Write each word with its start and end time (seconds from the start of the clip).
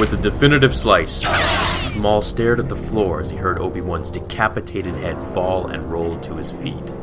With 0.00 0.14
a 0.14 0.16
definitive 0.16 0.74
slice, 0.74 1.22
Maul 1.94 2.22
stared 2.22 2.58
at 2.58 2.70
the 2.70 2.74
floor 2.74 3.20
as 3.20 3.28
he 3.28 3.36
heard 3.36 3.58
Obi-Wan's 3.58 4.10
decapitated 4.10 4.94
head 4.94 5.20
fall 5.34 5.66
and 5.66 5.92
roll 5.92 6.18
to 6.20 6.36
his 6.36 6.50
feet. 6.50 6.94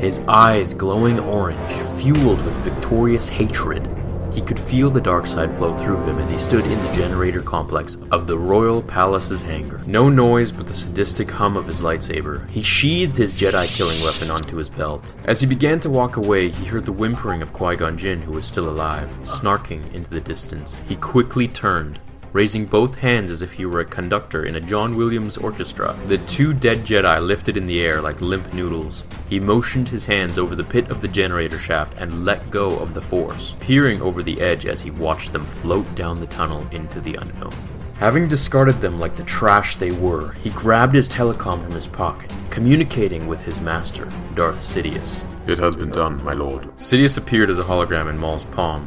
His 0.00 0.20
eyes 0.20 0.72
glowing 0.72 1.20
orange, 1.20 1.70
fueled 2.00 2.42
with 2.46 2.54
victorious 2.64 3.28
hatred. 3.28 3.90
He 4.32 4.40
could 4.40 4.58
feel 4.58 4.88
the 4.88 5.02
dark 5.02 5.26
side 5.26 5.54
flow 5.54 5.76
through 5.76 6.02
him 6.04 6.18
as 6.18 6.30
he 6.30 6.38
stood 6.38 6.64
in 6.64 6.82
the 6.82 6.92
generator 6.94 7.42
complex 7.42 7.98
of 8.10 8.26
the 8.26 8.38
Royal 8.38 8.82
Palace's 8.82 9.42
hangar. 9.42 9.82
No 9.86 10.08
noise 10.08 10.50
but 10.50 10.66
the 10.66 10.72
sadistic 10.72 11.30
hum 11.32 11.58
of 11.58 11.66
his 11.66 11.82
lightsaber. 11.82 12.48
He 12.48 12.62
sheathed 12.62 13.18
his 13.18 13.34
Jedi 13.34 13.68
killing 13.68 14.02
weapon 14.02 14.30
onto 14.30 14.56
his 14.56 14.70
belt. 14.70 15.14
As 15.26 15.42
he 15.42 15.46
began 15.46 15.78
to 15.80 15.90
walk 15.90 16.16
away, 16.16 16.48
he 16.48 16.64
heard 16.64 16.86
the 16.86 16.92
whimpering 16.92 17.42
of 17.42 17.52
Qui-Gon 17.52 17.98
Jinn, 17.98 18.22
who 18.22 18.32
was 18.32 18.46
still 18.46 18.66
alive, 18.66 19.10
snarking 19.24 19.92
into 19.92 20.08
the 20.08 20.22
distance. 20.22 20.80
He 20.88 20.96
quickly 20.96 21.48
turned, 21.48 22.00
raising 22.36 22.66
both 22.66 22.98
hands 22.98 23.30
as 23.30 23.40
if 23.40 23.54
he 23.54 23.64
were 23.64 23.80
a 23.80 23.84
conductor 23.86 24.44
in 24.44 24.56
a 24.56 24.60
John 24.60 24.94
Williams 24.94 25.38
orchestra. 25.38 25.98
The 26.06 26.18
two 26.18 26.52
dead 26.52 26.80
Jedi 26.80 27.26
lifted 27.26 27.56
in 27.56 27.64
the 27.64 27.80
air 27.80 28.02
like 28.02 28.20
limp 28.20 28.52
noodles. 28.52 29.06
He 29.30 29.40
motioned 29.40 29.88
his 29.88 30.04
hands 30.04 30.38
over 30.38 30.54
the 30.54 30.62
pit 30.62 30.90
of 30.90 31.00
the 31.00 31.08
generator 31.08 31.58
shaft 31.58 31.94
and 31.96 32.26
let 32.26 32.50
go 32.50 32.78
of 32.78 32.92
the 32.92 33.00
force, 33.00 33.56
peering 33.58 34.02
over 34.02 34.22
the 34.22 34.38
edge 34.42 34.66
as 34.66 34.82
he 34.82 34.90
watched 34.90 35.32
them 35.32 35.46
float 35.46 35.94
down 35.94 36.20
the 36.20 36.26
tunnel 36.26 36.66
into 36.72 37.00
the 37.00 37.14
unknown. 37.14 37.54
Having 38.00 38.28
discarded 38.28 38.82
them 38.82 39.00
like 39.00 39.16
the 39.16 39.24
trash 39.24 39.76
they 39.76 39.92
were, 39.92 40.32
he 40.32 40.50
grabbed 40.50 40.94
his 40.94 41.08
telecom 41.08 41.64
from 41.64 41.72
his 41.72 41.88
pocket, 41.88 42.30
communicating 42.50 43.26
with 43.26 43.40
his 43.40 43.62
master, 43.62 44.12
Darth 44.34 44.58
Sidious. 44.58 45.24
It 45.48 45.56
has 45.56 45.74
been 45.74 45.90
done, 45.90 46.22
my 46.22 46.34
lord. 46.34 46.64
Sidious 46.76 47.16
appeared 47.16 47.48
as 47.48 47.58
a 47.58 47.64
hologram 47.64 48.10
in 48.10 48.18
Maul's 48.18 48.44
palm. 48.44 48.86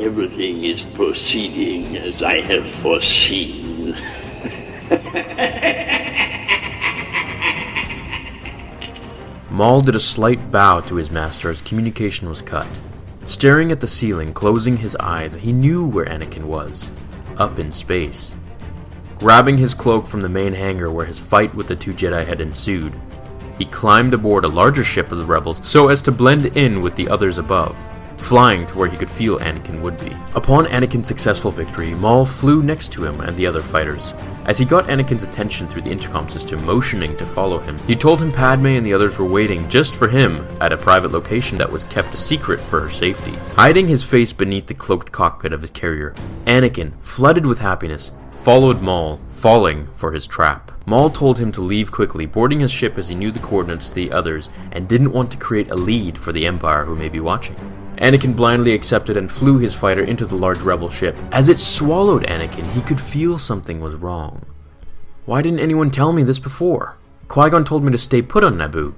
Everything 0.00 0.64
is 0.64 0.82
proceeding 0.82 1.98
as 1.98 2.22
I 2.22 2.40
have 2.40 2.70
foreseen. 2.70 3.90
Maul 9.50 9.82
did 9.82 9.94
a 9.94 10.00
slight 10.00 10.50
bow 10.50 10.80
to 10.80 10.94
his 10.94 11.10
master 11.10 11.50
as 11.50 11.60
communication 11.60 12.30
was 12.30 12.40
cut. 12.40 12.80
Staring 13.24 13.70
at 13.70 13.80
the 13.80 13.86
ceiling, 13.86 14.32
closing 14.32 14.78
his 14.78 14.96
eyes, 14.96 15.34
he 15.34 15.52
knew 15.52 15.86
where 15.86 16.06
Anakin 16.06 16.44
was 16.44 16.92
up 17.36 17.58
in 17.58 17.70
space. 17.70 18.36
Grabbing 19.18 19.58
his 19.58 19.74
cloak 19.74 20.06
from 20.06 20.22
the 20.22 20.30
main 20.30 20.54
hangar 20.54 20.90
where 20.90 21.04
his 21.04 21.20
fight 21.20 21.54
with 21.54 21.68
the 21.68 21.76
two 21.76 21.92
Jedi 21.92 22.26
had 22.26 22.40
ensued, 22.40 22.98
he 23.58 23.66
climbed 23.66 24.14
aboard 24.14 24.46
a 24.46 24.48
larger 24.48 24.82
ship 24.82 25.12
of 25.12 25.18
the 25.18 25.26
rebels 25.26 25.60
so 25.62 25.88
as 25.88 26.00
to 26.00 26.10
blend 26.10 26.56
in 26.56 26.80
with 26.80 26.96
the 26.96 27.10
others 27.10 27.36
above, 27.36 27.76
flying 28.20 28.66
to 28.66 28.78
where 28.78 28.88
he 28.88 28.96
could 28.96 29.10
feel 29.10 29.38
Anakin 29.38 29.80
would 29.80 29.98
be. 29.98 30.16
Upon 30.34 30.66
Anakin's 30.66 31.08
successful 31.08 31.50
victory, 31.50 31.94
Maul 31.94 32.24
flew 32.24 32.62
next 32.62 32.92
to 32.92 33.04
him 33.04 33.20
and 33.20 33.36
the 33.36 33.46
other 33.46 33.62
fighters. 33.62 34.14
As 34.44 34.58
he 34.58 34.64
got 34.64 34.86
Anakin's 34.86 35.22
attention 35.22 35.68
through 35.68 35.82
the 35.82 35.90
intercom 35.90 36.28
system, 36.28 36.64
motioning 36.64 37.16
to 37.16 37.26
follow 37.26 37.58
him, 37.58 37.78
he 37.86 37.96
told 37.96 38.20
him 38.20 38.32
Padme 38.32 38.66
and 38.66 38.86
the 38.86 38.94
others 38.94 39.18
were 39.18 39.26
waiting 39.26 39.68
just 39.68 39.94
for 39.94 40.08
him 40.08 40.46
at 40.60 40.72
a 40.72 40.76
private 40.76 41.12
location 41.12 41.58
that 41.58 41.70
was 41.70 41.84
kept 41.84 42.14
a 42.14 42.16
secret 42.16 42.60
for 42.60 42.80
her 42.80 42.88
safety. 42.88 43.32
Hiding 43.56 43.88
his 43.88 44.04
face 44.04 44.32
beneath 44.32 44.66
the 44.66 44.74
cloaked 44.74 45.12
cockpit 45.12 45.52
of 45.52 45.60
his 45.60 45.70
carrier, 45.70 46.14
Anakin, 46.46 46.98
flooded 47.00 47.46
with 47.46 47.58
happiness, 47.58 48.12
followed 48.30 48.80
Maul, 48.80 49.20
falling 49.28 49.88
for 49.94 50.12
his 50.12 50.26
trap. 50.26 50.72
Maul 50.86 51.10
told 51.10 51.38
him 51.38 51.52
to 51.52 51.60
leave 51.60 51.92
quickly, 51.92 52.26
boarding 52.26 52.60
his 52.60 52.72
ship 52.72 52.96
as 52.98 53.08
he 53.08 53.14
knew 53.14 53.30
the 53.30 53.38
coordinates 53.38 53.90
to 53.90 53.94
the 53.94 54.10
others 54.10 54.48
and 54.72 54.88
didn't 54.88 55.12
want 55.12 55.30
to 55.30 55.36
create 55.36 55.70
a 55.70 55.76
lead 55.76 56.16
for 56.18 56.32
the 56.32 56.46
Empire 56.46 56.84
who 56.84 56.96
may 56.96 57.08
be 57.08 57.20
watching. 57.20 57.56
Anakin 58.00 58.34
blindly 58.34 58.72
accepted 58.72 59.18
and 59.18 59.30
flew 59.30 59.58
his 59.58 59.74
fighter 59.74 60.02
into 60.02 60.24
the 60.24 60.34
large 60.34 60.60
rebel 60.60 60.88
ship. 60.88 61.18
As 61.32 61.50
it 61.50 61.60
swallowed 61.60 62.24
Anakin, 62.24 62.64
he 62.72 62.80
could 62.80 63.00
feel 63.00 63.38
something 63.38 63.78
was 63.78 63.94
wrong. 63.94 64.46
Why 65.26 65.42
didn't 65.42 65.60
anyone 65.60 65.90
tell 65.90 66.12
me 66.12 66.22
this 66.22 66.38
before? 66.38 66.96
Qui-Gon 67.28 67.64
told 67.64 67.84
me 67.84 67.92
to 67.92 67.98
stay 67.98 68.22
put 68.22 68.42
on 68.42 68.56
Naboo. 68.56 68.94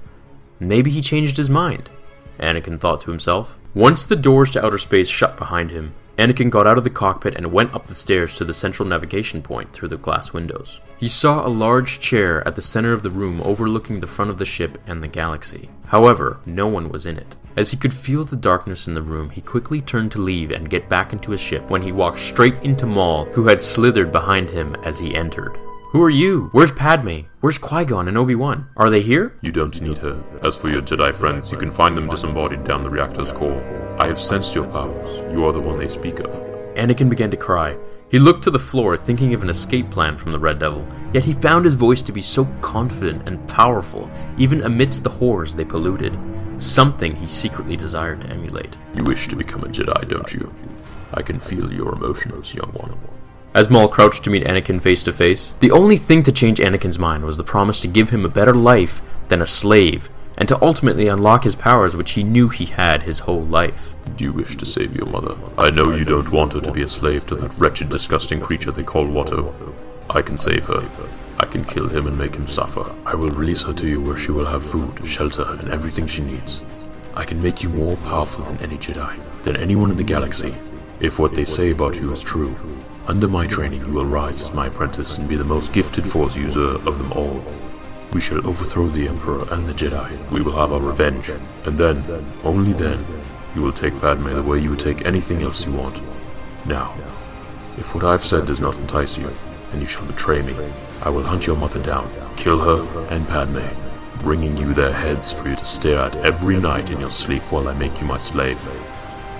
Maybe 0.59 0.89
he 0.89 1.01
changed 1.01 1.35
his 1.35 1.49
mind. 1.49 1.89
Anakin 2.39 2.79
thought 2.79 3.01
to 3.01 3.11
himself. 3.11 3.59
Once 3.73 4.05
the 4.05 4.15
doors 4.15 4.49
to 4.51 4.65
outer 4.65 4.77
space 4.77 5.09
shut 5.09 5.35
behind 5.35 5.69
him, 5.69 5.93
Anakin 6.17 6.49
got 6.49 6.65
out 6.65 6.77
of 6.77 6.85
the 6.85 6.89
cockpit 6.89 7.35
and 7.35 7.51
went 7.51 7.73
up 7.73 7.87
the 7.87 7.95
stairs 7.95 8.37
to 8.37 8.45
the 8.45 8.53
central 8.53 8.87
navigation 8.87 9.41
point 9.41 9.73
through 9.73 9.89
the 9.89 9.97
glass 9.97 10.31
windows. 10.31 10.79
He 10.97 11.07
saw 11.09 11.45
a 11.45 11.49
large 11.49 11.99
chair 11.99 12.47
at 12.47 12.55
the 12.55 12.61
center 12.61 12.93
of 12.93 13.03
the 13.03 13.11
room 13.11 13.41
overlooking 13.43 13.99
the 13.99 14.07
front 14.07 14.31
of 14.31 14.37
the 14.37 14.45
ship 14.45 14.77
and 14.87 15.03
the 15.03 15.07
galaxy. 15.07 15.69
However, 15.87 16.39
no 16.45 16.67
one 16.67 16.89
was 16.89 17.05
in 17.05 17.17
it. 17.17 17.35
As 17.55 17.69
he 17.69 17.77
could 17.77 17.93
feel 17.93 18.23
the 18.23 18.35
darkness 18.35 18.87
in 18.87 18.95
the 18.95 19.01
room, 19.01 19.29
he 19.29 19.41
quickly 19.41 19.79
turned 19.79 20.11
to 20.13 20.21
leave 20.21 20.49
and 20.49 20.69
get 20.69 20.89
back 20.89 21.13
into 21.13 21.31
his 21.31 21.39
ship 21.39 21.69
when 21.69 21.83
he 21.83 21.91
walked 21.91 22.17
straight 22.17 22.55
into 22.63 22.87
Maul, 22.87 23.25
who 23.25 23.47
had 23.47 23.61
slithered 23.61 24.11
behind 24.11 24.49
him 24.49 24.75
as 24.83 24.97
he 24.97 25.15
entered. 25.15 25.59
Who 25.91 26.01
are 26.01 26.09
you? 26.09 26.49
Where's 26.53 26.71
Padme? 26.71 27.27
Where's 27.41 27.59
Qui-Gon 27.59 28.07
and 28.07 28.17
Obi-Wan? 28.17 28.69
Are 28.75 28.89
they 28.89 29.01
here? 29.01 29.37
You 29.41 29.51
don't 29.51 29.79
need 29.79 29.99
her. 29.99 30.23
As 30.43 30.55
for 30.55 30.71
your 30.71 30.81
Jedi 30.81 31.13
friends, 31.13 31.51
you 31.51 31.57
can 31.59 31.69
find 31.69 31.95
them 31.95 32.09
disembodied 32.09 32.63
down 32.63 32.81
the 32.81 32.89
reactor's 32.89 33.31
core. 33.31 33.61
I 33.99 34.07
have 34.07 34.19
sensed 34.19 34.55
your 34.55 34.65
powers. 34.65 35.31
You 35.31 35.45
are 35.45 35.53
the 35.53 35.61
one 35.61 35.77
they 35.77 35.87
speak 35.87 36.19
of. 36.19 36.31
Anakin 36.73 37.11
began 37.11 37.29
to 37.29 37.37
cry. 37.37 37.77
He 38.09 38.17
looked 38.17 38.43
to 38.45 38.51
the 38.51 38.57
floor, 38.57 38.97
thinking 38.97 39.35
of 39.35 39.43
an 39.43 39.49
escape 39.49 39.91
plan 39.91 40.17
from 40.17 40.31
the 40.31 40.39
Red 40.39 40.57
Devil, 40.57 40.87
yet 41.13 41.23
he 41.23 41.33
found 41.33 41.65
his 41.65 41.75
voice 41.75 42.01
to 42.01 42.11
be 42.11 42.23
so 42.23 42.45
confident 42.61 43.27
and 43.27 43.47
powerful, 43.47 44.09
even 44.39 44.63
amidst 44.63 45.03
the 45.03 45.09
horrors 45.11 45.53
they 45.53 45.65
polluted. 45.65 46.17
Something 46.57 47.15
he 47.17 47.27
secretly 47.27 47.75
desired 47.75 48.21
to 48.21 48.29
emulate. 48.29 48.77
You 48.95 49.03
wish 49.03 49.27
to 49.27 49.35
become 49.35 49.63
a 49.63 49.67
Jedi, 49.67 50.07
don't 50.07 50.33
you? 50.33 50.53
I 51.13 51.21
can 51.21 51.39
feel 51.39 51.71
your 51.71 51.93
emotions, 51.93 52.53
young 52.53 52.71
one. 52.71 52.97
As 53.53 53.69
Maul 53.69 53.87
crouched 53.87 54.23
to 54.23 54.29
meet 54.29 54.45
Anakin 54.45 54.81
face 54.81 55.03
to 55.03 55.13
face, 55.13 55.53
the 55.59 55.71
only 55.71 55.97
thing 55.97 56.23
to 56.23 56.31
change 56.31 56.59
Anakin's 56.59 56.97
mind 56.97 57.23
was 57.23 57.37
the 57.37 57.43
promise 57.43 57.79
to 57.81 57.87
give 57.87 58.09
him 58.09 58.25
a 58.25 58.29
better 58.29 58.53
life 58.53 59.01
than 59.29 59.41
a 59.41 59.45
slave, 59.45 60.09
and 60.37 60.47
to 60.47 60.59
ultimately 60.63 61.07
unlock 61.07 61.43
his 61.43 61.55
powers 61.55 61.95
which 61.95 62.11
he 62.11 62.23
knew 62.23 62.49
he 62.49 62.65
had 62.65 63.03
his 63.03 63.19
whole 63.19 63.43
life. 63.43 63.93
Do 64.15 64.23
you 64.23 64.33
wish 64.33 64.55
to 64.57 64.65
save 64.65 64.95
your 64.95 65.05
mother? 65.05 65.35
I 65.57 65.69
know 65.69 65.95
you 65.95 66.05
don't 66.05 66.31
want 66.31 66.53
her 66.53 66.61
to 66.61 66.71
be 66.71 66.81
a 66.81 66.87
slave 66.87 67.27
to 67.27 67.35
that 67.35 67.57
wretched, 67.59 67.89
disgusting 67.89 68.41
creature 68.41 68.71
they 68.71 68.83
call 68.83 69.05
Watto. 69.05 69.53
I 70.09 70.21
can 70.21 70.37
save 70.37 70.65
her. 70.65 70.89
I 71.43 71.45
can 71.45 71.65
kill 71.65 71.89
him 71.89 72.07
and 72.07 72.17
make 72.17 72.35
him 72.35 72.47
suffer. 72.47 72.95
I 73.05 73.15
will 73.15 73.27
release 73.27 73.63
her 73.63 73.73
to 73.73 73.85
you 73.85 73.99
where 73.99 74.15
she 74.15 74.31
will 74.31 74.45
have 74.45 74.63
food, 74.63 75.05
shelter, 75.05 75.45
and 75.59 75.67
everything 75.67 76.07
she 76.07 76.21
needs. 76.21 76.61
I 77.15 77.25
can 77.25 77.43
make 77.43 77.61
you 77.61 77.67
more 77.67 77.97
powerful 77.97 78.45
than 78.45 78.57
any 78.59 78.77
Jedi, 78.77 79.19
than 79.43 79.57
anyone 79.57 79.91
in 79.91 79.97
the 79.97 80.05
galaxy, 80.05 80.55
if 81.01 81.19
what 81.19 81.35
they 81.35 81.43
say 81.43 81.71
about 81.71 81.97
you 81.97 82.13
is 82.13 82.23
true. 82.23 82.55
Under 83.07 83.27
my 83.27 83.45
training, 83.45 83.85
you 83.85 83.91
will 83.91 84.05
rise 84.05 84.41
as 84.41 84.53
my 84.53 84.67
apprentice 84.67 85.17
and 85.17 85.27
be 85.27 85.35
the 85.35 85.43
most 85.43 85.73
gifted 85.73 86.07
Force 86.07 86.37
user 86.37 86.75
of 86.87 86.97
them 86.97 87.11
all. 87.11 87.43
We 88.13 88.21
shall 88.21 88.47
overthrow 88.47 88.87
the 88.87 89.09
Emperor 89.09 89.45
and 89.51 89.67
the 89.67 89.73
Jedi. 89.73 90.31
We 90.31 90.41
will 90.41 90.55
have 90.55 90.71
our 90.71 90.79
revenge. 90.79 91.29
And 91.65 91.77
then, 91.77 92.25
only 92.45 92.71
then, 92.71 93.05
you 93.53 93.63
will 93.63 93.73
take 93.73 93.99
Padme 93.99 94.29
the 94.29 94.43
way 94.43 94.59
you 94.59 94.69
would 94.69 94.79
take 94.79 95.05
anything 95.05 95.41
else 95.41 95.65
you 95.65 95.73
want. 95.73 95.99
Now, 96.65 96.93
if 97.77 97.93
what 97.93 98.05
I've 98.05 98.23
said 98.23 98.45
does 98.45 98.61
not 98.61 98.77
entice 98.77 99.17
you, 99.17 99.29
then 99.73 99.81
you 99.81 99.87
shall 99.87 100.05
betray 100.05 100.41
me. 100.43 100.55
I 101.01 101.09
will 101.09 101.23
hunt 101.23 101.47
your 101.47 101.57
mother 101.57 101.81
down, 101.81 102.09
kill 102.37 102.59
her 102.59 103.07
and 103.09 103.27
Padme. 103.27 103.59
bringing 104.21 104.55
you 104.55 104.73
their 104.73 104.93
heads 104.93 105.33
for 105.33 105.49
you 105.49 105.55
to 105.55 105.65
stare 105.65 105.99
at 105.99 106.15
every 106.17 106.57
night 106.57 106.89
in 106.89 106.99
your 106.99 107.11
sleep 107.11 107.41
while 107.51 107.67
I 107.67 107.73
make 107.73 107.99
you 107.99 108.07
my 108.07 108.17
slave. 108.17 108.57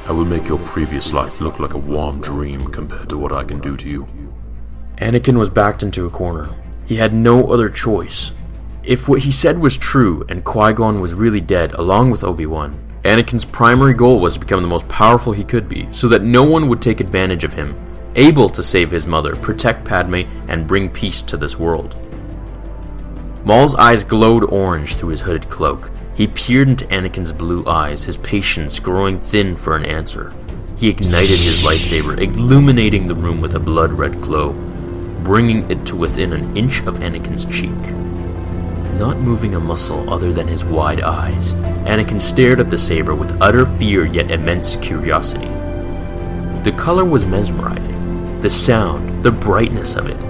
I 0.08 0.12
will 0.12 0.26
make 0.26 0.50
your 0.50 0.60
previous 0.60 1.14
life 1.14 1.40
look 1.40 1.58
like 1.58 1.74
a 1.74 1.78
warm 1.78 2.20
dream 2.20 2.68
compared 2.68 3.08
to 3.10 3.18
what 3.18 3.32
I 3.32 3.46
can 3.46 3.62
do 3.62 3.78
to 3.78 3.88
you. 3.88 4.08
Anakin 4.98 5.38
was 5.38 5.50
backed 5.50 5.84
into 5.84 6.06
a 6.06 6.10
corner. 6.10 6.54
He 6.86 6.98
had 6.98 7.14
no 7.14 7.46
other 7.46 7.70
choice. 7.70 8.34
If 8.84 9.08
what 9.08 9.22
he 9.22 9.32
said 9.32 9.60
was 9.60 9.78
true 9.78 10.26
and 10.28 10.44
Qui 10.44 10.74
Gon 10.74 11.00
was 11.00 11.14
really 11.14 11.40
dead 11.40 11.74
along 11.76 12.12
with 12.12 12.24
Obi 12.24 12.46
Wan, 12.46 12.78
Anakin's 13.04 13.46
primary 13.46 13.94
goal 13.94 14.20
was 14.20 14.34
to 14.34 14.42
become 14.42 14.62
the 14.62 14.68
most 14.68 14.90
powerful 14.90 15.32
he 15.32 15.46
could 15.46 15.70
be 15.70 15.88
so 15.92 16.10
that 16.10 16.24
no 16.24 16.44
one 16.44 16.68
would 16.68 16.82
take 16.82 17.00
advantage 17.00 17.46
of 17.46 17.54
him, 17.54 17.76
able 18.16 18.50
to 18.50 18.64
save 18.64 18.92
his 18.92 19.06
mother, 19.06 19.36
protect 19.36 19.86
Padme, 19.86 20.22
and 20.48 20.68
bring 20.68 20.90
peace 20.90 21.22
to 21.24 21.38
this 21.38 21.58
world. 21.58 21.96
Maul's 23.46 23.76
eyes 23.76 24.04
glowed 24.04 24.44
orange 24.46 24.96
through 24.96 25.10
his 25.10 25.22
hooded 25.22 25.50
cloak. 25.50 25.92
He 26.16 26.28
peered 26.28 26.70
into 26.70 26.86
Anakin's 26.86 27.32
blue 27.32 27.66
eyes, 27.68 28.04
his 28.04 28.18
patience 28.18 28.80
growing 28.80 29.20
thin 29.20 29.56
for 29.56 29.76
an 29.76 29.86
answer. 29.86 30.34
He 30.78 30.90
ignited 30.90 31.40
his 31.40 31.64
lightsaber, 31.64 32.22
illuminating 32.22 33.08
the 33.08 33.16
room 33.16 33.42
with 33.42 33.56
a 33.56 33.60
blood 33.60 33.94
red 33.94 34.22
glow, 34.22 34.54
bringing 35.24 35.70
it 35.70 35.86
to 35.88 35.96
within 35.96 36.34
an 36.34 36.56
inch 36.56 36.80
of 36.82 37.00
Anakin's 37.00 37.46
cheek. 37.46 37.94
Not 38.98 39.18
moving 39.18 39.56
a 39.56 39.60
muscle 39.60 40.12
other 40.14 40.32
than 40.32 40.48
his 40.48 40.64
wide 40.64 41.02
eyes, 41.02 41.56
Anakin 41.86 42.22
stared 42.22 42.60
at 42.60 42.70
the 42.70 42.78
saber 42.78 43.16
with 43.16 43.42
utter 43.42 43.66
fear 43.66 44.06
yet 44.06 44.30
immense 44.30 44.76
curiosity. 44.78 45.48
The 46.64 46.74
color 46.78 47.04
was 47.04 47.26
mesmerizing, 47.26 48.03
the 48.44 48.50
sound, 48.50 49.24
the 49.24 49.32
brightness 49.32 49.96
of 49.96 50.08
it, 50.08 50.22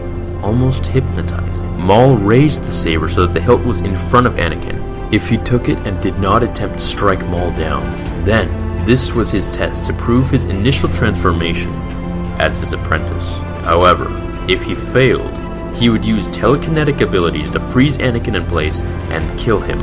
almost 0.43 0.85
hypnotized. 0.85 1.63
Maul 1.79 2.15
raised 2.15 2.63
the 2.63 2.71
saber 2.71 3.09
so 3.09 3.25
that 3.25 3.33
the 3.33 3.41
hilt 3.41 3.65
was 3.65 3.79
in 3.79 3.97
front 3.97 4.27
of 4.27 4.33
Anakin. 4.33 5.11
If 5.11 5.27
he 5.27 5.37
took 5.39 5.67
it 5.67 5.79
and 5.79 5.99
did 5.99 6.19
not 6.19 6.43
attempt 6.43 6.77
to 6.77 6.85
strike 6.85 7.25
Maul 7.25 7.49
down, 7.53 7.83
then 8.23 8.47
this 8.85 9.13
was 9.13 9.31
his 9.31 9.47
test 9.47 9.83
to 9.85 9.93
prove 9.93 10.29
his 10.29 10.45
initial 10.45 10.89
transformation 10.89 11.73
as 12.39 12.59
his 12.59 12.73
apprentice. 12.73 13.33
However, 13.65 14.05
if 14.47 14.61
he 14.61 14.75
failed, 14.75 15.35
he 15.75 15.89
would 15.89 16.05
use 16.05 16.27
telekinetic 16.27 17.01
abilities 17.01 17.49
to 17.49 17.59
freeze 17.59 17.97
Anakin 17.97 18.35
in 18.35 18.45
place 18.45 18.79
and 19.09 19.39
kill 19.39 19.59
him, 19.59 19.79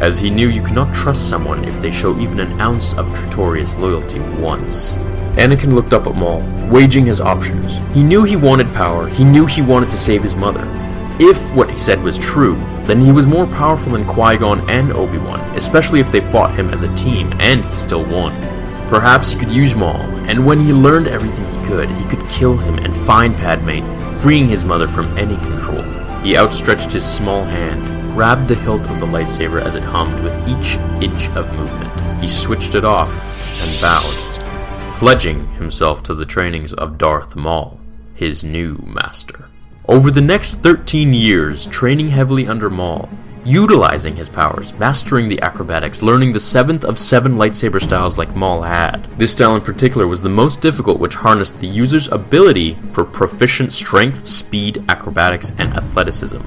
as 0.00 0.20
he 0.20 0.30
knew 0.30 0.46
you 0.46 0.62
cannot 0.62 0.94
trust 0.94 1.28
someone 1.28 1.64
if 1.64 1.80
they 1.80 1.90
show 1.90 2.16
even 2.20 2.38
an 2.38 2.60
ounce 2.60 2.94
of 2.94 3.06
Tratorius 3.08 3.76
loyalty 3.76 4.20
once. 4.40 4.98
Anakin 5.36 5.74
looked 5.74 5.92
up 5.92 6.06
at 6.06 6.14
Maul, 6.14 6.42
waging 6.70 7.06
his 7.06 7.20
options. 7.20 7.78
He 7.94 8.02
knew 8.02 8.24
he 8.24 8.36
wanted 8.36 8.72
power, 8.74 9.08
he 9.08 9.24
knew 9.24 9.46
he 9.46 9.62
wanted 9.62 9.90
to 9.90 9.96
save 9.96 10.22
his 10.22 10.34
mother. 10.34 10.62
If 11.18 11.38
what 11.54 11.70
he 11.70 11.78
said 11.78 12.02
was 12.02 12.18
true, 12.18 12.56
then 12.84 13.00
he 13.00 13.12
was 13.12 13.26
more 13.26 13.46
powerful 13.46 13.92
than 13.92 14.06
Qui 14.06 14.36
Gon 14.36 14.68
and 14.68 14.92
Obi 14.92 15.18
Wan, 15.18 15.40
especially 15.56 16.00
if 16.00 16.10
they 16.10 16.20
fought 16.32 16.54
him 16.54 16.70
as 16.70 16.82
a 16.82 16.94
team 16.94 17.32
and 17.40 17.64
he 17.64 17.76
still 17.76 18.04
won. 18.04 18.32
Perhaps 18.88 19.30
he 19.30 19.38
could 19.38 19.50
use 19.50 19.74
Maul, 19.74 20.00
and 20.28 20.44
when 20.44 20.60
he 20.60 20.72
learned 20.72 21.08
everything 21.08 21.44
he 21.52 21.66
could, 21.66 21.88
he 21.88 22.04
could 22.06 22.28
kill 22.28 22.56
him 22.56 22.74
and 22.84 22.94
find 23.06 23.34
Padme, 23.36 23.80
freeing 24.18 24.48
his 24.48 24.64
mother 24.64 24.86
from 24.88 25.16
any 25.16 25.36
control. 25.36 25.82
He 26.22 26.36
outstretched 26.36 26.92
his 26.92 27.04
small 27.04 27.42
hand, 27.44 27.86
grabbed 28.14 28.48
the 28.48 28.54
hilt 28.54 28.82
of 28.90 29.00
the 29.00 29.06
lightsaber 29.06 29.62
as 29.62 29.76
it 29.76 29.82
hummed 29.82 30.22
with 30.22 30.36
each 30.46 30.76
inch 31.02 31.28
of 31.36 31.50
movement. 31.54 32.20
He 32.20 32.28
switched 32.28 32.74
it 32.74 32.84
off 32.84 33.10
and 33.60 33.80
bowed, 33.80 34.31
pledging 35.02 35.48
himself 35.54 36.00
to 36.00 36.14
the 36.14 36.24
trainings 36.24 36.72
of 36.74 36.96
Darth 36.96 37.34
Maul, 37.34 37.80
his 38.14 38.44
new 38.44 38.76
master. 38.86 39.48
Over 39.88 40.12
the 40.12 40.20
next 40.20 40.60
13 40.60 41.12
years, 41.12 41.66
training 41.66 42.06
heavily 42.06 42.46
under 42.46 42.70
Maul, 42.70 43.08
utilizing 43.44 44.14
his 44.14 44.28
powers, 44.28 44.72
mastering 44.74 45.28
the 45.28 45.42
acrobatics, 45.42 46.02
learning 46.02 46.30
the 46.30 46.38
seventh 46.38 46.84
of 46.84 47.00
seven 47.00 47.34
lightsaber 47.34 47.82
styles 47.82 48.16
like 48.16 48.36
Maul 48.36 48.62
had. 48.62 49.08
This 49.18 49.32
style 49.32 49.56
in 49.56 49.62
particular 49.62 50.06
was 50.06 50.22
the 50.22 50.28
most 50.28 50.60
difficult, 50.60 51.00
which 51.00 51.16
harnessed 51.16 51.58
the 51.58 51.66
user's 51.66 52.06
ability 52.06 52.78
for 52.92 53.04
proficient 53.04 53.72
strength, 53.72 54.28
speed, 54.28 54.84
acrobatics, 54.88 55.52
and 55.58 55.74
athleticism. 55.74 56.42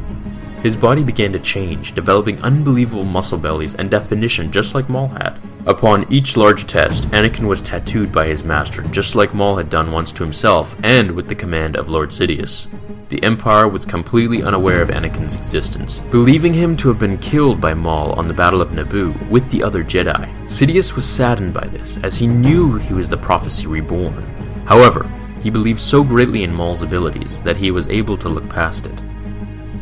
His 0.66 0.76
body 0.76 1.04
began 1.04 1.32
to 1.34 1.38
change, 1.38 1.94
developing 1.94 2.42
unbelievable 2.42 3.04
muscle 3.04 3.38
bellies 3.38 3.76
and 3.76 3.92
definition 3.92 4.52
just 4.52 4.74
like 4.74 4.90
Maul 4.90 5.10
had. 5.10 5.40
Upon 5.68 6.12
each 6.12 6.36
large 6.36 6.66
test, 6.66 7.08
Anakin 7.12 7.48
was 7.48 7.62
tattooed 7.62 8.12
by 8.12 8.26
his 8.26 8.44
master, 8.44 8.82
just 8.82 9.14
like 9.14 9.36
Maul 9.36 9.58
had 9.58 9.70
done 9.70 9.92
once 9.92 10.12
to 10.14 10.24
himself, 10.24 10.76
and 10.82 11.12
with 11.12 11.28
the 11.30 11.36
command 11.36 11.76
of 11.76 11.88
Lord 11.88 12.10
Sidious. 12.10 12.68
The 13.10 13.24
Empire 13.24 13.68
was 13.68 13.86
completely 13.86 14.42
unaware 14.42 14.82
of 14.82 14.90
Anakin's 14.90 15.36
existence, 15.36 16.00
believing 16.10 16.56
him 16.56 16.76
to 16.78 16.88
have 16.88 16.98
been 16.98 17.20
killed 17.20 17.62
by 17.62 17.76
Maul 17.76 18.14
on 18.14 18.28
the 18.28 18.34
Battle 18.34 18.60
of 18.60 18.70
Naboo 18.70 19.30
with 19.30 19.48
the 19.52 19.62
other 19.62 19.84
Jedi. 19.84 20.28
Sidious 20.46 20.96
was 20.96 21.08
saddened 21.08 21.54
by 21.54 21.68
this, 21.68 22.00
as 22.02 22.16
he 22.16 22.26
knew 22.26 22.80
he 22.80 22.96
was 22.96 23.08
the 23.08 23.18
prophecy 23.18 23.68
reborn. 23.68 24.24
However, 24.66 25.08
he 25.44 25.52
believed 25.52 25.80
so 25.80 26.04
greatly 26.04 26.42
in 26.42 26.52
Maul's 26.52 26.82
abilities 26.82 27.40
that 27.42 27.58
he 27.58 27.70
was 27.70 27.88
able 27.88 28.18
to 28.18 28.30
look 28.30 28.50
past 28.50 28.88
it. 28.88 29.00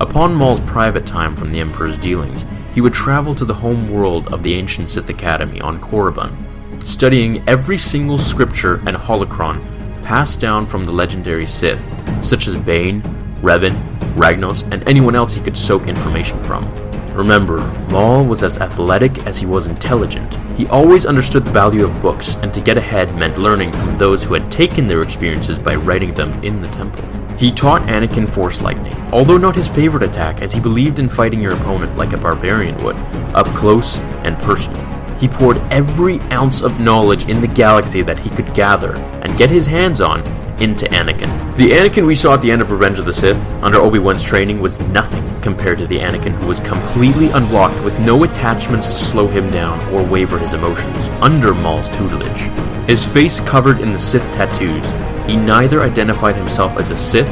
Upon 0.04 0.36
Maul's 0.36 0.60
private 0.60 1.06
time 1.06 1.34
from 1.34 1.50
the 1.50 1.62
Emperor's 1.62 1.98
dealings, 1.98 2.46
he 2.74 2.82
would 2.82 2.94
travel 2.94 3.34
to 3.34 3.46
the 3.46 3.54
home 3.54 3.90
world 3.90 4.34
of 4.34 4.44
the 4.44 4.54
ancient 4.54 4.90
Sith 4.90 5.10
Academy 5.10 5.62
on 5.62 5.80
Korriban, 5.80 6.36
studying 6.84 7.42
every 7.48 7.78
single 7.78 8.18
scripture 8.18 8.82
and 8.86 8.98
holocron 8.98 9.64
passed 10.04 10.42
down 10.42 10.68
from 10.68 10.84
the 10.84 10.92
legendary 10.92 11.46
Sith, 11.48 11.82
such 12.22 12.48
as 12.48 12.58
Bane, 12.58 13.02
Revan, 13.42 13.82
Ragnos, 14.16 14.70
and 14.74 14.86
anyone 14.90 15.16
else 15.16 15.36
he 15.36 15.42
could 15.42 15.56
soak 15.56 15.88
information 15.88 16.44
from. 16.44 16.70
Remember, 17.14 17.60
Maul 17.90 18.26
was 18.26 18.44
as 18.44 18.58
athletic 18.58 19.26
as 19.26 19.38
he 19.38 19.46
was 19.46 19.68
intelligent. 19.68 20.36
He 20.58 20.68
always 20.68 21.06
understood 21.06 21.46
the 21.46 21.52
value 21.52 21.86
of 21.86 22.02
books, 22.02 22.36
and 22.42 22.54
to 22.54 22.60
get 22.60 22.78
ahead 22.78 23.16
meant 23.16 23.38
learning 23.38 23.72
from 23.72 23.98
those 23.98 24.26
who 24.26 24.34
had 24.34 24.52
taken 24.52 24.86
their 24.86 25.02
experiences 25.02 25.58
by 25.58 25.76
writing 25.76 26.14
them 26.14 26.44
in 26.44 26.60
the 26.60 26.68
temple. 26.72 27.23
He 27.44 27.52
taught 27.52 27.82
Anakin 27.82 28.32
Force 28.32 28.62
Lightning, 28.62 28.96
although 29.12 29.36
not 29.36 29.54
his 29.54 29.68
favorite 29.68 30.04
attack, 30.04 30.42
as 30.42 30.54
he 30.54 30.62
believed 30.62 30.98
in 30.98 31.10
fighting 31.10 31.42
your 31.42 31.52
opponent 31.52 31.98
like 31.98 32.14
a 32.14 32.18
barbarian 32.18 32.82
would, 32.82 32.96
up 33.36 33.48
close 33.48 34.00
and 34.24 34.40
personal. 34.40 34.82
He 35.18 35.28
poured 35.28 35.58
every 35.70 36.22
ounce 36.32 36.62
of 36.62 36.80
knowledge 36.80 37.28
in 37.28 37.42
the 37.42 37.48
galaxy 37.48 38.02
that 38.02 38.18
he 38.18 38.30
could 38.30 38.54
gather 38.54 38.96
and 38.96 39.38
get 39.38 39.52
his 39.52 39.68
hands 39.68 40.00
on 40.00 40.22
into 40.62 40.86
Anakin. 40.86 41.58
The 41.58 41.72
Anakin 41.72 42.08
we 42.08 42.16
saw 42.16 42.36
at 42.36 42.42
the 42.42 42.50
end 42.50 42.62
of 42.62 42.72
Revenge 42.72 43.00
of 43.00 43.06
the 43.06 43.12
Sith, 43.12 43.46
under 43.62 43.78
Obi 43.78 44.00
Wan's 44.00 44.24
training, 44.24 44.62
was 44.62 44.80
nothing 44.80 45.42
compared 45.42 45.80
to 45.80 45.88
the 45.88 46.00
Anakin 46.00 46.32
who 46.32 46.48
was 46.48 46.62
completely 46.62 47.28
unlocked 47.32 47.84
with 47.84 48.00
no 48.00 48.24
attachments 48.24 48.88
to 48.88 48.94
slow 48.94 49.28
him 49.28 49.52
down 49.52 49.82
or 49.94 50.02
waver 50.02 50.40
his 50.40 50.54
emotions, 50.54 51.10
under 51.22 51.54
Maul's 51.54 51.90
tutelage. 51.90 52.50
His 52.88 53.04
face 53.04 53.42
covered 53.42 53.82
in 53.82 53.92
the 53.92 54.00
Sith 54.00 54.24
tattoos, 54.32 54.86
he 55.26 55.36
neither 55.36 55.82
identified 55.82 56.36
himself 56.36 56.78
as 56.78 56.92
a 56.92 56.98
Sith 56.98 57.28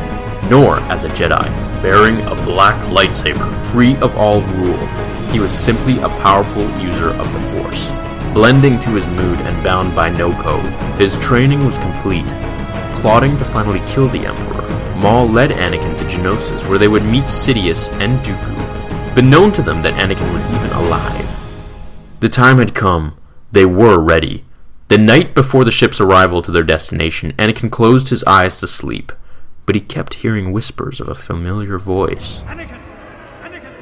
nor 0.50 0.78
as 0.92 1.04
a 1.04 1.10
Jedi, 1.10 1.46
bearing 1.82 2.22
a 2.22 2.36
black 2.46 2.82
lightsaber, 2.86 3.66
free 3.68 3.96
of 3.98 4.16
all 4.16 4.42
rule. 4.42 4.88
He 5.32 5.40
was 5.40 5.58
simply 5.58 6.00
a 6.00 6.10
powerful 6.10 6.64
user 6.80 7.10
of 7.10 7.32
the 7.34 7.40
Force. 7.52 7.92
Blending 8.34 8.80
to 8.80 8.90
his 8.92 9.08
mood 9.08 9.40
and 9.40 9.64
bound 9.64 9.96
by 9.96 10.10
no 10.10 10.32
code, 10.42 10.72
his 11.00 11.18
training 11.18 11.66
was 11.66 11.78
complete. 11.78 12.28
Plotting 13.02 13.38
to 13.38 13.46
finally 13.46 13.82
kill 13.86 14.08
the 14.08 14.26
Emperor, 14.26 14.68
Maul 14.98 15.28
led 15.28 15.52
Anakin 15.52 15.98
to 15.98 16.04
Geonosis 16.06 16.68
where 16.68 16.78
they 16.78 16.88
would 16.88 17.04
meet 17.04 17.24
Sidious 17.24 17.92
and 18.00 18.24
Dooku, 18.26 19.16
but 19.16 19.24
known 19.24 19.52
to 19.54 19.62
them 19.62 19.82
that 19.82 19.94
Anakin 19.96 20.32
was 20.32 20.44
even 20.46 20.72
alive. 20.78 21.28
The 22.20 22.30
time 22.30 22.60
had 22.60 22.76
come. 22.76 23.18
They 23.52 23.66
were 23.66 24.00
ready. 24.00 24.46
The 24.92 24.98
night 24.98 25.34
before 25.34 25.64
the 25.64 25.72
ship's 25.72 26.02
arrival 26.02 26.42
to 26.42 26.52
their 26.52 26.66
destination, 26.66 27.32
Anakin 27.40 27.72
closed 27.72 28.10
his 28.10 28.26
eyes 28.26 28.60
to 28.60 28.68
sleep, 28.68 29.14
but 29.66 29.74
he 29.74 29.80
kept 29.80 30.16
hearing 30.16 30.52
whispers 30.52 31.00
of 31.00 31.08
a 31.08 31.16
familiar 31.16 31.80
voice. 31.80 32.40
Anakin! 32.40 32.82
Anakin! 33.42 33.74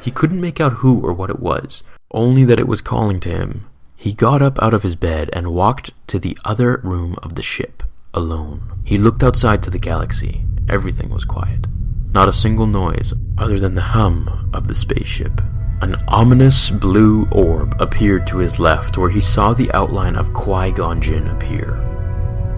He 0.00 0.10
couldn't 0.10 0.40
make 0.40 0.62
out 0.62 0.80
who 0.80 1.02
or 1.02 1.12
what 1.12 1.28
it 1.28 1.38
was, 1.38 1.82
only 2.12 2.46
that 2.46 2.58
it 2.58 2.66
was 2.66 2.80
calling 2.80 3.20
to 3.20 3.28
him. 3.28 3.66
He 3.94 4.14
got 4.14 4.40
up 4.40 4.58
out 4.62 4.72
of 4.72 4.84
his 4.84 4.96
bed 4.96 5.28
and 5.34 5.48
walked 5.48 5.90
to 6.06 6.18
the 6.18 6.38
other 6.46 6.80
room 6.82 7.16
of 7.22 7.34
the 7.34 7.42
ship, 7.42 7.82
alone. 8.14 8.62
He 8.84 8.96
looked 8.96 9.22
outside 9.22 9.62
to 9.64 9.70
the 9.70 9.78
galaxy. 9.78 10.46
Everything 10.66 11.10
was 11.10 11.26
quiet. 11.26 11.66
Not 12.14 12.30
a 12.30 12.32
single 12.32 12.66
noise 12.66 13.12
other 13.36 13.58
than 13.58 13.74
the 13.74 13.92
hum 13.92 14.48
of 14.54 14.68
the 14.68 14.74
spaceship. 14.74 15.42
An 15.80 15.96
ominous 16.08 16.70
blue 16.70 17.28
orb 17.30 17.76
appeared 17.80 18.26
to 18.28 18.38
his 18.38 18.58
left 18.58 18.96
where 18.96 19.10
he 19.10 19.20
saw 19.20 19.52
the 19.52 19.72
outline 19.72 20.16
of 20.16 20.32
Qui 20.32 20.72
Gon 20.72 21.00
Jinn 21.00 21.26
appear. 21.26 21.80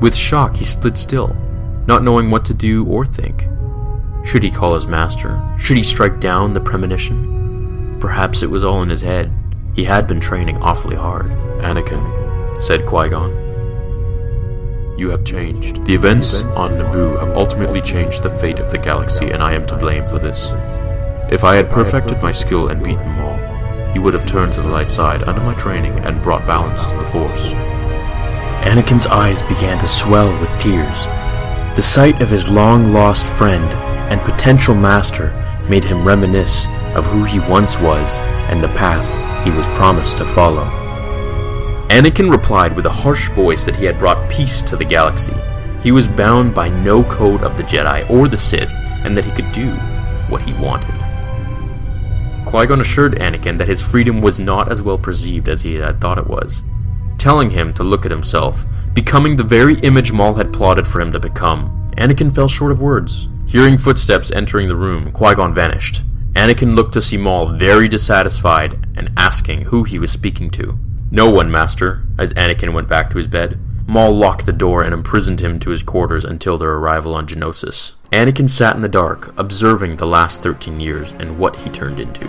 With 0.00 0.14
shock, 0.14 0.56
he 0.56 0.64
stood 0.64 0.96
still, 0.96 1.34
not 1.86 2.02
knowing 2.02 2.30
what 2.30 2.44
to 2.44 2.54
do 2.54 2.84
or 2.86 3.04
think. 3.04 3.48
Should 4.24 4.42
he 4.42 4.50
call 4.50 4.74
his 4.74 4.86
master? 4.86 5.42
Should 5.58 5.76
he 5.76 5.82
strike 5.82 6.20
down 6.20 6.52
the 6.52 6.60
premonition? 6.60 7.98
Perhaps 8.00 8.42
it 8.42 8.50
was 8.50 8.62
all 8.62 8.82
in 8.82 8.90
his 8.90 9.02
head. 9.02 9.32
He 9.74 9.84
had 9.84 10.06
been 10.06 10.20
training 10.20 10.58
awfully 10.58 10.96
hard. 10.96 11.26
Anakin, 11.62 12.62
said 12.62 12.86
Qui 12.86 13.08
Gon. 13.08 13.30
You 14.98 15.10
have 15.10 15.24
changed. 15.24 15.84
The 15.84 15.94
events 15.94 16.42
on 16.42 16.72
Naboo 16.72 17.20
have 17.20 17.36
ultimately 17.36 17.82
changed 17.82 18.22
the 18.22 18.38
fate 18.38 18.58
of 18.58 18.70
the 18.70 18.78
galaxy, 18.78 19.30
and 19.30 19.42
I 19.42 19.52
am 19.52 19.66
to 19.66 19.76
blame 19.76 20.04
for 20.04 20.18
this. 20.18 20.52
If 21.28 21.42
I 21.42 21.56
had 21.56 21.68
perfected 21.68 22.22
my 22.22 22.30
skill 22.30 22.68
and 22.68 22.84
beaten 22.84 23.10
Maul, 23.10 23.36
you 23.92 24.00
would 24.00 24.14
have 24.14 24.26
turned 24.26 24.52
to 24.52 24.62
the 24.62 24.68
light 24.68 24.92
side 24.92 25.24
under 25.24 25.40
my 25.40 25.54
training 25.54 25.98
and 26.00 26.22
brought 26.22 26.46
balance 26.46 26.86
to 26.86 26.96
the 26.96 27.04
Force. 27.06 27.48
Anakin's 28.62 29.08
eyes 29.08 29.42
began 29.42 29.76
to 29.80 29.88
swell 29.88 30.30
with 30.40 30.56
tears. 30.60 31.06
The 31.74 31.82
sight 31.82 32.22
of 32.22 32.30
his 32.30 32.48
long 32.48 32.92
lost 32.92 33.26
friend 33.26 33.64
and 34.08 34.20
potential 34.20 34.74
master 34.74 35.30
made 35.68 35.82
him 35.82 36.06
reminisce 36.06 36.66
of 36.94 37.06
who 37.06 37.24
he 37.24 37.40
once 37.40 37.76
was 37.80 38.20
and 38.48 38.62
the 38.62 38.68
path 38.68 39.44
he 39.44 39.50
was 39.50 39.66
promised 39.68 40.18
to 40.18 40.24
follow. 40.24 40.64
Anakin 41.88 42.30
replied 42.30 42.76
with 42.76 42.86
a 42.86 42.90
harsh 42.90 43.30
voice 43.30 43.64
that 43.64 43.76
he 43.76 43.84
had 43.84 43.98
brought 43.98 44.30
peace 44.30 44.62
to 44.62 44.76
the 44.76 44.84
galaxy. 44.84 45.34
He 45.82 45.90
was 45.90 46.06
bound 46.06 46.54
by 46.54 46.68
no 46.68 47.02
code 47.02 47.42
of 47.42 47.56
the 47.56 47.64
Jedi 47.64 48.08
or 48.08 48.28
the 48.28 48.38
Sith, 48.38 48.72
and 49.04 49.16
that 49.16 49.24
he 49.24 49.32
could 49.32 49.50
do 49.52 49.72
what 50.28 50.42
he 50.42 50.52
wanted. 50.54 50.95
Qui 52.46 52.64
Gon 52.64 52.80
assured 52.80 53.18
Anakin 53.18 53.58
that 53.58 53.68
his 53.68 53.82
freedom 53.82 54.20
was 54.22 54.38
not 54.38 54.70
as 54.70 54.80
well 54.80 54.96
perceived 54.96 55.48
as 55.48 55.62
he 55.62 55.74
had 55.74 56.00
thought 56.00 56.16
it 56.16 56.28
was, 56.28 56.62
telling 57.18 57.50
him 57.50 57.74
to 57.74 57.82
look 57.82 58.06
at 58.06 58.12
himself, 58.12 58.64
becoming 58.94 59.34
the 59.34 59.42
very 59.42 59.78
image 59.80 60.12
Maul 60.12 60.34
had 60.34 60.52
plotted 60.52 60.86
for 60.86 61.00
him 61.00 61.12
to 61.12 61.20
become. 61.20 61.90
Anakin 61.98 62.32
fell 62.32 62.48
short 62.48 62.70
of 62.70 62.80
words. 62.80 63.26
Hearing 63.46 63.78
footsteps 63.78 64.30
entering 64.30 64.68
the 64.68 64.76
room, 64.76 65.10
Qui 65.10 65.34
Gon 65.34 65.52
vanished. 65.52 66.02
Anakin 66.34 66.76
looked 66.76 66.92
to 66.94 67.02
see 67.02 67.16
Maul 67.16 67.48
very 67.48 67.88
dissatisfied 67.88 68.86
and 68.96 69.10
asking 69.16 69.62
who 69.62 69.82
he 69.82 69.98
was 69.98 70.12
speaking 70.12 70.48
to. 70.50 70.78
No 71.10 71.28
one, 71.28 71.50
Master, 71.50 72.06
as 72.16 72.32
Anakin 72.34 72.72
went 72.72 72.88
back 72.88 73.10
to 73.10 73.18
his 73.18 73.26
bed. 73.26 73.58
Maul 73.88 74.14
locked 74.14 74.46
the 74.46 74.52
door 74.52 74.82
and 74.82 74.94
imprisoned 74.94 75.40
him 75.40 75.58
to 75.60 75.70
his 75.70 75.82
quarters 75.82 76.24
until 76.24 76.58
their 76.58 76.74
arrival 76.74 77.14
on 77.14 77.26
Geonosis. 77.26 77.95
Anakin 78.12 78.48
sat 78.48 78.76
in 78.76 78.82
the 78.82 78.88
dark, 78.88 79.34
observing 79.36 79.96
the 79.96 80.06
last 80.06 80.40
13 80.40 80.78
years 80.78 81.10
and 81.18 81.38
what 81.38 81.56
he 81.56 81.70
turned 81.70 81.98
into. 81.98 82.28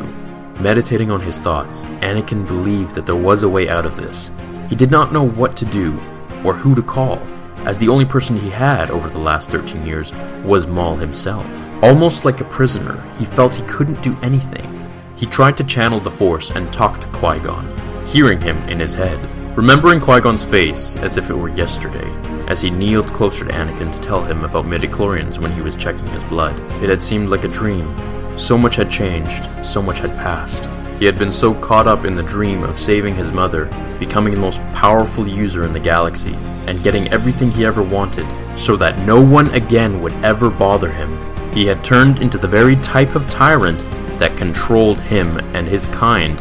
Meditating 0.60 1.12
on 1.12 1.22
his 1.22 1.40
thoughts, 1.40 1.86
Anakin 2.02 2.48
believed 2.48 2.96
that 2.96 3.06
there 3.06 3.16
was 3.16 3.44
a 3.44 3.50
way 3.50 3.70
out 3.70 3.86
of 3.86 3.96
this. 3.96 4.32
He 4.70 4.76
did 4.76 4.90
not 4.90 5.14
know 5.14 5.22
what 5.22 5.56
to 5.58 5.66
do 5.66 6.00
or 6.44 6.56
who 6.56 6.74
to 6.74 6.82
call, 6.82 7.20
as 7.60 7.78
the 7.78 7.90
only 7.90 8.06
person 8.06 8.38
he 8.38 8.50
had 8.50 8.90
over 8.90 9.08
the 9.08 9.20
last 9.20 9.52
13 9.52 9.86
years 9.86 10.14
was 10.44 10.66
Maul 10.66 10.96
himself. 10.96 11.70
Almost 11.84 12.26
like 12.26 12.42
a 12.42 12.46
prisoner, 12.46 13.00
he 13.20 13.26
felt 13.26 13.54
he 13.54 13.64
couldn't 13.64 14.02
do 14.02 14.18
anything. 14.24 14.74
He 15.16 15.28
tried 15.28 15.58
to 15.58 15.64
channel 15.64 16.00
the 16.00 16.10
Force 16.10 16.50
and 16.50 16.74
talk 16.74 17.00
to 17.02 17.08
Qui 17.10 17.40
Gon, 17.40 18.06
hearing 18.08 18.42
him 18.42 18.58
in 18.68 18.80
his 18.80 18.96
head, 18.96 19.20
remembering 19.58 20.00
Qui 20.00 20.22
Gon's 20.22 20.44
face 20.44 20.96
as 20.98 21.18
if 21.18 21.32
it 21.32 21.34
were 21.34 21.50
yesterday, 21.50 22.08
as 22.48 22.62
he 22.62 22.70
kneeled 22.70 23.12
closer 23.12 23.44
to 23.44 23.52
Anakin 23.52 23.92
to 23.92 24.00
tell 24.00 24.24
him 24.24 24.44
about 24.44 24.68
midi-chlorians 24.68 25.40
when 25.40 25.52
he 25.52 25.62
was 25.62 25.76
checking 25.76 26.06
his 26.10 26.24
blood. 26.26 26.56
It 26.84 26.92
had 26.92 27.02
seemed 27.02 27.30
like 27.30 27.44
a 27.44 27.48
dream. 27.48 27.92
So 28.38 28.56
much 28.56 28.76
had 28.76 28.88
changed, 28.88 29.50
so 29.66 29.82
much 29.82 29.98
had 29.98 30.16
passed. 30.18 30.70
He 31.00 31.06
had 31.06 31.18
been 31.18 31.32
so 31.32 31.56
caught 31.56 31.88
up 31.88 32.06
in 32.06 32.14
the 32.14 32.22
dream 32.22 32.62
of 32.62 32.78
saving 32.78 33.16
his 33.16 33.32
mother, 33.32 33.66
becoming 33.98 34.32
the 34.32 34.40
most 34.40 34.62
powerful 34.74 35.28
user 35.28 35.64
in 35.64 35.74
the 35.74 35.80
galaxy, 35.80 36.36
and 36.68 36.84
getting 36.84 37.08
everything 37.08 37.50
he 37.50 37.66
ever 37.66 37.82
wanted, 37.82 38.28
so 38.60 38.76
that 38.76 39.00
no 39.08 39.20
one 39.20 39.50
again 39.56 40.04
would 40.04 40.14
ever 40.24 40.52
bother 40.52 40.92
him. 40.92 41.20
He 41.52 41.66
had 41.66 41.84
turned 41.84 42.20
into 42.20 42.38
the 42.38 42.48
very 42.48 42.76
type 42.76 43.16
of 43.16 43.28
tyrant 43.28 43.80
that 44.20 44.38
controlled 44.38 45.02
him 45.02 45.40
and 45.56 45.68
his 45.68 45.88
kind 45.88 46.40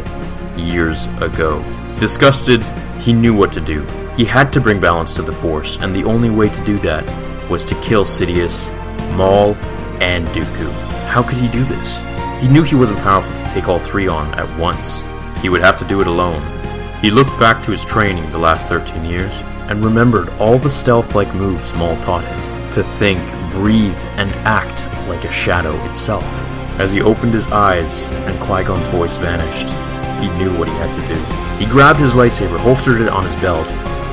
years 0.55 1.07
ago. 1.23 1.65
Disgusted, 1.99 2.63
he 3.01 3.13
knew 3.13 3.35
what 3.35 3.53
to 3.53 3.61
do. 3.61 3.85
He 4.17 4.25
had 4.25 4.53
to 4.53 4.61
bring 4.61 4.81
balance 4.81 5.15
to 5.17 5.23
the 5.23 5.33
Force, 5.33 5.79
and 5.79 5.95
the 5.95 6.05
only 6.05 6.31
way 6.31 6.49
to 6.49 6.65
do 6.65 6.79
that 6.81 7.05
was 7.51 7.65
to 7.65 7.81
kill 7.81 8.05
Sidious, 8.05 8.71
Maul, 9.17 9.55
and 10.01 10.27
Dooku. 10.29 10.71
How 11.09 11.23
could 11.23 11.39
he 11.39 11.49
do 11.49 11.65
this? 11.65 11.99
He 12.41 12.49
knew 12.49 12.63
he 12.63 12.75
wasn't 12.75 13.01
powerful 13.01 13.35
to 13.35 13.45
take 13.51 13.69
all 13.69 13.79
three 13.79 14.09
on 14.09 14.35
at 14.35 14.59
once. 14.59 15.07
He 15.41 15.49
would 15.49 15.63
have 15.63 15.79
to 15.79 15.85
do 15.85 16.01
it 16.01 16.07
alone. 16.07 16.43
He 17.01 17.11
looked 17.11 17.39
back 17.39 17.63
to 17.65 17.71
his 17.71 17.85
training 17.85 18.31
the 18.31 18.39
last 18.39 18.69
13 18.69 19.05
years 19.05 19.35
and 19.69 19.85
remembered 19.85 20.29
all 20.39 20.59
the 20.59 20.71
stealth 20.71 21.15
like 21.15 21.35
moves 21.35 21.73
Maul 21.75 21.97
taught 21.99 22.25
him 22.25 22.71
to 22.73 22.83
think, 22.83 23.21
breathe, 23.53 23.99
and 24.17 24.31
act 24.45 24.85
like 25.09 25.25
a 25.25 25.31
shadow 25.31 25.75
itself. 25.91 26.25
As 26.79 26.93
he 26.93 27.01
opened 27.01 27.33
his 27.33 27.47
eyes 27.47 28.11
and 28.11 28.39
Qui 28.41 28.65
Gon's 28.65 28.89
voice 28.89 29.17
vanished, 29.17 29.69
he 30.21 30.29
knew 30.31 30.57
what 30.57 30.69
he 30.69 30.75
had 30.75 30.95
to 30.95 31.09
do. 31.09 31.65
He 31.65 31.71
grabbed 31.71 32.01
his 32.01 32.13
lightsaber, 32.13 32.59
holstered 32.59 33.01
it 33.01 33.09
on 33.09 33.25
his 33.25 33.37
belt, 33.37 33.69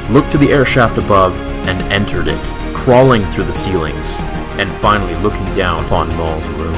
looked 0.10 0.32
to 0.32 0.38
the 0.38 0.52
air 0.52 0.66
shaft 0.66 0.98
above, 0.98 1.40
and 1.68 1.82
entered 1.94 2.28
it, 2.28 2.44
crawling 2.76 3.26
through 3.30 3.46
the 3.46 3.54
ceilings, 3.54 4.16
and 4.60 4.72
finally 4.82 5.16
looking 5.22 5.46
down 5.56 5.86
upon 5.86 6.16
Maul's 6.16 6.46
room. 6.48 6.74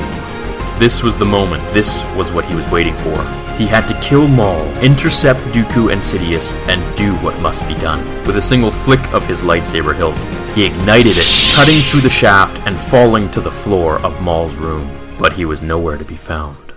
This 0.80 1.02
was 1.02 1.18
the 1.18 1.26
moment, 1.26 1.64
this 1.74 2.04
was 2.16 2.32
what 2.32 2.46
he 2.46 2.54
was 2.54 2.68
waiting 2.70 2.96
for. 2.98 3.24
He 3.58 3.66
had 3.66 3.88
to 3.88 4.00
kill 4.02 4.28
Maul, 4.28 4.66
intercept 4.80 5.40
Dooku 5.54 5.92
and 5.92 6.02
Sidious, 6.02 6.54
and 6.68 6.98
do 6.98 7.16
what 7.24 7.40
must 7.40 7.66
be 7.66 7.74
done. 7.76 8.06
With 8.26 8.38
a 8.38 8.42
single 8.42 8.72
flick 8.72 9.02
of 9.14 9.26
his 9.26 9.42
lightsaber 9.42 9.96
hilt, 9.96 10.18
he 10.54 10.66
ignited 10.66 11.14
it, 11.16 11.56
cutting 11.56 11.80
through 11.80 12.02
the 12.02 12.10
shaft 12.10 12.60
and 12.68 12.78
falling 12.78 13.32
to 13.32 13.40
the 13.40 13.50
floor 13.50 14.00
of 14.00 14.22
Maul's 14.22 14.56
room. 14.56 14.92
But 15.18 15.34
he 15.34 15.46
was 15.46 15.62
nowhere 15.62 15.98
to 15.98 16.04
be 16.04 16.18
found. 16.18 16.74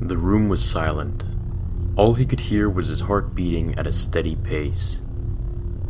The 0.00 0.16
room 0.16 0.48
was 0.48 0.64
silent. 0.64 1.24
All 1.96 2.12
he 2.12 2.26
could 2.26 2.40
hear 2.40 2.68
was 2.68 2.88
his 2.88 3.00
heart 3.00 3.34
beating 3.34 3.74
at 3.78 3.86
a 3.86 3.92
steady 3.92 4.36
pace. 4.36 5.00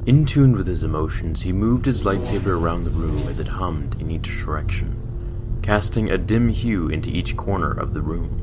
In 0.06 0.24
tune 0.24 0.56
with 0.56 0.68
his 0.68 0.84
emotions, 0.84 1.42
he 1.42 1.52
moved 1.52 1.84
his 1.84 2.04
lightsaber 2.04 2.56
around 2.56 2.84
the 2.84 2.90
room 2.90 3.26
as 3.28 3.40
it 3.40 3.48
hummed 3.48 4.00
in 4.00 4.12
each 4.12 4.38
direction, 4.38 5.58
casting 5.62 6.08
a 6.08 6.16
dim 6.16 6.48
hue 6.48 6.88
into 6.88 7.10
each 7.10 7.36
corner 7.36 7.72
of 7.72 7.92
the 7.92 8.02
room. 8.02 8.40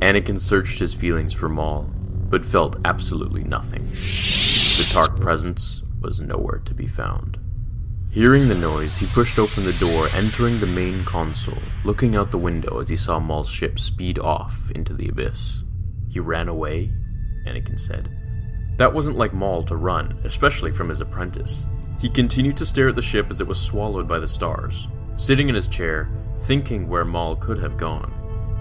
Anakin 0.00 0.40
searched 0.40 0.80
his 0.80 0.94
feelings 0.94 1.32
for 1.32 1.48
Maul, 1.48 1.84
but 2.28 2.44
felt 2.44 2.84
absolutely 2.84 3.44
nothing. 3.44 3.86
The 3.88 4.88
Tark 4.90 5.20
presence 5.20 5.82
was 6.00 6.20
nowhere 6.20 6.58
to 6.64 6.74
be 6.74 6.88
found. 6.88 7.38
Hearing 8.10 8.48
the 8.48 8.56
noise, 8.56 8.96
he 8.96 9.06
pushed 9.06 9.38
open 9.38 9.64
the 9.64 9.72
door, 9.74 10.08
entering 10.12 10.58
the 10.58 10.66
main 10.66 11.04
console, 11.04 11.62
looking 11.84 12.16
out 12.16 12.32
the 12.32 12.38
window 12.38 12.80
as 12.80 12.88
he 12.88 12.96
saw 12.96 13.20
Maul's 13.20 13.48
ship 13.48 13.78
speed 13.78 14.18
off 14.18 14.72
into 14.72 14.92
the 14.92 15.08
abyss. 15.08 15.62
He 16.08 16.20
ran 16.20 16.48
away? 16.48 16.92
Anakin 17.46 17.78
said. 17.78 18.08
That 18.76 18.94
wasn't 18.94 19.18
like 19.18 19.32
Maul 19.34 19.62
to 19.64 19.76
run, 19.76 20.20
especially 20.24 20.70
from 20.70 20.88
his 20.88 21.00
apprentice. 21.00 21.64
He 21.98 22.08
continued 22.08 22.56
to 22.58 22.66
stare 22.66 22.88
at 22.88 22.94
the 22.94 23.02
ship 23.02 23.30
as 23.30 23.40
it 23.40 23.46
was 23.46 23.60
swallowed 23.60 24.06
by 24.06 24.18
the 24.18 24.28
stars, 24.28 24.86
sitting 25.16 25.48
in 25.48 25.54
his 25.54 25.66
chair, 25.66 26.08
thinking 26.42 26.88
where 26.88 27.04
Maul 27.04 27.34
could 27.36 27.58
have 27.58 27.76
gone. 27.76 28.14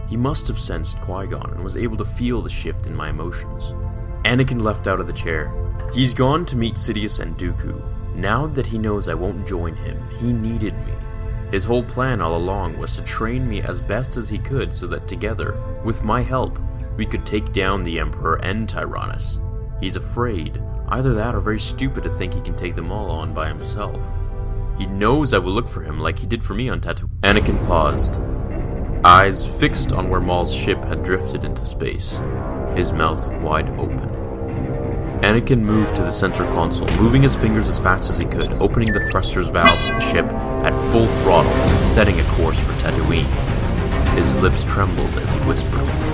He 0.09 0.17
must 0.17 0.47
have 0.47 0.57
sensed 0.57 1.01
Qui 1.01 1.27
Gon 1.27 1.51
and 1.53 1.63
was 1.63 1.77
able 1.77 1.97
to 1.97 2.05
feel 2.05 2.41
the 2.41 2.49
shift 2.49 2.87
in 2.87 2.95
my 2.95 3.09
emotions. 3.09 3.73
Anakin 4.25 4.61
leapt 4.61 4.87
out 4.87 4.99
of 4.99 5.07
the 5.07 5.13
chair. 5.13 5.53
He's 5.93 6.13
gone 6.13 6.45
to 6.47 6.55
meet 6.55 6.75
Sidious 6.75 7.19
and 7.19 7.37
Dooku. 7.37 8.15
Now 8.15 8.47
that 8.47 8.67
he 8.67 8.79
knows 8.79 9.09
I 9.09 9.13
won't 9.13 9.47
join 9.47 9.75
him, 9.75 10.01
he 10.19 10.33
needed 10.33 10.73
me. 10.85 10.93
His 11.51 11.65
whole 11.65 11.83
plan 11.83 12.21
all 12.21 12.35
along 12.35 12.77
was 12.77 12.95
to 12.95 13.03
train 13.03 13.47
me 13.47 13.61
as 13.61 13.79
best 13.79 14.17
as 14.17 14.27
he 14.27 14.39
could 14.39 14.75
so 14.75 14.87
that 14.87 15.07
together, 15.07 15.55
with 15.83 16.03
my 16.03 16.21
help, 16.21 16.59
we 16.97 17.05
could 17.05 17.25
take 17.25 17.53
down 17.53 17.83
the 17.83 17.99
Emperor 17.99 18.35
and 18.43 18.67
Tyrannus. 18.67 19.39
He's 19.79 19.95
afraid, 19.95 20.61
either 20.89 21.13
that 21.13 21.35
or 21.35 21.39
very 21.39 21.59
stupid 21.59 22.03
to 22.03 22.13
think 22.15 22.33
he 22.33 22.41
can 22.41 22.55
take 22.55 22.75
them 22.75 22.91
all 22.91 23.11
on 23.11 23.33
by 23.33 23.47
himself. 23.47 24.03
He 24.77 24.87
knows 24.87 25.33
I 25.33 25.37
will 25.37 25.53
look 25.53 25.67
for 25.67 25.83
him 25.83 25.99
like 25.99 26.19
he 26.19 26.27
did 26.27 26.43
for 26.43 26.53
me 26.53 26.69
on 26.69 26.81
Tatooine. 26.81 27.19
Anakin 27.21 27.65
paused, 27.67 28.19
eyes 29.05 29.45
fixed 29.59 29.91
on 29.91 30.09
where 30.09 30.19
Maul's 30.19 30.53
ship 30.53 30.83
had 30.83 31.03
drifted 31.03 31.45
into 31.45 31.65
space, 31.65 32.19
his 32.75 32.91
mouth 32.91 33.27
wide 33.41 33.69
open. 33.79 34.09
Anakin 35.21 35.61
moved 35.61 35.95
to 35.95 36.03
the 36.03 36.11
center 36.11 36.43
console, 36.53 36.87
moving 36.97 37.23
his 37.23 37.35
fingers 37.35 37.67
as 37.67 37.79
fast 37.79 38.09
as 38.09 38.19
he 38.19 38.25
could, 38.25 38.49
opening 38.61 38.93
the 38.93 39.07
thrusters 39.09 39.49
valve 39.49 39.73
of 39.87 39.95
the 39.95 39.99
ship 40.11 40.25
at 40.25 40.91
full 40.91 41.07
throttle, 41.23 41.51
setting 41.85 42.19
a 42.19 42.23
course 42.25 42.59
for 42.59 42.73
Tatooine. 42.73 43.25
His 44.15 44.41
lips 44.41 44.63
trembled 44.63 45.09
as 45.17 45.33
he 45.33 45.39
whispered, 45.39 46.06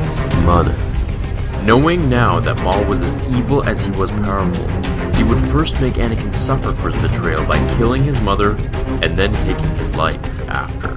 Knowing 1.65 2.09
now 2.09 2.41
that 2.41 2.61
Maul 2.61 2.83
was 2.83 3.01
as 3.01 3.15
evil 3.31 3.63
as 3.63 3.85
he 3.85 3.91
was 3.91 4.11
powerful, 4.11 4.67
he 5.15 5.23
would 5.23 5.39
first 5.49 5.79
make 5.79 5.93
Anakin 5.93 6.33
suffer 6.33 6.73
for 6.73 6.89
his 6.89 7.01
betrayal 7.01 7.45
by 7.45 7.57
killing 7.77 8.03
his 8.03 8.19
mother 8.19 8.57
and 9.01 9.17
then 9.17 9.31
taking 9.45 9.73
his 9.77 9.95
life 9.95 10.21
after. 10.49 10.93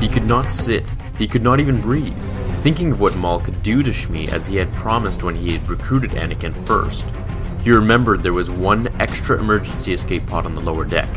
He 0.00 0.08
could 0.08 0.26
not 0.26 0.50
sit, 0.50 0.92
he 1.16 1.28
could 1.28 1.42
not 1.42 1.60
even 1.60 1.80
breathe, 1.80 2.18
thinking 2.62 2.90
of 2.90 3.00
what 3.00 3.16
Maul 3.16 3.38
could 3.38 3.62
do 3.62 3.84
to 3.84 3.90
Shmi 3.90 4.28
as 4.32 4.46
he 4.46 4.56
had 4.56 4.72
promised 4.74 5.22
when 5.22 5.36
he 5.36 5.52
had 5.52 5.68
recruited 5.68 6.10
Anakin 6.10 6.54
first. 6.66 7.06
He 7.62 7.70
remembered 7.70 8.24
there 8.24 8.32
was 8.32 8.50
one 8.50 8.88
extra 9.00 9.38
emergency 9.38 9.92
escape 9.92 10.26
pod 10.26 10.46
on 10.46 10.56
the 10.56 10.60
lower 10.60 10.84
deck. 10.84 11.08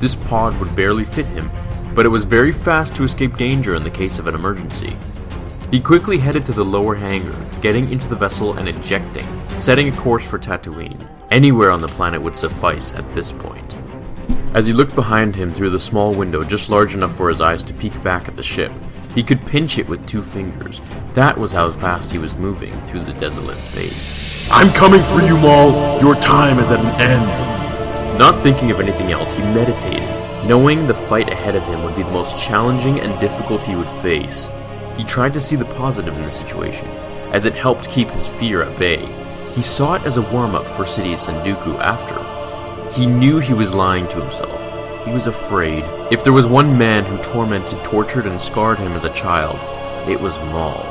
This 0.00 0.14
pod 0.14 0.60
would 0.60 0.76
barely 0.76 1.06
fit 1.06 1.26
him, 1.26 1.50
but 1.94 2.04
it 2.04 2.10
was 2.10 2.26
very 2.26 2.52
fast 2.52 2.94
to 2.96 3.04
escape 3.04 3.38
danger 3.38 3.74
in 3.74 3.84
the 3.84 3.90
case 3.90 4.18
of 4.18 4.26
an 4.26 4.34
emergency. 4.34 4.94
He 5.70 5.78
quickly 5.78 6.18
headed 6.18 6.44
to 6.46 6.52
the 6.52 6.64
lower 6.64 6.96
hangar, 6.96 7.36
getting 7.60 7.92
into 7.92 8.08
the 8.08 8.16
vessel 8.16 8.54
and 8.54 8.68
ejecting, 8.68 9.26
setting 9.56 9.88
a 9.88 9.96
course 9.96 10.26
for 10.26 10.38
Tatooine. 10.38 11.06
Anywhere 11.30 11.70
on 11.70 11.80
the 11.80 11.86
planet 11.86 12.20
would 12.20 12.34
suffice 12.34 12.92
at 12.92 13.14
this 13.14 13.30
point. 13.30 13.78
As 14.52 14.66
he 14.66 14.72
looked 14.72 14.96
behind 14.96 15.36
him 15.36 15.54
through 15.54 15.70
the 15.70 15.78
small 15.78 16.12
window 16.12 16.42
just 16.42 16.70
large 16.70 16.94
enough 16.94 17.16
for 17.16 17.28
his 17.28 17.40
eyes 17.40 17.62
to 17.62 17.74
peek 17.74 18.02
back 18.02 18.26
at 18.26 18.34
the 18.34 18.42
ship, 18.42 18.72
He 19.14 19.24
could 19.24 19.44
pinch 19.44 19.78
it 19.78 19.88
with 19.88 20.06
two 20.06 20.22
fingers. 20.22 20.80
That 21.14 21.36
was 21.36 21.52
how 21.52 21.72
fast 21.72 22.12
he 22.12 22.18
was 22.18 22.34
moving 22.34 22.72
through 22.82 23.04
the 23.04 23.12
desolate 23.12 23.58
space. 23.58 24.48
I'm 24.52 24.72
coming 24.72 25.02
for 25.02 25.20
you, 25.20 25.36
Maul! 25.36 26.00
Your 26.00 26.14
time 26.16 26.60
is 26.60 26.70
at 26.70 26.78
an 26.78 27.00
end! 27.00 28.18
Not 28.18 28.42
thinking 28.44 28.70
of 28.70 28.78
anything 28.78 29.10
else, 29.10 29.32
he 29.32 29.42
meditated, 29.42 30.08
knowing 30.46 30.86
the 30.86 30.94
fight 30.94 31.28
ahead 31.28 31.56
of 31.56 31.64
him 31.64 31.82
would 31.82 31.96
be 31.96 32.04
the 32.04 32.10
most 32.12 32.40
challenging 32.40 33.00
and 33.00 33.18
difficult 33.18 33.64
he 33.64 33.74
would 33.74 33.90
face. 34.02 34.50
He 35.00 35.06
tried 35.06 35.32
to 35.32 35.40
see 35.40 35.56
the 35.56 35.64
positive 35.64 36.14
in 36.14 36.24
the 36.24 36.30
situation, 36.30 36.86
as 37.32 37.46
it 37.46 37.54
helped 37.54 37.88
keep 37.88 38.10
his 38.10 38.26
fear 38.26 38.62
at 38.62 38.78
bay. 38.78 39.02
He 39.54 39.62
saw 39.62 39.94
it 39.94 40.04
as 40.04 40.18
a 40.18 40.30
warm 40.30 40.54
up 40.54 40.66
for 40.66 40.84
Sidious 40.84 41.26
and 41.26 41.38
Dooku 41.38 41.78
after. 41.78 42.20
He 42.92 43.06
knew 43.06 43.38
he 43.38 43.54
was 43.54 43.72
lying 43.72 44.06
to 44.08 44.20
himself. 44.20 44.60
He 45.06 45.12
was 45.12 45.26
afraid. 45.26 45.84
If 46.12 46.22
there 46.22 46.34
was 46.34 46.44
one 46.44 46.76
man 46.76 47.06
who 47.06 47.16
tormented, 47.22 47.82
tortured, 47.82 48.26
and 48.26 48.38
scarred 48.38 48.78
him 48.78 48.92
as 48.92 49.06
a 49.06 49.14
child, 49.14 49.56
it 50.06 50.20
was 50.20 50.36
Maul. 50.52 50.84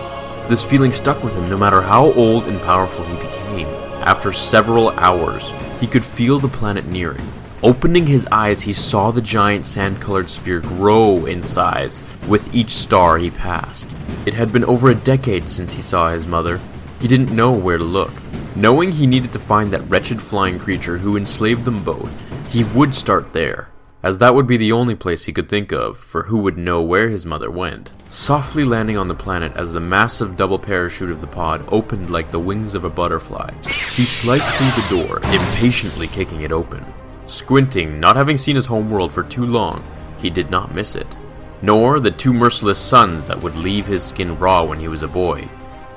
This 0.50 0.64
feeling 0.64 0.92
stuck 0.92 1.24
with 1.24 1.36
him 1.36 1.48
no 1.48 1.56
matter 1.56 1.80
how 1.80 2.12
old 2.14 2.48
and 2.48 2.60
powerful 2.64 3.06
he 3.06 3.16
became. 3.18 3.68
After 4.02 4.32
several 4.32 4.90
hours, 4.90 5.54
he 5.80 5.86
could 5.86 6.04
feel 6.04 6.40
the 6.40 6.48
planet 6.48 6.88
nearing. 6.88 7.28
Opening 7.62 8.08
his 8.08 8.26
eyes, 8.32 8.62
he 8.62 8.72
saw 8.72 9.12
the 9.12 9.22
giant 9.22 9.66
sand 9.66 10.00
colored 10.00 10.30
sphere 10.30 10.62
grow 10.62 11.26
in 11.26 11.42
size 11.42 12.00
with 12.26 12.56
each 12.56 12.70
star 12.70 13.18
he 13.18 13.30
passed. 13.30 13.86
It 14.26 14.34
had 14.34 14.54
been 14.54 14.64
over 14.64 14.90
a 14.90 14.96
decade 14.96 15.50
since 15.50 15.74
he 15.74 15.82
saw 15.82 16.10
his 16.10 16.26
mother. 16.26 16.62
He 17.02 17.08
didn't 17.10 17.36
know 17.36 17.52
where 17.52 17.78
to 17.78 17.84
look. 17.84 18.14
Knowing 18.56 18.94
he 18.94 19.06
needed 19.06 19.34
to 19.34 19.40
find 19.40 19.72
that 19.72 19.88
wretched 19.90 20.22
flying 20.22 20.58
creature 20.58 21.00
who 21.00 21.18
enslaved 21.18 21.66
them 21.66 21.84
both, 21.84 22.22
he 22.50 22.64
would 22.64 22.96
start 22.96 23.34
there, 23.34 23.70
as 24.04 24.20
that 24.20 24.34
would 24.34 24.48
be 24.48 24.58
the 24.58 24.72
only 24.72 24.96
place 24.96 25.26
he 25.26 25.34
could 25.34 25.50
think 25.50 25.74
of, 25.74 25.98
for 25.98 26.24
who 26.24 26.38
would 26.38 26.58
know 26.58 26.82
where 26.82 27.10
his 27.10 27.26
mother 27.26 27.52
went. 27.52 27.92
Softly 28.08 28.64
landing 28.64 28.98
on 28.98 29.10
the 29.10 29.16
planet 29.16 29.52
as 29.58 29.74
the 29.74 29.82
massive 29.82 30.38
double 30.38 30.60
parachute 30.60 31.12
of 31.12 31.20
the 31.20 31.28
pod 31.28 31.66
opened 31.68 32.10
like 32.10 32.32
the 32.32 32.40
wings 32.40 32.74
of 32.74 32.86
a 32.86 32.90
butterfly, 32.90 33.52
he 33.64 34.06
sliced 34.06 34.56
through 34.56 34.98
the 35.00 35.06
door, 35.06 35.18
impatiently 35.18 36.08
kicking 36.08 36.42
it 36.42 36.54
open. 36.54 36.86
Squinting, 37.30 38.00
not 38.00 38.18
having 38.18 38.36
seen 38.36 38.58
his 38.58 38.66
home 38.66 38.90
world 38.90 39.14
for 39.14 39.24
too 39.24 39.46
long, 39.46 39.84
he 40.22 40.30
did 40.30 40.50
not 40.50 40.76
miss 40.76 40.96
it, 40.96 41.16
nor 41.62 42.00
the 42.00 42.12
two 42.12 42.34
merciless 42.34 42.80
suns 42.80 43.28
that 43.28 43.42
would 43.42 43.56
leave 43.56 43.88
his 43.88 44.04
skin 44.04 44.38
raw 44.38 44.66
when 44.66 44.80
he 44.80 44.90
was 44.90 45.04
a 45.04 45.08
boy 45.08 45.48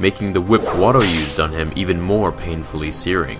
making 0.02 0.32
the 0.32 0.40
whip 0.40 0.62
Watto 0.62 1.00
used 1.00 1.38
on 1.38 1.52
him 1.52 1.72
even 1.76 2.00
more 2.00 2.32
painfully 2.32 2.90
searing. 2.90 3.38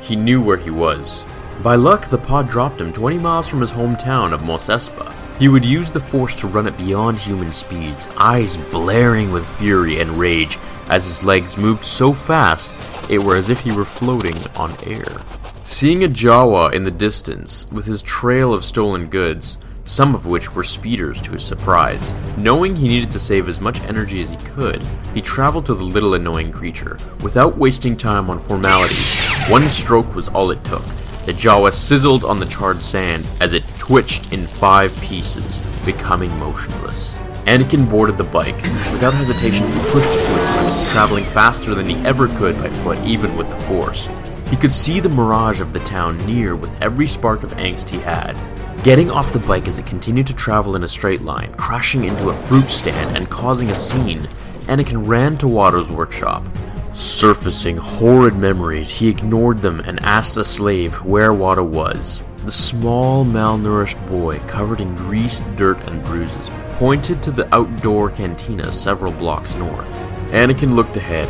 He 0.00 0.16
knew 0.16 0.42
where 0.42 0.56
he 0.56 0.68
was. 0.68 1.22
By 1.62 1.76
luck, 1.76 2.08
the 2.08 2.18
pod 2.18 2.48
dropped 2.48 2.80
him 2.80 2.92
20 2.92 3.18
miles 3.18 3.46
from 3.46 3.60
his 3.60 3.70
hometown 3.70 4.32
of 4.32 4.42
Mos 4.42 4.68
Espa. 4.68 5.14
He 5.38 5.48
would 5.48 5.64
use 5.64 5.90
the 5.90 6.00
force 6.00 6.34
to 6.36 6.48
run 6.48 6.66
it 6.66 6.76
beyond 6.76 7.18
human 7.18 7.52
speeds, 7.52 8.08
eyes 8.16 8.56
blaring 8.56 9.30
with 9.30 9.46
fury 9.58 10.00
and 10.00 10.18
rage 10.18 10.58
as 10.88 11.04
his 11.04 11.22
legs 11.22 11.56
moved 11.56 11.84
so 11.84 12.12
fast 12.12 12.72
it 13.08 13.18
were 13.18 13.36
as 13.36 13.48
if 13.48 13.60
he 13.60 13.70
were 13.70 13.84
floating 13.84 14.36
on 14.56 14.74
air. 14.84 15.20
Seeing 15.64 16.02
a 16.02 16.08
Jawa 16.08 16.72
in 16.72 16.82
the 16.82 16.90
distance, 16.90 17.68
with 17.70 17.86
his 17.86 18.02
trail 18.02 18.52
of 18.52 18.64
stolen 18.64 19.06
goods, 19.06 19.58
some 19.84 20.12
of 20.12 20.26
which 20.26 20.54
were 20.54 20.64
speeders 20.64 21.20
to 21.20 21.32
his 21.32 21.44
surprise. 21.44 22.12
Knowing 22.36 22.74
he 22.74 22.88
needed 22.88 23.12
to 23.12 23.20
save 23.20 23.48
as 23.48 23.60
much 23.60 23.80
energy 23.82 24.20
as 24.20 24.30
he 24.30 24.36
could, 24.38 24.82
he 25.14 25.20
traveled 25.22 25.66
to 25.66 25.74
the 25.74 25.84
little 25.84 26.14
annoying 26.14 26.50
creature. 26.50 26.98
Without 27.22 27.56
wasting 27.56 27.96
time 27.96 28.28
on 28.28 28.40
formalities, 28.40 29.30
one 29.48 29.68
stroke 29.68 30.12
was 30.16 30.28
all 30.28 30.50
it 30.50 30.62
took. 30.64 30.84
The 31.26 31.32
Jawa 31.32 31.72
sizzled 31.72 32.24
on 32.24 32.40
the 32.40 32.46
charred 32.46 32.82
sand 32.82 33.24
as 33.40 33.52
it 33.52 33.62
twitched 33.78 34.32
in 34.32 34.48
five 34.48 35.00
pieces, 35.00 35.58
becoming 35.84 36.36
motionless. 36.38 37.18
Anakin 37.46 37.88
boarded 37.88 38.18
the 38.18 38.24
bike. 38.24 38.60
Without 38.92 39.14
hesitation, 39.14 39.66
he 39.66 39.80
pushed 39.90 40.08
it 40.08 40.26
to 40.26 40.40
its 40.40 40.56
limits, 40.56 40.92
traveling 40.92 41.24
faster 41.24 41.74
than 41.74 41.88
he 41.88 41.96
ever 42.04 42.26
could 42.38 42.56
by 42.56 42.68
foot, 42.68 42.98
even 43.04 43.36
with 43.36 43.48
the 43.48 43.56
Force. 43.62 44.08
He 44.52 44.58
could 44.58 44.74
see 44.74 45.00
the 45.00 45.08
mirage 45.08 45.62
of 45.62 45.72
the 45.72 45.80
town 45.80 46.18
near 46.26 46.54
with 46.54 46.78
every 46.82 47.06
spark 47.06 47.42
of 47.42 47.54
angst 47.54 47.88
he 47.88 47.98
had. 48.00 48.36
Getting 48.84 49.10
off 49.10 49.32
the 49.32 49.38
bike 49.38 49.66
as 49.66 49.78
it 49.78 49.86
continued 49.86 50.26
to 50.26 50.34
travel 50.34 50.76
in 50.76 50.84
a 50.84 50.88
straight 50.88 51.22
line, 51.22 51.54
crashing 51.54 52.04
into 52.04 52.28
a 52.28 52.34
fruit 52.34 52.68
stand 52.68 53.16
and 53.16 53.30
causing 53.30 53.70
a 53.70 53.74
scene, 53.74 54.28
Anakin 54.66 55.08
ran 55.08 55.38
to 55.38 55.46
Watto's 55.46 55.90
workshop. 55.90 56.46
Surfacing 56.92 57.78
horrid 57.78 58.36
memories, 58.36 58.90
he 58.90 59.08
ignored 59.08 59.60
them 59.60 59.80
and 59.80 59.98
asked 60.00 60.36
a 60.36 60.44
slave 60.44 61.02
where 61.02 61.30
Watto 61.30 61.66
was. 61.66 62.22
The 62.44 62.50
small, 62.50 63.24
malnourished 63.24 64.06
boy, 64.06 64.38
covered 64.40 64.82
in 64.82 64.94
grease, 64.94 65.40
dirt, 65.56 65.86
and 65.86 66.04
bruises, 66.04 66.50
pointed 66.72 67.22
to 67.22 67.30
the 67.30 67.48
outdoor 67.54 68.10
cantina 68.10 68.70
several 68.70 69.12
blocks 69.12 69.54
north. 69.54 69.88
Anakin 70.30 70.74
looked 70.74 70.98
ahead. 70.98 71.26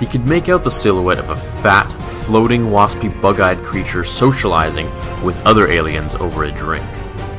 He 0.00 0.06
could 0.06 0.26
make 0.26 0.48
out 0.48 0.64
the 0.64 0.70
silhouette 0.70 1.18
of 1.18 1.28
a 1.28 1.36
fat, 1.36 1.86
floating, 2.24 2.64
waspy, 2.64 3.20
bug 3.20 3.38
eyed 3.38 3.62
creature 3.62 4.02
socializing 4.02 4.86
with 5.22 5.38
other 5.46 5.70
aliens 5.70 6.14
over 6.14 6.44
a 6.44 6.52
drink. 6.52 6.88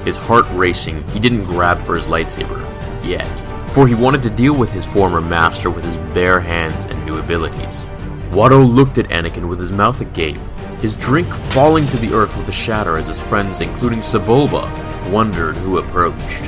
His 0.06 0.16
heart 0.16 0.46
racing, 0.52 1.06
he 1.10 1.20
didn't 1.20 1.46
grab 1.46 1.82
for 1.82 1.96
his 1.96 2.06
lightsaber 2.06 2.62
yet, 3.04 3.26
for 3.72 3.88
he 3.88 3.96
wanted 3.96 4.22
to 4.24 4.30
deal 4.30 4.56
with 4.56 4.72
his 4.72 4.86
former 4.86 5.22
master 5.22 5.72
with 5.72 5.84
his 5.84 5.98
bare 6.14 6.40
hands 6.40 6.86
and 6.86 7.04
new 7.04 7.18
abilities. 7.18 7.86
Watto 8.30 8.64
looked 8.64 9.00
at 9.00 9.10
Anakin 9.10 9.50
with 9.50 9.60
his 9.60 9.72
mouth 9.72 10.00
agape, 10.00 10.40
his 10.80 10.96
drink 10.96 11.28
falling 11.28 11.88
to 11.88 11.98
the 11.98 12.14
earth 12.14 12.38
with 12.38 12.48
a 12.48 12.52
shatter 12.52 12.96
as 12.96 13.08
his 13.08 13.20
friends, 13.20 13.60
including 13.60 14.00
Sebulba, 14.00 14.70
wondered 15.12 15.58
who 15.58 15.80
approached. 15.80 16.44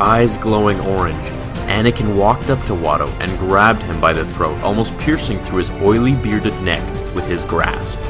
Eyes 0.00 0.36
glowing 0.36 0.80
orange, 0.80 1.37
Anakin 1.68 2.16
walked 2.16 2.50
up 2.50 2.60
to 2.64 2.72
Watto 2.72 3.08
and 3.20 3.38
grabbed 3.38 3.82
him 3.82 4.00
by 4.00 4.12
the 4.12 4.24
throat, 4.24 4.58
almost 4.62 4.96
piercing 4.98 5.38
through 5.44 5.58
his 5.58 5.70
oily, 5.82 6.14
bearded 6.14 6.58
neck 6.62 6.82
with 7.14 7.28
his 7.28 7.44
grasp. 7.44 8.00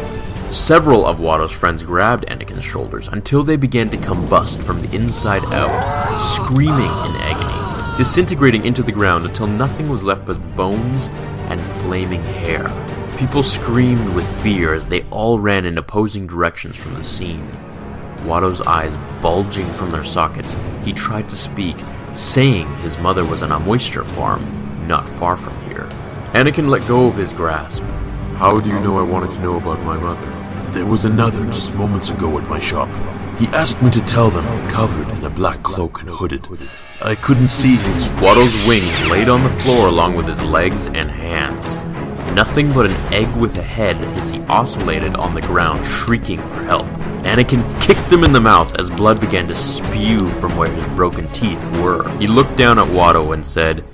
Several 0.51 1.05
of 1.05 1.19
Watto's 1.19 1.53
friends 1.53 1.83
grabbed 1.83 2.25
Anakin's 2.27 2.65
shoulders 2.65 3.09
until 3.09 3.43
they 3.43 3.57
began 3.57 3.91
to 3.91 3.97
combust 3.99 4.63
from 4.63 4.81
the 4.81 4.97
inside 4.97 5.45
out, 5.47 6.19
screaming 6.19 6.79
in 6.79 7.17
agony, 7.21 7.97
disintegrating 7.99 8.65
into 8.65 8.83
the 8.83 8.93
ground 8.93 9.25
until 9.27 9.47
nothing 9.47 9.89
was 9.89 10.05
left 10.05 10.25
but 10.25 10.57
bones 10.57 11.09
and 11.51 11.61
flaming 11.61 12.23
hair. 12.23 12.71
People 13.19 13.43
screamed 13.43 14.15
with 14.15 14.43
fear 14.43 14.73
as 14.73 14.87
they 14.87 15.03
all 15.11 15.41
ran 15.41 15.67
in 15.67 15.77
opposing 15.77 16.27
directions 16.27 16.77
from 16.77 16.95
the 16.95 17.03
scene. 17.03 17.51
Watto's 18.25 18.61
eyes 18.61 18.97
bulging 19.21 19.67
from 19.73 19.91
their 19.91 20.05
sockets, 20.05 20.57
he 20.85 20.93
tried 20.93 21.29
to 21.29 21.37
speak, 21.37 21.77
saying 22.15 22.67
his 22.77 22.99
mother 22.99 23.25
was 23.25 23.43
on 23.43 23.53
a 23.53 23.59
moisture 23.61 24.05
farm 24.05 24.87
not 24.87 25.09
far 25.09 25.37
from 25.37 25.55
here. 25.69 25.89
Anakin 26.33 26.69
let 26.69 26.87
go 26.89 27.07
of 27.07 27.17
his 27.17 27.33
grasp. 27.33 27.83
How 28.37 28.59
do 28.59 28.69
you 28.69 28.81
know 28.81 28.99
I 28.99 29.03
wanted 29.03 29.35
to 29.35 29.41
know 29.41 29.57
about 29.57 29.81
my 29.85 29.97
mother? 29.97 30.71
There 30.73 30.87
was 30.87 31.05
another 31.05 31.45
just 31.47 31.75
moments 31.75 32.11
ago 32.11 32.39
at 32.39 32.49
my 32.49 32.59
shop. 32.59 32.89
He 33.39 33.47
asked 33.49 33.83
me 33.83 33.91
to 33.91 34.01
tell 34.01 34.31
them, 34.31 34.45
covered 34.69 35.09
in 35.11 35.25
a 35.25 35.31
black 35.31 35.63
cloak 35.63 36.01
and 36.01 36.09
hooded. 36.09 36.49
I 37.03 37.15
couldn't 37.15 37.49
see 37.49 37.77
his. 37.77 38.11
Watto's 38.21 38.67
wings 38.67 39.07
laid 39.09 39.29
on 39.29 39.43
the 39.45 39.63
floor 39.63 39.87
along 39.87 40.17
with 40.17 40.27
his 40.27 40.43
legs 40.43 40.87
and 40.87 41.11
hands. 41.11 41.79
Nothing 42.35 42.73
but 42.73 42.87
an 42.87 43.15
egg 43.15 43.35
with 43.37 43.57
a 43.57 43.63
head 43.63 43.97
as 44.19 44.33
he 44.33 44.41
oscillated 44.43 45.15
on 45.15 45.35
the 45.35 45.43
ground, 45.43 45.85
shrieking 45.85 46.41
for 46.41 46.63
help. 46.65 46.87
Anakin 47.29 47.79
kicked 47.79 48.11
him 48.11 48.25
in 48.25 48.33
the 48.33 48.41
mouth 48.41 48.75
as 48.81 48.89
blood 48.89 49.21
began 49.21 49.47
to 49.49 49.55
spew 49.55 50.19
from 50.41 50.57
where 50.57 50.71
his 50.71 50.87
broken 50.97 51.31
teeth 51.35 51.63
were. 51.77 52.09
He 52.17 52.27
looked 52.27 52.57
down 52.57 52.79
at 52.79 52.89
Watto 52.89 53.35
and 53.35 53.45
said, 53.45 53.85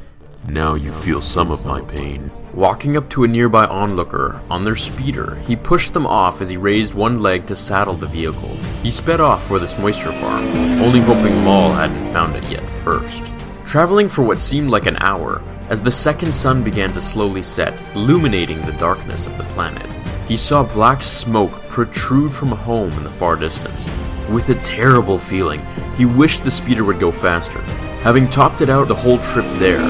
Now 0.47 0.75
you 0.75 0.93
feel 0.93 1.21
some 1.21 1.51
of 1.51 1.67
my 1.67 1.81
pain. 1.81 2.31
Walking 2.53 2.97
up 2.97 3.11
to 3.11 3.25
a 3.25 3.29
nearby 3.29 3.67
onlooker 3.67 4.41
on 4.49 4.63
their 4.63 4.77
speeder, 4.77 5.35
he 5.49 5.57
pushed 5.57 5.95
them 5.95 6.07
off 6.07 6.41
as 6.41 6.49
he 6.49 6.57
raised 6.57 6.95
one 6.95 7.21
leg 7.21 7.45
to 7.49 7.57
saddle 7.57 7.95
the 7.95 8.07
vehicle. 8.07 8.55
He 8.85 8.93
sped 8.93 9.21
off 9.21 9.45
for 9.49 9.59
this 9.59 9.77
moisture 9.81 10.13
farm, 10.13 10.45
only 10.81 11.01
hoping 11.01 11.37
Maul 11.43 11.73
hadn't 11.73 12.13
found 12.13 12.37
it 12.37 12.49
yet 12.49 12.71
first. 12.85 13.33
Traveling 13.67 14.09
for 14.09 14.23
what 14.23 14.39
seemed 14.39 14.71
like 14.71 14.87
an 14.87 15.03
hour, 15.03 15.43
as 15.71 15.83
the 15.83 15.91
second 15.91 16.33
sun 16.33 16.63
began 16.63 16.93
to 16.93 17.03
slowly 17.03 17.43
set, 17.43 17.83
illuminating 17.97 18.65
the 18.65 18.73
darkness 18.75 19.27
of 19.27 19.37
the 19.39 19.45
planet, 19.55 19.91
he 20.27 20.37
saw 20.37 20.63
black 20.63 21.03
smoke 21.03 21.53
protrude 21.65 22.35
from 22.35 22.53
a 22.53 22.57
home 22.57 22.93
in 22.93 23.05
the 23.05 23.11
far 23.11 23.37
distance. 23.37 23.87
With 24.31 24.49
a 24.49 24.55
terrible 24.63 25.19
feeling, 25.19 25.65
he 25.97 26.07
wished 26.07 26.45
the 26.45 26.51
speeder 26.51 26.85
would 26.85 26.99
go 26.99 27.13
faster. 27.13 27.61
Having 28.03 28.31
topped 28.31 28.61
it 28.61 28.71
out 28.71 28.89
the 28.89 28.95
whole 28.95 29.19
trip 29.19 29.45
there, 29.59 29.81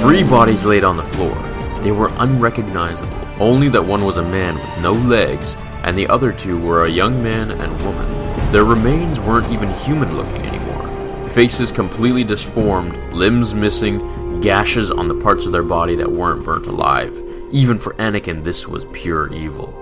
three 0.00 0.22
bodies 0.22 0.64
laid 0.64 0.84
on 0.84 0.96
the 0.96 1.02
floor. 1.02 1.34
They 1.82 1.92
were 1.92 2.12
unrecognizable, 2.16 3.16
only 3.40 3.68
that 3.70 3.84
one 3.84 4.04
was 4.04 4.18
a 4.18 4.22
man 4.22 4.56
with 4.56 4.82
no 4.82 4.92
legs, 4.92 5.56
and 5.84 5.96
the 5.96 6.08
other 6.08 6.32
two 6.32 6.60
were 6.60 6.82
a 6.82 6.90
young 6.90 7.22
man 7.22 7.50
and 7.50 7.82
woman. 7.82 8.52
Their 8.52 8.64
remains 8.64 9.20
weren't 9.20 9.52
even 9.52 9.72
human 9.74 10.16
looking 10.16 10.42
anymore. 10.42 11.28
Faces 11.28 11.70
completely 11.70 12.24
disformed, 12.24 12.96
limbs 13.12 13.54
missing, 13.54 14.40
gashes 14.40 14.90
on 14.90 15.08
the 15.08 15.14
parts 15.14 15.46
of 15.46 15.52
their 15.52 15.62
body 15.62 15.94
that 15.96 16.10
weren't 16.10 16.44
burnt 16.44 16.66
alive. 16.66 17.22
Even 17.50 17.78
for 17.78 17.94
Anakin, 17.94 18.44
this 18.44 18.68
was 18.68 18.84
pure 18.92 19.32
evil. 19.32 19.74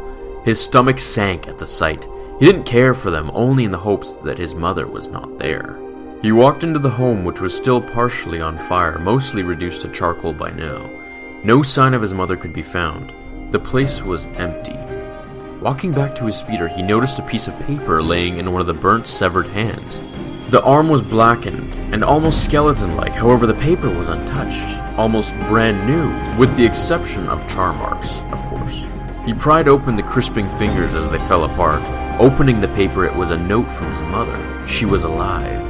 His 0.45 0.61
stomach 0.61 0.99
sank 0.99 1.49
at 1.49 1.59
the 1.59 1.67
sight. 1.67 2.07
He 2.39 2.47
didn't 2.47 2.65
care 2.65 2.95
for 2.95 3.11
them, 3.11 3.31
only 3.35 3.65
in 3.65 3.71
the 3.71 3.79
hopes 3.79 4.13
that 4.13 4.39
his 4.39 4.55
mother 4.55 4.87
was 4.87 5.09
not 5.09 5.39
there. 5.39 5.79
He 6.23 6.33
walked 6.33 6.65
into 6.65 6.79
the 6.79 6.91
home, 6.91 7.25
which 7.25 7.41
was 7.41 7.55
still 7.55 7.81
partially 7.81 8.41
on 8.41 8.59
fire, 8.59 8.99
mostly 8.99 9.43
reduced 9.43 9.83
to 9.83 9.89
charcoal 9.89 10.33
by 10.33 10.51
now. 10.51 10.89
No 11.43 11.63
sign 11.63 11.95
of 11.95 12.03
his 12.03 12.15
mother 12.15 12.37
could 12.37 12.53
be 12.53 12.63
found. 12.63 13.13
The 13.53 13.59
place 13.59 14.03
was 14.03 14.27
empty. 14.37 14.77
Walking 15.61 15.93
back 15.93 16.15
to 16.17 16.27
his 16.27 16.37
speeder, 16.37 16.69
he 16.69 16.83
noticed 16.83 17.19
a 17.19 17.23
piece 17.23 17.49
of 17.49 17.59
paper 17.61 18.03
laying 18.03 18.37
in 18.37 18.53
one 18.53 18.61
of 18.61 18.67
the 18.67 18.75
burnt, 18.75 19.07
severed 19.07 19.47
hands. 19.49 20.01
The 20.49 20.63
arm 20.63 20.89
was 20.89 21.03
blackened 21.03 21.75
and 21.93 22.05
almost 22.05 22.45
skeleton 22.45 22.97
like, 22.97 23.17
however, 23.17 23.49
the 23.49 23.55
paper 23.55 23.91
was 23.91 24.09
untouched, 24.09 24.79
almost 24.97 25.37
brand 25.49 25.89
new, 25.89 26.39
with 26.39 26.57
the 26.57 26.65
exception 26.65 27.27
of 27.29 27.49
char 27.49 27.73
marks, 27.73 28.21
of 28.31 28.41
course. 28.43 28.85
He 29.25 29.35
pried 29.35 29.67
open 29.67 29.97
the 29.97 30.05
crisping 30.05 30.49
fingers 30.51 30.95
as 30.95 31.09
they 31.09 31.19
fell 31.27 31.43
apart. 31.45 31.83
Opening 32.21 32.61
the 32.61 32.69
paper, 32.69 33.05
it 33.05 33.17
was 33.17 33.33
a 33.33 33.37
note 33.37 33.73
from 33.73 33.91
his 33.91 34.01
mother. 34.03 34.69
She 34.69 34.85
was 34.85 35.03
alive. 35.03 35.65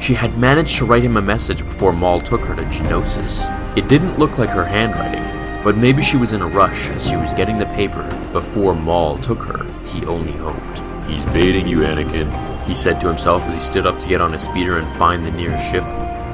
She 0.00 0.14
had 0.14 0.38
managed 0.38 0.76
to 0.76 0.84
write 0.84 1.02
him 1.02 1.16
a 1.16 1.22
message 1.22 1.64
before 1.64 1.92
Maul 1.92 2.20
took 2.20 2.42
her 2.42 2.54
to 2.54 2.62
Geonosis. 2.66 3.76
It 3.76 3.88
didn't 3.88 4.20
look 4.20 4.38
like 4.38 4.50
her 4.50 4.64
handwriting, 4.64 5.24
but 5.64 5.76
maybe 5.76 6.00
she 6.00 6.16
was 6.16 6.32
in 6.32 6.42
a 6.42 6.46
rush 6.46 6.90
as 6.90 7.08
she 7.08 7.16
was 7.16 7.34
getting 7.34 7.58
the 7.58 7.66
paper 7.66 8.04
before 8.32 8.76
Maul 8.76 9.18
took 9.18 9.42
her. 9.42 9.64
He 9.86 10.06
only 10.06 10.32
hoped. 10.34 10.80
He's 11.10 11.24
baiting 11.32 11.66
you, 11.66 11.78
Anakin. 11.78 12.51
He 12.66 12.74
said 12.74 13.00
to 13.00 13.08
himself 13.08 13.42
as 13.44 13.54
he 13.54 13.60
stood 13.60 13.86
up 13.86 13.98
to 14.00 14.08
get 14.08 14.20
on 14.20 14.32
his 14.32 14.42
speeder 14.42 14.78
and 14.78 14.88
find 14.96 15.24
the 15.24 15.30
nearest 15.30 15.70
ship. 15.70 15.84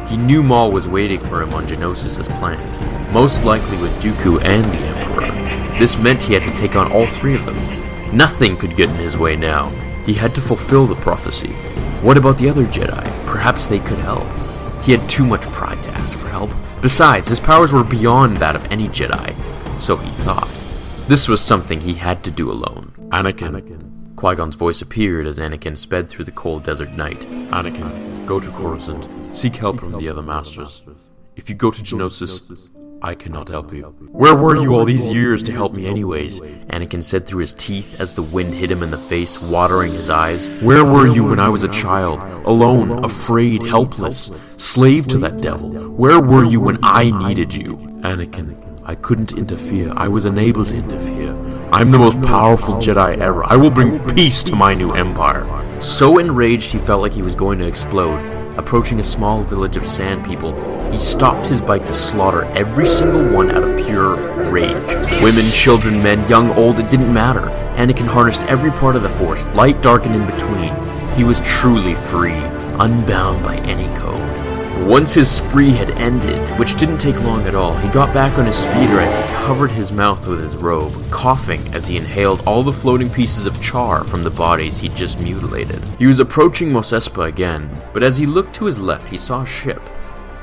He 0.08 0.16
knew 0.16 0.42
Maul 0.42 0.72
was 0.72 0.88
waiting 0.88 1.20
for 1.20 1.42
him 1.42 1.52
on 1.54 1.66
Geonosis 1.66 2.18
as 2.18 2.28
planned, 2.28 3.12
most 3.12 3.44
likely 3.44 3.76
with 3.78 3.92
Dooku 4.02 4.42
and 4.42 4.64
the 4.64 4.78
Emperor. 4.78 5.78
This 5.78 5.98
meant 5.98 6.22
he 6.22 6.34
had 6.34 6.44
to 6.44 6.54
take 6.56 6.76
on 6.76 6.90
all 6.92 7.06
three 7.06 7.34
of 7.34 7.44
them. 7.44 7.56
Nothing 8.16 8.56
could 8.56 8.76
get 8.76 8.90
in 8.90 8.96
his 8.96 9.16
way 9.16 9.36
now. 9.36 9.68
He 10.06 10.14
had 10.14 10.34
to 10.34 10.40
fulfill 10.40 10.86
the 10.86 10.94
prophecy. 10.94 11.52
What 12.02 12.16
about 12.16 12.38
the 12.38 12.48
other 12.48 12.64
Jedi? 12.64 13.04
Perhaps 13.26 13.66
they 13.66 13.78
could 13.78 13.98
help. 13.98 14.26
He 14.82 14.92
had 14.92 15.08
too 15.08 15.26
much 15.26 15.42
pride 15.42 15.82
to 15.82 15.90
ask 15.90 16.16
for 16.18 16.28
help. 16.28 16.50
Besides, 16.80 17.28
his 17.28 17.40
powers 17.40 17.72
were 17.72 17.84
beyond 17.84 18.36
that 18.38 18.56
of 18.56 18.64
any 18.72 18.88
Jedi, 18.88 19.34
so 19.78 19.96
he 19.96 20.10
thought. 20.22 20.48
This 21.08 21.28
was 21.28 21.40
something 21.40 21.80
he 21.80 21.94
had 21.94 22.22
to 22.24 22.30
do 22.30 22.50
alone. 22.50 22.92
Anakin. 23.10 23.87
Qui 24.18 24.34
Gon's 24.34 24.56
voice 24.56 24.82
appeared 24.82 25.28
as 25.28 25.38
Anakin 25.38 25.78
sped 25.78 26.08
through 26.08 26.24
the 26.24 26.32
cold 26.32 26.64
desert 26.64 26.90
night. 26.90 27.20
Anakin, 27.52 28.26
go 28.26 28.40
to 28.40 28.50
Coruscant. 28.50 29.06
Seek 29.32 29.54
help 29.54 29.78
from 29.78 29.96
the 29.96 30.08
other 30.08 30.22
masters. 30.22 30.82
If 31.36 31.48
you 31.48 31.54
go 31.54 31.70
to 31.70 31.80
Geonosis, 31.80 32.68
I 33.00 33.14
cannot 33.14 33.48
help 33.48 33.72
you. 33.72 33.84
Where 34.10 34.34
were 34.34 34.56
you 34.56 34.74
all 34.74 34.84
these 34.84 35.06
years 35.06 35.40
to 35.44 35.52
help 35.52 35.72
me, 35.72 35.86
anyways? 35.86 36.40
Anakin 36.40 37.04
said 37.04 37.28
through 37.28 37.42
his 37.42 37.52
teeth 37.52 37.94
as 38.00 38.14
the 38.14 38.24
wind 38.24 38.52
hit 38.54 38.72
him 38.72 38.82
in 38.82 38.90
the 38.90 38.98
face, 38.98 39.40
watering 39.40 39.92
his 39.92 40.10
eyes. 40.10 40.48
Where 40.62 40.84
were 40.84 41.06
you 41.06 41.22
when 41.22 41.38
I 41.38 41.48
was 41.48 41.62
a 41.62 41.68
child? 41.68 42.20
Alone, 42.44 43.04
afraid, 43.04 43.62
helpless, 43.68 44.32
slave 44.56 45.06
to 45.08 45.18
that 45.18 45.40
devil? 45.40 45.70
Where 45.90 46.18
were 46.18 46.42
you 46.42 46.60
when 46.60 46.80
I 46.82 47.12
needed 47.28 47.52
you? 47.54 47.76
Anakin, 48.02 48.56
I 48.84 48.96
couldn't 48.96 49.38
interfere. 49.38 49.92
I 49.96 50.08
was 50.08 50.24
unable 50.24 50.64
to 50.64 50.74
interfere. 50.74 51.36
I'm 51.70 51.90
the 51.90 51.98
most 51.98 52.22
powerful 52.22 52.76
Jedi 52.76 53.18
ever. 53.18 53.44
I 53.44 53.56
will 53.56 53.70
bring 53.70 53.98
peace 54.14 54.42
to 54.44 54.56
my 54.56 54.72
new 54.72 54.92
empire. 54.92 55.46
So 55.82 56.16
enraged 56.16 56.72
he 56.72 56.78
felt 56.78 57.02
like 57.02 57.12
he 57.12 57.20
was 57.20 57.34
going 57.34 57.58
to 57.58 57.66
explode. 57.66 58.18
Approaching 58.56 59.00
a 59.00 59.04
small 59.04 59.42
village 59.42 59.76
of 59.76 59.84
sand 59.84 60.24
people, 60.24 60.54
he 60.90 60.96
stopped 60.96 61.46
his 61.46 61.60
bike 61.60 61.84
to 61.84 61.92
slaughter 61.92 62.44
every 62.56 62.86
single 62.86 63.34
one 63.34 63.50
out 63.50 63.62
of 63.62 63.76
pure 63.76 64.16
rage. 64.50 65.22
Women, 65.22 65.44
children, 65.52 66.02
men, 66.02 66.26
young, 66.26 66.50
old, 66.52 66.80
it 66.80 66.88
didn't 66.88 67.12
matter. 67.12 67.50
Anakin 67.76 68.06
harnessed 68.06 68.44
every 68.44 68.70
part 68.70 68.96
of 68.96 69.02
the 69.02 69.10
Force, 69.10 69.44
light, 69.54 69.82
dark, 69.82 70.06
and 70.06 70.14
in 70.14 70.24
between. 70.24 70.74
He 71.16 71.24
was 71.24 71.40
truly 71.40 71.94
free, 71.94 72.32
unbound 72.78 73.44
by 73.44 73.56
any 73.58 73.94
code. 73.98 74.47
Once 74.86 75.12
his 75.12 75.30
spree 75.30 75.70
had 75.70 75.90
ended, 75.92 76.40
which 76.58 76.76
didn't 76.76 76.98
take 76.98 77.22
long 77.22 77.42
at 77.46 77.54
all, 77.54 77.76
he 77.78 77.88
got 77.90 78.12
back 78.14 78.38
on 78.38 78.46
his 78.46 78.56
speeder 78.56 79.00
as 79.00 79.16
he 79.16 79.34
covered 79.34 79.70
his 79.70 79.92
mouth 79.92 80.26
with 80.26 80.40
his 80.40 80.56
robe, 80.56 80.92
coughing 81.10 81.60
as 81.74 81.86
he 81.86 81.96
inhaled 81.96 82.42
all 82.46 82.62
the 82.62 82.72
floating 82.72 83.10
pieces 83.10 83.44
of 83.44 83.60
char 83.60 84.02
from 84.04 84.24
the 84.24 84.30
bodies 84.30 84.78
he'd 84.78 84.96
just 84.96 85.20
mutilated. 85.20 85.82
He 85.98 86.06
was 86.06 86.20
approaching 86.20 86.72
Mos 86.72 86.92
Espa 86.92 87.28
again, 87.28 87.68
but 87.92 88.02
as 88.02 88.16
he 88.16 88.24
looked 88.24 88.54
to 88.56 88.64
his 88.64 88.78
left, 88.78 89.08
he 89.08 89.16
saw 89.16 89.42
a 89.42 89.46
ship. 89.46 89.82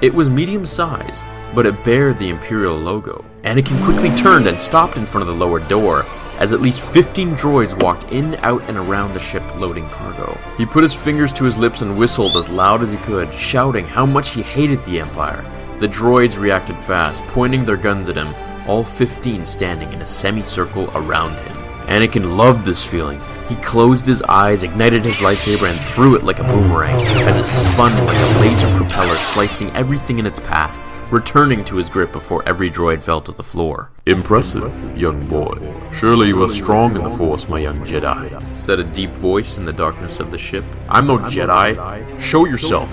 It 0.02 0.14
was 0.14 0.30
medium 0.30 0.66
sized, 0.66 1.24
but 1.54 1.66
it 1.66 1.84
bared 1.84 2.18
the 2.18 2.30
Imperial 2.30 2.78
logo. 2.78 3.24
Anakin 3.44 3.84
quickly 3.84 4.10
turned 4.18 4.48
and 4.48 4.60
stopped 4.60 4.98
in 4.98 5.06
front 5.06 5.22
of 5.22 5.28
the 5.28 5.46
lower 5.46 5.60
door, 5.68 6.00
as 6.40 6.52
at 6.52 6.62
least 6.62 6.82
15 6.82 7.36
droids 7.36 7.80
walked 7.82 8.12
in, 8.12 8.36
out, 8.38 8.64
and 8.64 8.76
around 8.78 9.14
the 9.14 9.20
ship 9.20 9.44
loading 9.58 9.88
cargo. 9.90 10.38
He 10.58 10.66
put 10.66 10.84
his 10.84 10.96
fingers 10.96 11.32
to 11.34 11.44
his 11.44 11.58
lips 11.58 11.82
and 11.82 11.98
whistled 11.98 12.36
as 12.38 12.50
loud 12.50 12.82
as 12.82 12.92
he 12.92 12.98
could, 13.00 13.34
shouting 13.34 13.86
how 13.86 14.06
much 14.06 14.32
he 14.32 14.42
hated 14.42 14.84
the 14.84 15.00
Empire. 15.00 15.46
The 15.80 15.88
droids 15.88 16.40
reacted 16.40 16.76
fast, 16.78 17.22
pointing 17.28 17.66
their 17.66 17.78
guns 17.78 18.10
at 18.10 18.16
him, 18.16 18.34
all 18.68 18.84
15 18.84 19.46
standing 19.46 19.94
in 19.94 20.02
a 20.02 20.06
semicircle 20.06 20.90
around 20.96 21.36
him. 21.36 21.58
Anakin 21.86 22.36
loved 22.36 22.66
this 22.66 22.84
feeling. 22.84 23.22
He 23.48 23.56
closed 23.58 24.08
his 24.08 24.24
eyes, 24.24 24.64
ignited 24.64 25.06
his 25.06 25.18
lightsaber, 25.18 25.70
and 25.70 25.80
threw 25.80 26.16
it 26.16 26.24
like 26.24 26.40
a 26.40 26.44
boomerang, 26.44 27.00
as 27.28 27.38
it 27.38 27.46
spun 27.46 27.92
like 28.08 28.18
a 28.18 28.40
laser 28.40 28.76
propeller, 28.76 29.14
slicing 29.14 29.70
everything 29.76 30.18
in 30.18 30.26
its 30.26 30.40
path 30.40 30.82
returning 31.12 31.64
to 31.66 31.76
his 31.76 31.90
grip 31.90 32.12
before 32.12 32.48
every 32.48 32.70
droid 32.70 33.04
fell 33.04 33.22
to 33.22 33.32
the 33.32 33.44
floor. 33.44 33.92
Impressive, 34.06 34.98
young 34.98 35.28
boy. 35.28 35.58
Surely 35.94 36.28
you 36.28 36.44
are 36.44 36.50
strong 36.50 36.96
in 36.96 37.04
the 37.04 37.10
Force, 37.10 37.48
my 37.48 37.60
young 37.60 37.80
Jedi. 37.80 38.58
Said 38.58 38.80
a 38.80 38.84
deep 38.84 39.12
voice 39.12 39.58
in 39.58 39.64
the 39.64 39.74
darkness 39.74 40.20
of 40.20 40.32
the 40.32 40.38
ship. 40.38 40.64
I'm 40.90 41.08
no 41.08 41.18
Jedi. 41.20 42.20
Show 42.20 42.46
yourself, 42.46 42.90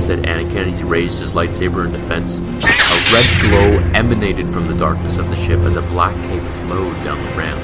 said 0.00 0.20
Anakin 0.20 0.68
as 0.68 0.78
he 0.78 0.84
raised 0.84 1.20
his 1.20 1.32
lightsaber 1.32 1.86
in 1.86 1.92
defense. 1.92 2.38
A 2.38 3.12
red 3.12 3.40
glow 3.40 3.90
emanated 3.94 4.52
from 4.52 4.66
the 4.66 4.74
darkness 4.74 5.18
of 5.18 5.28
the 5.28 5.36
ship 5.36 5.60
as 5.60 5.76
a 5.76 5.82
black 5.82 6.14
cape 6.24 6.42
flowed 6.64 6.94
down 7.04 7.22
the 7.22 7.36
ramp. 7.36 7.62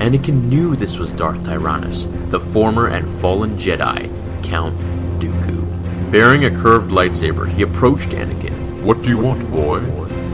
Anakin 0.00 0.44
knew 0.44 0.76
this 0.76 0.98
was 0.98 1.10
Darth 1.10 1.42
Tyrannus, 1.42 2.06
the 2.28 2.38
former 2.38 2.86
and 2.86 3.08
fallen 3.08 3.58
Jedi, 3.58 4.08
Count 4.44 4.78
Dooku. 5.18 6.12
Bearing 6.12 6.44
a 6.44 6.50
curved 6.50 6.92
lightsaber, 6.92 7.48
he 7.48 7.62
approached 7.62 8.10
Anakin, 8.10 8.67
what 8.82 9.02
do 9.02 9.08
you 9.08 9.18
want, 9.18 9.50
boy? 9.50 9.80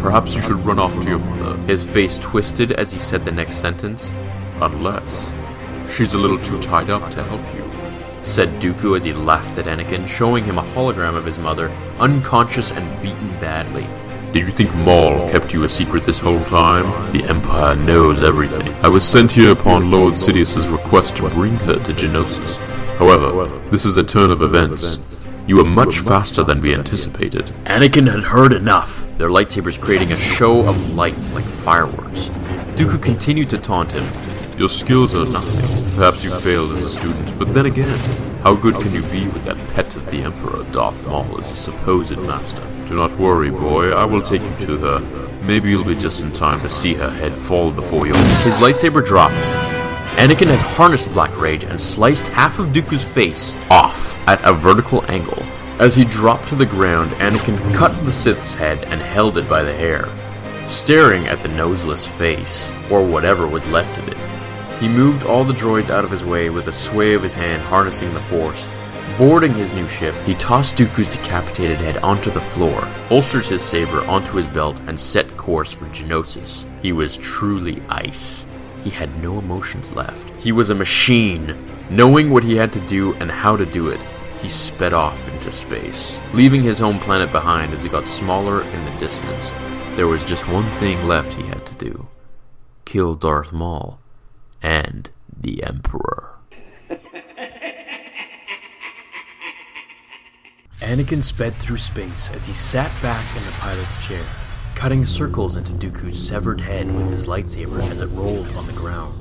Perhaps 0.03 0.35
you 0.35 0.43
should 0.43 0.65
run 0.67 0.79
off 0.79 0.95
to 1.03 1.09
your 1.09 1.19
mother. 1.19 1.57
His 1.67 1.83
face 1.83 2.19
twisted 2.19 2.73
as 2.73 2.93
he 2.93 2.99
said 2.99 3.25
the 3.25 3.33
next 3.33 3.55
sentence. 3.55 4.11
Unless 4.61 5.35
she's 5.91 6.15
a 6.15 6.19
little 6.19 6.39
too 6.39 6.61
tied 6.61 6.91
up 6.91 7.11
to 7.11 7.23
help 7.23 7.41
you, 7.55 7.65
said 8.23 8.61
Dooku 8.61 8.97
as 8.97 9.05
he 9.05 9.13
laughed 9.13 9.59
at 9.59 9.67
Anakin, 9.67 10.07
showing 10.07 10.45
him 10.45 10.59
a 10.59 10.63
hologram 10.63 11.17
of 11.17 11.25
his 11.25 11.39
mother, 11.39 11.71
unconscious 11.99 12.71
and 12.71 13.03
beaten 13.03 13.31
badly. 13.41 13.87
Did 14.33 14.47
you 14.47 14.53
think 14.53 14.75
Maul 14.75 15.29
kept 15.31 15.55
you 15.55 15.65
a 15.65 15.69
secret 15.69 16.05
this 16.05 16.19
whole 16.19 16.43
time? 16.45 17.13
The 17.13 17.25
Empire 17.25 17.77
knows 17.77 18.23
everything. 18.23 18.75
I 18.83 18.89
was 18.89 19.07
sent 19.07 19.33
here 19.33 19.53
upon 19.53 19.91
Lord 19.91 20.17
Sidious's 20.17 20.69
request 20.69 21.17
to 21.17 21.29
bring 21.31 21.55
her 21.57 21.75
to 21.75 21.93
Geonosis. 21.93 22.57
However, 22.99 23.47
this 23.71 23.85
is 23.85 23.97
a 23.97 24.05
turn 24.05 24.31
of 24.31 24.43
events. 24.43 24.99
You 25.47 25.59
were 25.59 25.65
much 25.65 25.99
faster 25.99 26.43
than 26.43 26.63
we 26.63 26.75
anticipated. 26.75 27.47
Anakin 27.67 28.11
had 28.11 28.25
heard 28.25 28.55
enough, 28.55 29.07
their 29.19 29.29
lightsabers 29.29 29.79
creating 29.79 30.11
a 30.11 30.17
show 30.17 30.67
of 30.67 30.95
lights 30.95 31.35
like 31.35 31.45
fireworks. 31.45 32.29
Dooku 32.77 33.03
continued 33.03 33.51
to 33.51 33.59
taunt 33.59 33.93
him. 33.93 34.07
Your 34.59 34.69
skills 34.69 35.15
are 35.15 35.31
nothing. 35.31 35.97
Perhaps 35.97 36.25
you 36.25 36.31
failed 36.31 36.73
as 36.73 36.83
a 36.85 36.91
student, 36.91 37.39
but 37.39 37.53
then 37.53 37.67
again, 37.67 37.99
how 38.43 38.55
good 38.55 38.75
can 38.77 38.95
you 38.95 39.03
be 39.03 39.27
with 39.27 39.45
that 39.45 39.59
pet 39.75 39.95
of 39.97 40.11
the 40.11 40.23
Emperor, 40.23 40.65
Darth 40.73 41.07
Maul, 41.07 41.39
as 41.39 41.47
your 41.49 41.57
supposed 41.57 42.19
master? 42.21 42.63
Do 42.89 42.97
not 42.97 43.13
worry, 43.19 43.51
boy, 43.51 43.91
I 43.91 44.07
will 44.07 44.23
take 44.23 44.43
you 44.43 44.67
to 44.67 44.79
her. 44.79 45.01
Maybe 45.43 45.69
you'll 45.69 45.85
be 45.85 45.95
just 45.95 46.23
in 46.23 46.33
time 46.33 46.61
to 46.61 46.71
see 46.71 46.95
her 46.95 47.11
head 47.11 47.37
fall 47.37 47.71
before 47.71 48.07
your... 48.07 48.17
His 48.45 48.61
lightsaber 48.61 49.05
dropped, 49.05 49.35
Anakin 50.17 50.47
had 50.47 50.61
harnessed 50.61 51.13
Black 51.13 51.39
Rage 51.41 51.65
and 51.65 51.79
sliced 51.79 52.29
half 52.29 52.61
of 52.61 52.69
Dooku's 52.69 53.03
face 53.03 53.57
off 53.69 54.15
at 54.29 54.41
a 54.45 54.53
vertical 54.53 55.05
angle. 55.11 55.43
As 55.81 55.97
he 55.97 56.05
dropped 56.05 56.47
to 56.49 56.55
the 56.55 56.65
ground, 56.65 57.11
Anakin 57.15 57.59
cut 57.75 57.93
the 58.05 58.13
Sith's 58.13 58.55
head 58.55 58.85
and 58.85 59.01
held 59.01 59.37
it 59.39 59.49
by 59.49 59.65
the 59.65 59.75
hair, 59.75 60.09
staring 60.69 61.27
at 61.27 61.43
the 61.43 61.49
noseless 61.49 62.07
face, 62.07 62.73
or 62.93 63.05
whatever 63.05 63.49
was 63.49 63.67
left 63.67 63.99
of 63.99 64.07
it. 64.07 64.17
He 64.81 64.87
moved 64.89 65.25
all 65.25 65.43
the 65.43 65.53
droids 65.53 65.91
out 65.91 66.05
of 66.05 66.13
his 66.13 66.25
way 66.25 66.49
with 66.49 66.69
a 66.69 66.73
sway 66.73 67.15
of 67.15 67.23
his 67.23 67.35
hand 67.35 67.63
harnessing 67.63 68.15
the 68.15 68.21
Force. 68.21 68.69
Boarding 69.19 69.53
his 69.53 69.73
new 69.73 69.89
ship, 69.89 70.15
he 70.25 70.35
tossed 70.35 70.77
Dooku's 70.77 71.09
decapitated 71.09 71.79
head 71.79 71.97
onto 71.99 72.31
the 72.31 72.41
floor, 72.41 72.83
holstered 73.09 73.47
his 73.47 73.63
saber 73.63 74.05
onto 74.05 74.37
his 74.37 74.47
belt, 74.47 74.81
and 74.87 74.99
set 74.99 75.37
course 75.37 75.73
for 75.73 75.87
Geonosis. 75.87 76.67
He 76.83 76.93
was 76.93 77.17
truly 77.17 77.83
ice. 77.89 78.47
He 78.85 78.91
had 78.91 79.23
no 79.23 79.39
emotions 79.39 79.95
left. 79.95 80.29
He 80.39 80.53
was 80.53 80.69
a 80.69 80.75
machine. 80.75 81.57
Knowing 81.89 82.31
what 82.31 82.45
he 82.45 82.57
had 82.57 82.71
to 82.75 82.81
do 82.81 83.15
and 83.15 83.31
how 83.31 83.57
to 83.57 83.65
do 83.65 83.89
it, 83.89 84.01
he 84.43 84.49
sped 84.49 84.93
off 84.93 85.27
into 85.27 85.51
space, 85.51 86.21
leaving 86.35 86.63
his 86.63 86.79
home 86.79 86.99
planet 86.99 87.33
behind 87.33 87.73
as 87.73 87.83
he 87.83 87.89
got 87.89 88.07
smaller 88.07 88.63
in 88.63 88.85
the 88.85 88.99
distance. 88.99 89.51
There 89.97 90.07
was 90.07 90.23
just 90.27 90.47
one 90.49 90.69
thing 90.79 91.09
left 91.09 91.33
he 91.33 91.45
had 91.45 91.65
to 91.65 91.75
do 91.75 92.09
kill 92.85 93.15
Darth 93.15 93.53
Maul 93.53 93.99
and 94.63 95.11
the 95.35 95.65
Emperor. 95.65 96.35
Anakin 100.81 101.23
sped 101.23 101.55
through 101.55 101.79
space 101.79 102.31
as 102.35 102.47
he 102.47 102.53
sat 102.53 102.93
back 103.01 103.25
in 103.35 103.45
the 103.47 103.53
pilot's 103.53 103.99
chair, 104.07 104.25
cutting 104.75 105.07
circles 105.07 105.57
into 105.57 105.73
Dooku's 105.73 106.27
severed 106.27 106.61
head 106.61 106.95
with 106.95 107.11
his 107.11 107.27
lightsaber 107.27 107.81
as 107.91 108.01
it 108.01 108.07
rolled 108.09 108.49
on 108.57 108.67
the 108.67 108.73
ground. 108.73 109.15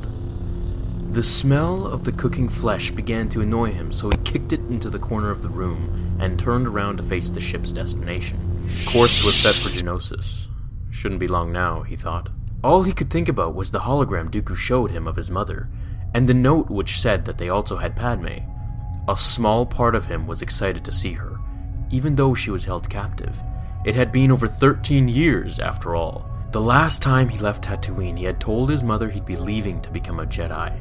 The 1.13 1.23
smell 1.23 1.85
of 1.85 2.05
the 2.05 2.11
cooking 2.11 2.49
flesh 2.49 2.89
began 2.89 3.29
to 3.29 3.41
annoy 3.41 3.71
him, 3.71 3.91
so 3.91 4.09
he 4.09 4.17
kicked 4.23 4.51
it 4.51 4.61
into 4.61 4.89
the 4.89 4.97
corner 4.97 5.29
of 5.29 5.41
the 5.43 5.49
room 5.49 6.17
and 6.19 6.39
turned 6.39 6.67
around 6.67 6.97
to 6.97 7.03
face 7.03 7.29
the 7.29 7.39
ship's 7.39 7.71
destination. 7.71 8.39
Course 8.87 9.23
was 9.23 9.35
set 9.35 9.53
for 9.53 9.69
Geonosis. 9.69 10.47
Shouldn't 10.89 11.19
be 11.19 11.27
long 11.27 11.51
now, 11.51 11.83
he 11.83 11.95
thought. 11.95 12.29
All 12.63 12.83
he 12.83 12.93
could 12.93 13.11
think 13.11 13.29
about 13.29 13.53
was 13.53 13.71
the 13.71 13.81
hologram 13.81 14.31
Dooku 14.31 14.55
showed 14.55 14.89
him 14.89 15.07
of 15.07 15.15
his 15.15 15.29
mother, 15.29 15.69
and 16.13 16.27
the 16.27 16.33
note 16.33 16.69
which 16.69 16.99
said 16.99 17.25
that 17.25 17.37
they 17.37 17.49
also 17.49 17.77
had 17.77 17.95
Padme. 17.95 18.39
A 19.07 19.17
small 19.17 19.65
part 19.65 19.95
of 19.95 20.05
him 20.05 20.25
was 20.25 20.41
excited 20.41 20.83
to 20.85 20.91
see 20.91 21.13
her, 21.13 21.39
even 21.91 22.15
though 22.15 22.33
she 22.33 22.49
was 22.49 22.65
held 22.65 22.89
captive. 22.89 23.37
It 23.85 23.95
had 23.95 24.11
been 24.11 24.31
over 24.31 24.47
13 24.47 25.09
years, 25.09 25.59
after 25.59 25.95
all. 25.95 26.29
The 26.51 26.61
last 26.61 27.01
time 27.01 27.29
he 27.29 27.37
left 27.37 27.63
Tatooine, 27.63 28.17
he 28.17 28.25
had 28.25 28.39
told 28.39 28.69
his 28.69 28.83
mother 28.83 29.09
he'd 29.09 29.25
be 29.25 29.35
leaving 29.35 29.81
to 29.81 29.91
become 29.91 30.19
a 30.19 30.25
Jedi, 30.25 30.79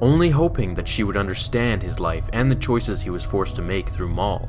only 0.00 0.30
hoping 0.30 0.74
that 0.74 0.88
she 0.88 1.04
would 1.04 1.16
understand 1.16 1.82
his 1.82 2.00
life 2.00 2.28
and 2.32 2.50
the 2.50 2.56
choices 2.56 3.02
he 3.02 3.10
was 3.10 3.24
forced 3.24 3.54
to 3.56 3.62
make 3.62 3.88
through 3.88 4.08
Maul. 4.08 4.48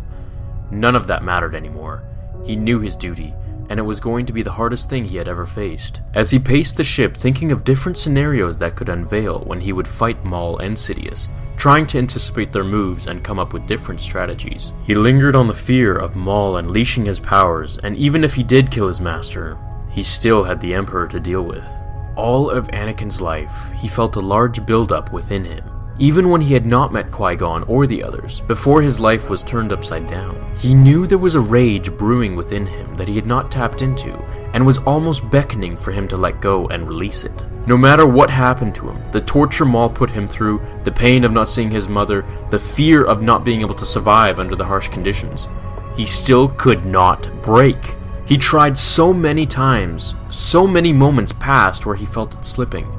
None 0.71 0.95
of 0.95 1.07
that 1.07 1.23
mattered 1.23 1.53
anymore. 1.53 2.03
He 2.43 2.55
knew 2.55 2.79
his 2.79 2.95
duty, 2.95 3.33
and 3.69 3.79
it 3.79 3.83
was 3.83 3.99
going 3.99 4.25
to 4.25 4.33
be 4.33 4.41
the 4.41 4.51
hardest 4.51 4.89
thing 4.89 5.05
he 5.05 5.17
had 5.17 5.27
ever 5.27 5.45
faced. 5.45 6.01
As 6.13 6.31
he 6.31 6.39
paced 6.39 6.77
the 6.77 6.83
ship, 6.83 7.17
thinking 7.17 7.51
of 7.51 7.63
different 7.63 7.97
scenarios 7.97 8.57
that 8.57 8.75
could 8.75 8.89
unveil 8.89 9.43
when 9.45 9.61
he 9.61 9.73
would 9.73 9.87
fight 9.87 10.23
Maul 10.23 10.57
and 10.57 10.75
Sidious, 10.75 11.29
trying 11.57 11.87
to 11.87 11.97
anticipate 11.97 12.51
their 12.51 12.63
moves 12.63 13.07
and 13.07 13.23
come 13.23 13.39
up 13.39 13.53
with 13.53 13.67
different 13.67 14.01
strategies. 14.01 14.73
He 14.83 14.93
lingered 14.93 15.35
on 15.35 15.47
the 15.47 15.53
fear 15.53 15.95
of 15.95 16.15
Maul 16.15 16.57
unleashing 16.57 17.05
his 17.05 17.19
powers, 17.19 17.77
and 17.79 17.95
even 17.97 18.23
if 18.23 18.35
he 18.35 18.43
did 18.43 18.71
kill 18.71 18.87
his 18.87 19.01
master, 19.01 19.57
he 19.89 20.03
still 20.03 20.43
had 20.43 20.59
the 20.61 20.73
Emperor 20.73 21.07
to 21.07 21.19
deal 21.19 21.43
with. 21.43 21.69
All 22.15 22.49
of 22.49 22.67
Anakin's 22.67 23.21
life, 23.21 23.71
he 23.73 23.87
felt 23.87 24.15
a 24.15 24.21
large 24.21 24.65
buildup 24.65 25.11
within 25.11 25.43
him, 25.43 25.63
even 25.97 26.29
when 26.29 26.41
he 26.41 26.53
had 26.53 26.65
not 26.65 26.91
met 26.91 27.11
Qui 27.11 27.37
Gon 27.37 27.63
or 27.63 27.87
the 27.87 28.03
others, 28.03 28.41
before 28.41 28.81
his 28.81 28.99
life 28.99 29.29
was 29.29 29.43
turned 29.43 29.71
upside 29.71 30.07
down, 30.07 30.53
he 30.57 30.73
knew 30.73 31.07
there 31.07 31.17
was 31.17 31.35
a 31.35 31.39
rage 31.39 31.95
brewing 31.95 32.35
within 32.35 32.65
him 32.65 32.95
that 32.95 33.07
he 33.07 33.15
had 33.15 33.25
not 33.25 33.49
tapped 33.49 33.81
into, 33.81 34.13
and 34.53 34.65
was 34.65 34.79
almost 34.79 35.29
beckoning 35.29 35.77
for 35.77 35.91
him 35.91 36.07
to 36.09 36.17
let 36.17 36.41
go 36.41 36.67
and 36.67 36.87
release 36.87 37.23
it. 37.23 37.45
No 37.65 37.77
matter 37.77 38.05
what 38.05 38.29
happened 38.29 38.75
to 38.75 38.89
him, 38.89 39.01
the 39.11 39.21
torture 39.21 39.63
Maul 39.63 39.89
put 39.89 40.09
him 40.09 40.27
through, 40.27 40.61
the 40.83 40.91
pain 40.91 41.23
of 41.23 41.31
not 41.31 41.47
seeing 41.47 41.71
his 41.71 41.87
mother, 41.87 42.25
the 42.51 42.59
fear 42.59 43.05
of 43.05 43.21
not 43.21 43.45
being 43.45 43.61
able 43.61 43.75
to 43.75 43.85
survive 43.85 44.37
under 44.37 44.55
the 44.55 44.65
harsh 44.65 44.89
conditions, 44.89 45.47
he 45.95 46.05
still 46.05 46.49
could 46.49 46.85
not 46.85 47.29
break. 47.41 47.95
He 48.25 48.37
tried 48.37 48.77
so 48.77 49.13
many 49.13 49.45
times, 49.45 50.15
so 50.29 50.67
many 50.67 50.91
moments 50.91 51.31
passed 51.31 51.85
where 51.85 51.95
he 51.95 52.05
felt 52.05 52.33
it 52.35 52.43
slipping 52.43 52.91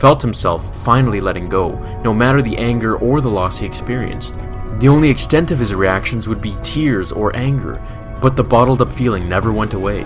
felt 0.00 0.22
himself 0.22 0.82
finally 0.82 1.20
letting 1.20 1.48
go, 1.48 1.78
no 2.02 2.12
matter 2.12 2.40
the 2.40 2.56
anger 2.56 2.96
or 2.96 3.20
the 3.20 3.28
loss 3.28 3.58
he 3.58 3.66
experienced. 3.66 4.34
The 4.78 4.88
only 4.88 5.10
extent 5.10 5.50
of 5.50 5.58
his 5.58 5.74
reactions 5.74 6.26
would 6.26 6.40
be 6.40 6.56
tears 6.62 7.12
or 7.12 7.36
anger, 7.36 7.80
but 8.20 8.34
the 8.34 8.42
bottled 8.42 8.80
up 8.80 8.90
feeling 8.90 9.28
never 9.28 9.52
went 9.52 9.74
away. 9.74 10.04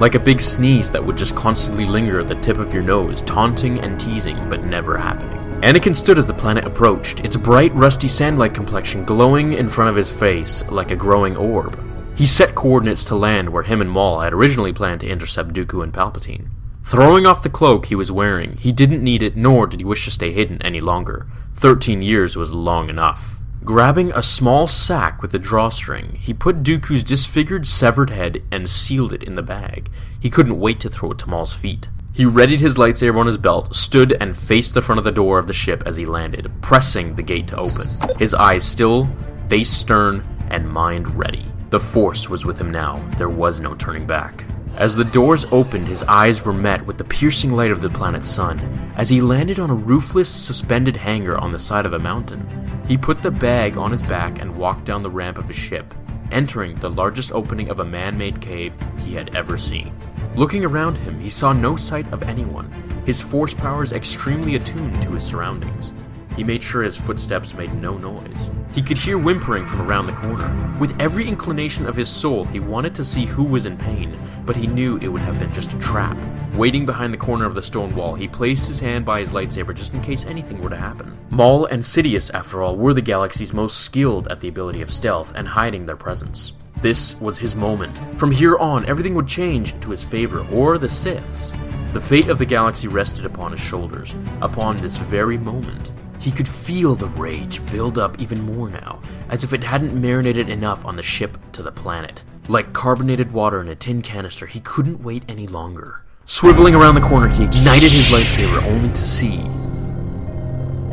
Like 0.00 0.14
a 0.14 0.20
big 0.20 0.40
sneeze 0.40 0.90
that 0.92 1.04
would 1.04 1.18
just 1.18 1.36
constantly 1.36 1.84
linger 1.84 2.20
at 2.20 2.28
the 2.28 2.34
tip 2.36 2.56
of 2.56 2.72
your 2.72 2.82
nose, 2.82 3.20
taunting 3.22 3.78
and 3.80 4.00
teasing, 4.00 4.48
but 4.48 4.64
never 4.64 4.96
happening. 4.96 5.38
Anakin 5.60 5.94
stood 5.94 6.18
as 6.18 6.26
the 6.26 6.34
planet 6.34 6.64
approached, 6.64 7.20
its 7.20 7.36
bright, 7.36 7.74
rusty 7.74 8.08
sand 8.08 8.38
like 8.38 8.54
complexion 8.54 9.04
glowing 9.04 9.52
in 9.52 9.68
front 9.68 9.90
of 9.90 9.96
his 9.96 10.10
face 10.10 10.66
like 10.70 10.90
a 10.90 10.96
growing 10.96 11.36
orb. 11.36 11.78
He 12.14 12.24
set 12.24 12.54
coordinates 12.54 13.04
to 13.06 13.14
land 13.14 13.50
where 13.50 13.62
him 13.62 13.82
and 13.82 13.90
Maul 13.90 14.20
had 14.20 14.32
originally 14.32 14.72
planned 14.72 15.02
to 15.02 15.08
intercept 15.08 15.52
Dooku 15.52 15.82
and 15.82 15.92
Palpatine. 15.92 16.48
Throwing 16.86 17.26
off 17.26 17.42
the 17.42 17.50
cloak 17.50 17.86
he 17.86 17.96
was 17.96 18.12
wearing, 18.12 18.58
he 18.58 18.70
didn't 18.70 19.02
need 19.02 19.20
it 19.20 19.36
nor 19.36 19.66
did 19.66 19.80
he 19.80 19.84
wish 19.84 20.04
to 20.04 20.10
stay 20.12 20.30
hidden 20.30 20.62
any 20.62 20.80
longer. 20.80 21.26
Thirteen 21.56 22.00
years 22.00 22.36
was 22.36 22.52
long 22.54 22.88
enough. 22.88 23.38
Grabbing 23.64 24.12
a 24.12 24.22
small 24.22 24.68
sack 24.68 25.20
with 25.20 25.34
a 25.34 25.38
drawstring, 25.40 26.12
he 26.20 26.32
put 26.32 26.62
Dooku's 26.62 27.02
disfigured, 27.02 27.66
severed 27.66 28.10
head 28.10 28.40
and 28.52 28.70
sealed 28.70 29.12
it 29.12 29.24
in 29.24 29.34
the 29.34 29.42
bag. 29.42 29.90
He 30.20 30.30
couldn't 30.30 30.60
wait 30.60 30.78
to 30.78 30.88
throw 30.88 31.10
it 31.10 31.18
to 31.18 31.28
Maul's 31.28 31.52
feet. 31.52 31.88
He 32.12 32.24
readied 32.24 32.60
his 32.60 32.76
lightsaber 32.76 33.18
on 33.18 33.26
his 33.26 33.36
belt, 33.36 33.74
stood 33.74 34.16
and 34.20 34.38
faced 34.38 34.74
the 34.74 34.80
front 34.80 35.00
of 35.00 35.04
the 35.04 35.10
door 35.10 35.40
of 35.40 35.48
the 35.48 35.52
ship 35.52 35.82
as 35.86 35.96
he 35.96 36.04
landed, 36.04 36.52
pressing 36.62 37.16
the 37.16 37.22
gate 37.24 37.48
to 37.48 37.56
open. 37.56 37.84
His 38.16 38.32
eyes 38.32 38.62
still, 38.62 39.10
face 39.48 39.70
stern, 39.70 40.24
and 40.50 40.70
mind 40.70 41.16
ready. 41.16 41.46
The 41.70 41.80
Force 41.80 42.30
was 42.30 42.44
with 42.44 42.58
him 42.58 42.70
now. 42.70 43.04
There 43.18 43.28
was 43.28 43.60
no 43.60 43.74
turning 43.74 44.06
back. 44.06 44.44
As 44.78 44.94
the 44.94 45.04
doors 45.04 45.50
opened, 45.54 45.86
his 45.86 46.02
eyes 46.02 46.44
were 46.44 46.52
met 46.52 46.84
with 46.84 46.98
the 46.98 47.04
piercing 47.04 47.52
light 47.52 47.70
of 47.70 47.80
the 47.80 47.88
planet's 47.88 48.28
sun. 48.28 48.60
As 48.94 49.08
he 49.08 49.22
landed 49.22 49.58
on 49.58 49.70
a 49.70 49.74
roofless, 49.74 50.28
suspended 50.28 50.98
hangar 50.98 51.38
on 51.38 51.50
the 51.50 51.58
side 51.58 51.86
of 51.86 51.94
a 51.94 51.98
mountain, 51.98 52.46
he 52.86 52.98
put 52.98 53.22
the 53.22 53.30
bag 53.30 53.78
on 53.78 53.90
his 53.90 54.02
back 54.02 54.38
and 54.38 54.54
walked 54.54 54.84
down 54.84 55.02
the 55.02 55.08
ramp 55.08 55.38
of 55.38 55.48
his 55.48 55.56
ship, 55.56 55.94
entering 56.30 56.74
the 56.74 56.90
largest 56.90 57.32
opening 57.32 57.70
of 57.70 57.80
a 57.80 57.84
man 57.86 58.18
made 58.18 58.42
cave 58.42 58.74
he 58.98 59.14
had 59.14 59.34
ever 59.34 59.56
seen. 59.56 59.94
Looking 60.34 60.62
around 60.62 60.96
him, 60.98 61.18
he 61.20 61.30
saw 61.30 61.54
no 61.54 61.76
sight 61.76 62.12
of 62.12 62.24
anyone, 62.24 62.70
his 63.06 63.22
force 63.22 63.54
powers 63.54 63.92
extremely 63.92 64.56
attuned 64.56 65.00
to 65.00 65.12
his 65.12 65.24
surroundings. 65.24 65.94
He 66.36 66.44
made 66.44 66.62
sure 66.62 66.82
his 66.82 66.98
footsteps 66.98 67.54
made 67.54 67.74
no 67.74 67.96
noise. 67.96 68.50
He 68.72 68.82
could 68.82 68.98
hear 68.98 69.16
whimpering 69.16 69.64
from 69.64 69.80
around 69.80 70.06
the 70.06 70.12
corner. 70.12 70.76
With 70.78 71.00
every 71.00 71.26
inclination 71.26 71.86
of 71.86 71.96
his 71.96 72.10
soul, 72.10 72.44
he 72.44 72.60
wanted 72.60 72.94
to 72.96 73.04
see 73.04 73.24
who 73.24 73.42
was 73.42 73.64
in 73.64 73.78
pain, 73.78 74.18
but 74.44 74.54
he 74.54 74.66
knew 74.66 74.98
it 74.98 75.08
would 75.08 75.22
have 75.22 75.38
been 75.38 75.52
just 75.52 75.72
a 75.72 75.78
trap. 75.78 76.16
Waiting 76.54 76.84
behind 76.84 77.14
the 77.14 77.18
corner 77.18 77.46
of 77.46 77.54
the 77.54 77.62
stone 77.62 77.96
wall, 77.96 78.14
he 78.14 78.28
placed 78.28 78.68
his 78.68 78.80
hand 78.80 79.06
by 79.06 79.20
his 79.20 79.32
lightsaber 79.32 79.74
just 79.74 79.94
in 79.94 80.02
case 80.02 80.26
anything 80.26 80.60
were 80.60 80.68
to 80.68 80.76
happen. 80.76 81.16
Maul 81.30 81.64
and 81.64 81.82
Sidious, 81.82 82.30
after 82.34 82.62
all, 82.62 82.76
were 82.76 82.92
the 82.92 83.00
galaxy's 83.00 83.54
most 83.54 83.80
skilled 83.80 84.28
at 84.28 84.40
the 84.40 84.48
ability 84.48 84.82
of 84.82 84.92
stealth 84.92 85.32
and 85.34 85.48
hiding 85.48 85.86
their 85.86 85.96
presence. 85.96 86.52
This 86.82 87.18
was 87.18 87.38
his 87.38 87.56
moment. 87.56 88.02
From 88.18 88.30
here 88.30 88.58
on, 88.58 88.84
everything 88.84 89.14
would 89.14 89.26
change 89.26 89.78
to 89.80 89.90
his 89.90 90.04
favor, 90.04 90.46
or 90.52 90.76
the 90.76 90.88
Sith's. 90.88 91.54
The 91.94 92.00
fate 92.02 92.28
of 92.28 92.36
the 92.36 92.44
galaxy 92.44 92.88
rested 92.88 93.24
upon 93.24 93.52
his 93.52 93.60
shoulders, 93.60 94.14
upon 94.42 94.76
this 94.76 94.96
very 94.96 95.38
moment. 95.38 95.92
He 96.26 96.32
could 96.32 96.48
feel 96.48 96.96
the 96.96 97.06
rage 97.06 97.64
build 97.70 97.98
up 97.98 98.20
even 98.20 98.42
more 98.42 98.68
now, 98.68 99.00
as 99.28 99.44
if 99.44 99.52
it 99.52 99.62
hadn't 99.62 99.94
marinated 99.94 100.48
enough 100.48 100.84
on 100.84 100.96
the 100.96 101.02
ship 101.04 101.38
to 101.52 101.62
the 101.62 101.70
planet. 101.70 102.24
Like 102.48 102.72
carbonated 102.72 103.30
water 103.30 103.60
in 103.60 103.68
a 103.68 103.76
tin 103.76 104.02
canister, 104.02 104.46
he 104.46 104.58
couldn't 104.58 105.04
wait 105.04 105.22
any 105.28 105.46
longer. 105.46 106.02
Swiveling 106.26 106.76
around 106.76 106.96
the 106.96 107.00
corner, 107.00 107.28
he 107.28 107.44
ignited 107.44 107.92
his 107.92 108.08
lightsaber 108.08 108.60
only 108.64 108.88
to 108.88 109.06
see. 109.06 109.36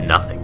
nothing. 0.05 0.39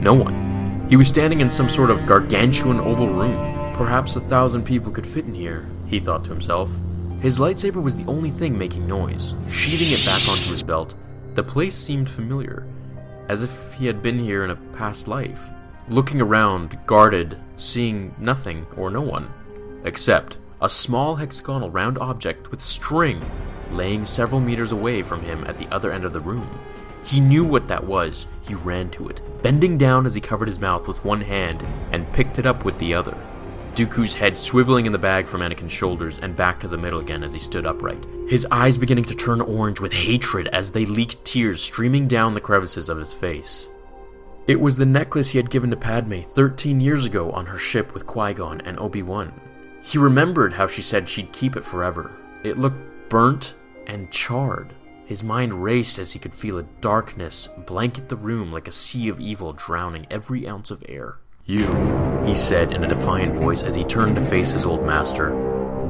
No 0.00 0.14
one. 0.14 0.86
He 0.88 0.96
was 0.96 1.08
standing 1.08 1.42
in 1.42 1.50
some 1.50 1.68
sort 1.68 1.90
of 1.90 2.06
gargantuan 2.06 2.80
oval 2.80 3.10
room. 3.10 3.74
Perhaps 3.74 4.16
a 4.16 4.20
thousand 4.20 4.64
people 4.64 4.90
could 4.90 5.06
fit 5.06 5.26
in 5.26 5.34
here, 5.34 5.68
he 5.88 6.00
thought 6.00 6.24
to 6.24 6.30
himself. 6.30 6.70
His 7.20 7.38
lightsaber 7.38 7.82
was 7.82 7.96
the 7.96 8.06
only 8.06 8.30
thing 8.30 8.56
making 8.56 8.86
noise. 8.86 9.34
Sheathing 9.50 9.92
it 9.92 10.06
back 10.06 10.26
onto 10.26 10.50
his 10.50 10.62
belt, 10.62 10.94
the 11.34 11.42
place 11.42 11.74
seemed 11.74 12.08
familiar 12.08 12.66
as 13.28 13.42
if 13.42 13.72
he 13.74 13.86
had 13.86 14.02
been 14.02 14.18
here 14.18 14.44
in 14.44 14.50
a 14.50 14.56
past 14.56 15.08
life. 15.08 15.50
Looking 15.88 16.20
around, 16.20 16.78
guarded, 16.86 17.38
seeing 17.56 18.14
nothing 18.18 18.66
or 18.76 18.90
no 18.90 19.00
one, 19.00 19.32
except 19.84 20.38
a 20.60 20.68
small 20.68 21.16
hexagonal 21.16 21.70
round 21.70 21.98
object 21.98 22.50
with 22.50 22.62
string 22.62 23.24
laying 23.70 24.06
several 24.06 24.40
meters 24.40 24.72
away 24.72 25.02
from 25.02 25.22
him 25.22 25.44
at 25.44 25.58
the 25.58 25.68
other 25.68 25.92
end 25.92 26.04
of 26.04 26.12
the 26.12 26.20
room. 26.20 26.58
He 27.04 27.20
knew 27.20 27.44
what 27.44 27.68
that 27.68 27.84
was. 27.84 28.26
He 28.42 28.54
ran 28.54 28.90
to 28.90 29.08
it, 29.08 29.22
bending 29.42 29.78
down 29.78 30.06
as 30.06 30.14
he 30.14 30.20
covered 30.20 30.48
his 30.48 30.58
mouth 30.58 30.88
with 30.88 31.04
one 31.04 31.20
hand 31.20 31.64
and 31.92 32.12
picked 32.12 32.38
it 32.38 32.46
up 32.46 32.64
with 32.64 32.78
the 32.78 32.94
other. 32.94 33.16
Dooku's 33.76 34.14
head 34.14 34.36
swiveling 34.36 34.86
in 34.86 34.92
the 34.92 34.98
bag 34.98 35.28
from 35.28 35.42
Anakin's 35.42 35.70
shoulders 35.70 36.16
and 36.16 36.34
back 36.34 36.58
to 36.60 36.66
the 36.66 36.78
middle 36.78 36.98
again 36.98 37.22
as 37.22 37.34
he 37.34 37.38
stood 37.38 37.66
upright, 37.66 38.02
his 38.26 38.46
eyes 38.50 38.78
beginning 38.78 39.04
to 39.04 39.14
turn 39.14 39.42
orange 39.42 39.80
with 39.80 39.92
hatred 39.92 40.48
as 40.48 40.72
they 40.72 40.86
leaked 40.86 41.22
tears 41.26 41.60
streaming 41.60 42.08
down 42.08 42.32
the 42.32 42.40
crevices 42.40 42.88
of 42.88 42.96
his 42.96 43.12
face. 43.12 43.68
It 44.46 44.62
was 44.62 44.78
the 44.78 44.86
necklace 44.86 45.28
he 45.28 45.36
had 45.36 45.50
given 45.50 45.68
to 45.68 45.76
Padme 45.76 46.20
13 46.20 46.80
years 46.80 47.04
ago 47.04 47.30
on 47.32 47.44
her 47.44 47.58
ship 47.58 47.92
with 47.92 48.06
Qui 48.06 48.32
Gon 48.32 48.62
and 48.62 48.78
Obi 48.80 49.02
Wan. 49.02 49.38
He 49.82 49.98
remembered 49.98 50.54
how 50.54 50.66
she 50.66 50.80
said 50.80 51.06
she'd 51.06 51.32
keep 51.32 51.54
it 51.54 51.64
forever. 51.64 52.16
It 52.44 52.56
looked 52.56 53.10
burnt 53.10 53.56
and 53.86 54.10
charred. 54.10 54.72
His 55.04 55.22
mind 55.22 55.62
raced 55.62 55.98
as 55.98 56.12
he 56.12 56.18
could 56.18 56.32
feel 56.32 56.56
a 56.56 56.62
darkness 56.80 57.50
blanket 57.66 58.08
the 58.08 58.16
room 58.16 58.52
like 58.52 58.68
a 58.68 58.72
sea 58.72 59.10
of 59.10 59.20
evil 59.20 59.52
drowning 59.52 60.06
every 60.10 60.48
ounce 60.48 60.70
of 60.70 60.82
air. 60.88 61.18
You, 61.48 61.68
he 62.26 62.34
said 62.34 62.72
in 62.72 62.82
a 62.82 62.88
defiant 62.88 63.36
voice 63.36 63.62
as 63.62 63.76
he 63.76 63.84
turned 63.84 64.16
to 64.16 64.20
face 64.20 64.50
his 64.50 64.66
old 64.66 64.84
master. 64.84 65.30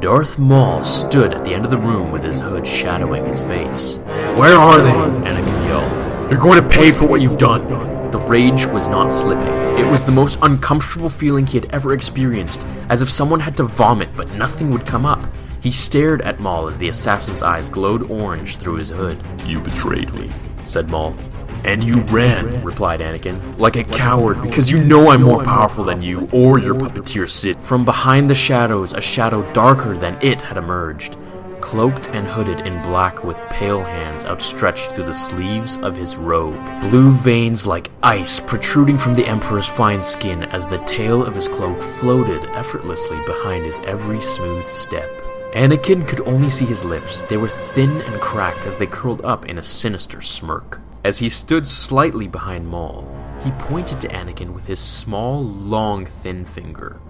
Darth 0.03 0.39
Maul 0.39 0.85
stood 0.85 1.33
at 1.33 1.47
the 1.47 1.55
end 1.55 1.65
of 1.65 1.71
the 1.71 1.79
room 1.79 2.13
with 2.13 2.23
his 2.23 2.41
hood 2.41 2.67
shadowing 2.67 3.25
his 3.25 3.41
face. 3.41 3.97
Where 4.37 4.55
are 4.55 4.83
they? 4.83 4.91
Anakin 4.91 5.67
yelled. 5.67 6.31
You're 6.31 6.43
going 6.43 6.63
to 6.63 6.69
pay 6.69 6.93
for 6.93 7.07
what 7.07 7.23
you've 7.23 7.39
done. 7.39 7.67
The 8.11 8.19
rage 8.19 8.67
was 8.67 8.87
not 8.87 9.09
slipping. 9.09 9.47
It 9.83 9.91
was 9.91 10.03
the 10.03 10.13
most 10.13 10.39
uncomfortable 10.43 11.09
feeling 11.09 11.47
he 11.47 11.59
had 11.59 11.73
ever 11.73 11.95
experienced, 11.95 12.67
as 12.91 13.01
if 13.01 13.11
someone 13.11 13.41
had 13.41 13.57
to 13.57 13.65
vomit 13.65 14.11
but 14.15 14.31
nothing 14.33 14.71
would 14.73 14.85
come 14.85 15.07
up. 15.07 15.27
He 15.63 15.71
stared 15.71 16.21
at 16.21 16.39
Maul 16.39 16.69
as 16.69 16.77
the 16.77 16.91
assassin's 16.91 17.43
eyes 17.43 17.71
glowed 17.71 18.11
orange 18.11 18.59
through 18.59 18.75
his 18.75 18.91
hood. 18.91 19.19
You 19.47 19.61
betrayed 19.61 20.13
me, 20.13 20.31
said 20.67 20.91
Maul. 20.91 21.17
And 21.65 21.83
you 21.83 22.01
ran, 22.03 22.63
replied 22.63 23.01
Anakin, 23.01 23.59
like 23.59 23.77
a 23.77 23.85
coward, 23.85 24.41
because 24.43 24.71
you 24.71 24.83
know 24.83 25.11
I'm 25.11 25.23
more 25.23 25.43
powerful 25.43 25.85
than 25.85 26.03
you 26.03 26.29
or 26.33 26.59
your 26.59 26.75
puppeteer 26.75 27.29
Sid. 27.29 27.61
From 27.61 27.85
behind 27.85 28.31
the 28.31 28.35
shadows, 28.35 28.93
a 28.93 29.01
shadow 29.01 29.51
darker 29.53 29.97
than 29.97 30.19
it 30.23 30.41
had 30.41 30.57
emerged, 30.57 31.17
cloaked 31.61 32.07
and 32.11 32.29
hooded 32.29 32.67
in 32.67 32.81
black 32.83 33.25
with 33.25 33.37
pale 33.51 33.83
hands 33.83 34.25
outstretched 34.25 34.93
through 34.93 35.07
the 35.07 35.13
sleeves 35.13 35.77
of 35.79 35.97
his 35.97 36.15
robe. 36.17 36.65
Blue 36.83 37.11
veins 37.11 37.67
like 37.67 37.91
ice 38.03 38.39
protruding 38.39 38.99
from 38.99 39.15
the 39.15 39.27
Emperor's 39.27 39.67
fine 39.67 40.03
skin 40.03 40.45
as 40.45 40.67
the 40.67 40.79
tail 40.85 41.25
of 41.25 41.35
his 41.35 41.49
cloak 41.49 41.81
floated 41.81 42.45
effortlessly 42.51 43.19
behind 43.27 43.65
his 43.65 43.81
every 43.81 44.21
smooth 44.21 44.69
step. 44.69 45.11
Anakin 45.55 46.07
could 46.07 46.21
only 46.21 46.51
see 46.51 46.67
his 46.67 46.85
lips. 46.85 47.23
They 47.23 47.37
were 47.37 47.49
thin 47.49 48.01
and 48.03 48.21
cracked 48.21 48.67
as 48.67 48.77
they 48.77 48.87
curled 48.87 49.25
up 49.25 49.47
in 49.47 49.59
a 49.59 49.63
sinister 49.63 50.21
smirk. 50.21 50.81
As 51.07 51.19
he 51.19 51.29
stood 51.29 51.69
slightly 51.69 52.27
behind 52.27 52.67
Maul, 52.67 53.09
he 53.41 53.53
pointed 53.53 54.01
to 54.01 54.09
Anakin 54.09 54.53
with 54.53 54.65
his 54.65 54.81
small, 54.81 55.41
long, 55.41 56.05
thin 56.05 56.45
finger. 56.45 57.01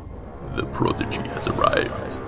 The 0.55 0.67
prodigy 0.67 1.27
has 1.29 1.49
arrived. 1.49 2.21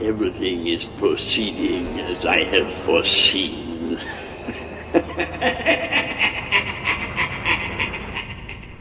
Everything 0.00 0.66
is 0.66 0.84
proceeding 0.84 2.00
as 2.00 2.26
I 2.26 2.38
have 2.38 2.72
foreseen. 2.72 4.00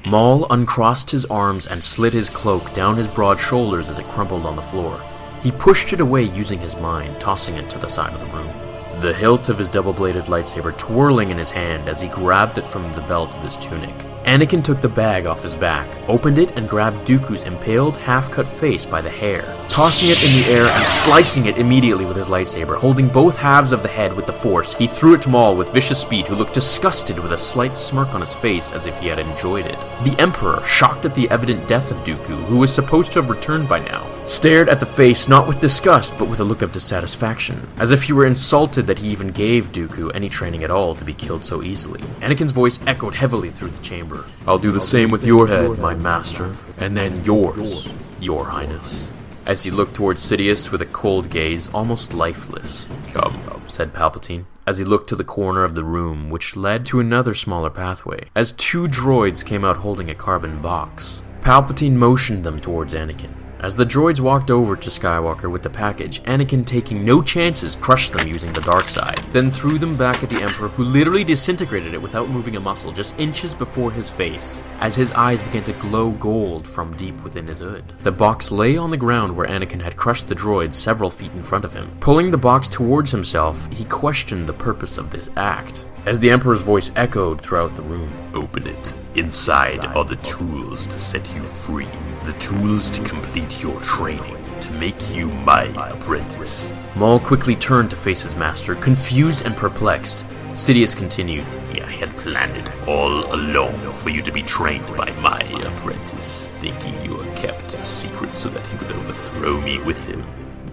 Maul 0.08 0.47
uncrossed 0.49 1.12
his 1.12 1.25
arms 1.25 1.67
and 1.67 1.84
slid 1.84 2.13
his 2.13 2.32
cloak 2.32 2.73
down 2.73 2.97
his 2.97 3.08
broad 3.08 3.39
shoulders 3.39 3.88
as 3.88 3.99
it 3.99 4.08
crumpled 4.08 4.47
on 4.47 4.56
the 4.56 4.63
floor. 4.63 4.99
He 5.43 5.51
pushed 5.51 5.93
it 5.93 6.01
away 6.01 6.23
using 6.23 6.58
his 6.58 6.75
mind, 6.75 7.21
tossing 7.21 7.58
it 7.58 7.69
to 7.69 7.77
the 7.77 7.88
side 7.88 8.15
of 8.15 8.19
the 8.19 8.36
room. 8.36 8.70
The 9.02 9.12
hilt 9.12 9.50
of 9.50 9.58
his 9.58 9.68
double 9.68 9.94
bladed 9.94 10.26
lightsaber 10.26 10.78
twirling 10.78 11.32
in 11.32 11.38
his 11.40 11.50
hand 11.50 11.90
as 11.90 12.04
he 12.04 12.08
grabbed 12.08 12.60
it 12.60 12.68
from 12.68 12.94
the 12.94 13.02
belt 13.02 13.36
of 13.36 13.44
his 13.44 13.58
tunic. 13.58 13.96
Anakin 14.25 14.63
took 14.63 14.81
the 14.81 14.88
bag 14.88 15.25
off 15.25 15.41
his 15.41 15.55
back, 15.55 15.88
opened 16.07 16.38
it, 16.38 16.51
and 16.55 16.69
grabbed 16.69 17.07
Dooku's 17.07 17.43
impaled, 17.43 17.97
half 17.97 18.31
cut 18.31 18.47
face 18.47 18.86
by 18.86 19.01
the 19.01 19.10
hair, 19.10 19.41
tossing 19.69 20.10
it 20.10 20.23
in 20.23 20.41
the 20.41 20.47
air 20.47 20.65
and 20.65 20.86
slicing 20.86 21.47
it 21.47 21.57
immediately 21.57 22.05
with 22.05 22.15
his 22.15 22.27
lightsaber. 22.27 22.77
Holding 22.77 23.07
both 23.07 23.38
halves 23.38 23.71
of 23.71 23.81
the 23.81 23.88
head 23.88 24.15
with 24.15 24.27
the 24.27 24.34
force, 24.34 24.75
he 24.75 24.88
threw 24.88 25.15
it 25.15 25.21
to 25.23 25.29
Maul 25.29 25.55
with 25.55 25.73
vicious 25.73 25.99
speed, 25.99 26.27
who 26.27 26.36
looked 26.36 26.53
disgusted 26.53 27.17
with 27.19 27.34
a 27.34 27.38
slight 27.38 27.75
smirk 27.75 28.13
on 28.13 28.21
his 28.21 28.36
face 28.36 28.71
as 28.71 28.86
if 28.86 28.97
he 28.99 29.07
had 29.07 29.19
enjoyed 29.19 29.65
it. 29.65 29.79
The 30.03 30.15
Emperor, 30.19 30.63
shocked 30.65 31.05
at 31.05 31.15
the 31.15 31.29
evident 31.29 31.67
death 31.67 31.91
of 31.91 31.97
Dooku, 32.03 32.45
who 32.45 32.57
was 32.57 32.73
supposed 32.73 33.12
to 33.13 33.21
have 33.21 33.29
returned 33.29 33.67
by 33.67 33.79
now, 33.79 34.07
stared 34.25 34.69
at 34.69 34.79
the 34.79 34.86
face 34.86 35.27
not 35.27 35.47
with 35.47 35.60
disgust 35.60 36.17
but 36.17 36.29
with 36.29 36.39
a 36.39 36.43
look 36.43 36.62
of 36.62 36.71
dissatisfaction, 36.71 37.67
as 37.77 37.91
if 37.91 38.03
he 38.03 38.13
were 38.13 38.25
insulted 38.25 38.88
that 38.88 38.99
he 38.99 39.10
even 39.10 39.29
gave 39.29 39.71
Dooku 39.71 40.12
any 40.13 40.29
training 40.29 40.63
at 40.63 40.71
all 40.71 40.95
to 40.95 41.03
be 41.03 41.13
killed 41.13 41.43
so 41.43 41.63
easily. 41.63 42.01
Anakin's 42.21 42.51
voice 42.51 42.79
echoed 42.86 43.15
heavily 43.15 43.49
through 43.49 43.69
the 43.69 43.81
chamber. 43.81 44.11
I'll 44.47 44.58
do 44.58 44.71
the 44.71 44.82
same 44.82 45.12
with 45.12 45.26
your 45.26 45.47
head, 45.47 45.80
my 45.80 45.93
master, 45.93 46.56
and 46.78 46.95
then 46.95 47.24
yours, 47.24 47.93
your 48.19 48.45
highness. 48.45 49.12
As 49.45 49.63
he 49.63 49.71
looked 49.71 49.95
towards 49.95 50.21
Sidious 50.21 50.71
with 50.71 50.82
a 50.82 50.86
cold 50.86 51.30
gaze, 51.30 51.67
almost 51.74 52.13
lifeless. 52.13 52.88
Come, 53.10 53.63
said 53.67 53.93
Palpatine, 53.93 54.45
as 54.67 54.78
he 54.78 54.84
looked 54.84 55.10
to 55.10 55.15
the 55.15 55.24
corner 55.24 55.63
of 55.63 55.76
the 55.76 55.84
room, 55.84 56.30
which 56.30 56.56
led 56.56 56.86
to 56.88 57.00
another 57.00 57.34
smaller 57.34 57.69
pathway, 57.69 58.30
as 58.36 58.52
two 58.52 58.88
droids 58.88 59.43
came 59.43 59.65
out 59.65 59.78
holding 59.78 60.10
a 60.10 60.15
carbon 60.15 60.62
box. 60.62 61.24
Palpatine 61.41 61.95
motioned 61.95 62.43
them 62.43 62.62
towards 62.62 62.93
Anakin. 62.93 63.40
As 63.62 63.76
the 63.76 63.86
droids 63.86 64.19
walked 64.19 64.50
over 64.50 64.76
to 64.76 64.89
Skywalker 64.89 65.50
with 65.52 65.62
the 65.62 65.69
package, 65.69 66.24
Anakin, 66.24 66.65
taking 66.65 67.06
no 67.06 67.21
chances, 67.21 67.76
crushed 67.76 68.12
them 68.12 68.28
using 68.28 68.52
the 68.54 68.62
dark 68.62 68.86
side, 68.86 69.19
then 69.32 69.52
threw 69.52 69.78
them 69.78 69.95
back 69.95 70.24
at 70.24 70.32
the 70.32 70.41
Emperor, 70.41 70.69
who 70.69 70.84
literally 70.84 71.24
disintegrated 71.24 71.93
it 71.93 72.02
without 72.02 72.28
moving 72.30 72.56
a 72.56 72.60
muscle, 72.60 72.91
just 72.91 73.19
inches 73.19 73.54
before 73.54 73.91
his 73.91 74.10
face, 74.10 74.60
as 74.80 74.95
his 74.95 75.12
eyes 75.12 75.43
began 75.43 75.63
to 75.65 75.74
glow 75.74 76.10
gold 76.13 76.67
from 76.67 76.97
deep 76.97 77.21
within 77.24 77.45
his 77.45 77.60
hood. 77.60 77.84
The 78.02 78.12
box 78.12 78.50
lay 78.50 78.78
on 78.78 78.89
the 78.89 78.97
ground 78.97 79.36
where 79.36 79.47
Anakin 79.47 79.84
had 79.84 79.95
crushed 79.95 80.28
the 80.28 80.36
droids 80.36 80.74
several 80.74 81.12
feet 81.12 81.34
in 81.34 81.43
front 81.43 81.63
of 81.63 81.74
him. 81.74 81.95
Pulling 82.00 82.32
the 82.32 82.39
box 82.39 82.67
towards 82.67 83.12
himself, 83.12 83.71
he 83.71 83.86
questioned 83.86 84.50
the 84.50 84.54
purpose 84.54 84.97
of 84.97 85.12
this 85.12 85.30
act. 85.38 85.86
As 86.08 86.19
the 86.19 86.32
Emperor's 86.32 86.63
voice 86.63 86.89
echoed 86.95 87.41
throughout 87.41 87.76
the 87.76 87.84
room, 87.84 88.12
Open 88.34 88.65
it. 88.65 88.95
Inside 89.13 89.86
are 89.86 90.06
the 90.06 90.15
tools 90.17 90.88
to 90.88 90.97
set 90.97 91.32
you 91.36 91.43
free. 91.43 91.88
The 92.25 92.34
tools 92.34 92.89
to 92.91 93.03
complete 93.03 93.62
your 93.63 93.79
training. 93.81 94.38
To 94.62 94.71
make 94.71 95.10
you 95.10 95.27
my 95.27 95.63
apprentice. 95.89 96.73
Maul 96.95 97.19
quickly 97.19 97.55
turned 97.55 97.89
to 97.89 97.95
face 97.95 98.21
his 98.21 98.36
master, 98.36 98.75
confused 98.75 99.45
and 99.45 99.55
perplexed. 99.55 100.23
Sidious 100.53 100.95
continued, 100.95 101.45
I 101.71 101.89
had 101.89 102.15
planned 102.17 102.55
it 102.57 102.69
all 102.88 103.34
along 103.34 103.93
for 103.93 104.10
you 104.10 104.21
to 104.21 104.31
be 104.31 104.43
trained 104.43 104.86
by 104.95 105.10
my 105.13 105.39
apprentice, 105.39 106.49
thinking 106.60 106.99
you 107.03 107.15
were 107.15 107.36
kept 107.36 107.73
a 107.75 107.84
secret 107.84 108.36
so 108.36 108.49
that 108.49 108.71
you 108.71 108.77
could 108.77 108.91
overthrow 108.91 109.60
me 109.62 109.79
with 109.79 110.05
him. 110.05 110.23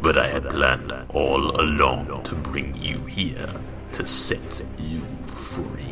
But 0.03 0.19
I 0.19 0.29
had 0.29 0.51
planned 0.51 0.93
all 1.09 1.61
along 1.61 2.23
to 2.25 2.35
bring 2.35 2.75
you 2.77 3.01
here, 3.07 3.53
to 3.93 4.07
set 4.07 4.63
you 4.79 5.03
free, 5.23 5.88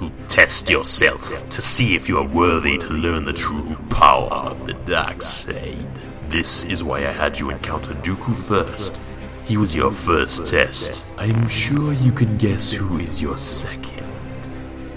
to 0.00 0.10
test 0.28 0.70
yourself, 0.70 1.46
to 1.50 1.60
see 1.60 1.94
if 1.94 2.08
you 2.08 2.16
are 2.16 2.26
worthy 2.26 2.78
to 2.78 2.88
learn 2.88 3.22
the 3.22 3.34
true 3.34 3.76
power 3.90 4.30
of 4.30 4.66
the 4.66 4.72
dark 4.72 5.20
side. 5.20 6.00
This 6.30 6.64
is 6.64 6.82
why 6.82 7.00
I 7.06 7.10
had 7.10 7.38
you 7.38 7.50
encounter 7.50 7.92
Dooku 7.92 8.34
first. 8.34 8.98
He 9.44 9.58
was 9.58 9.76
your 9.76 9.92
first 9.92 10.46
test. 10.46 11.04
I'm 11.18 11.46
sure 11.48 11.92
you 11.92 12.12
can 12.12 12.38
guess 12.38 12.72
who 12.72 12.98
is 12.98 13.20
your 13.20 13.36
second. 13.36 14.06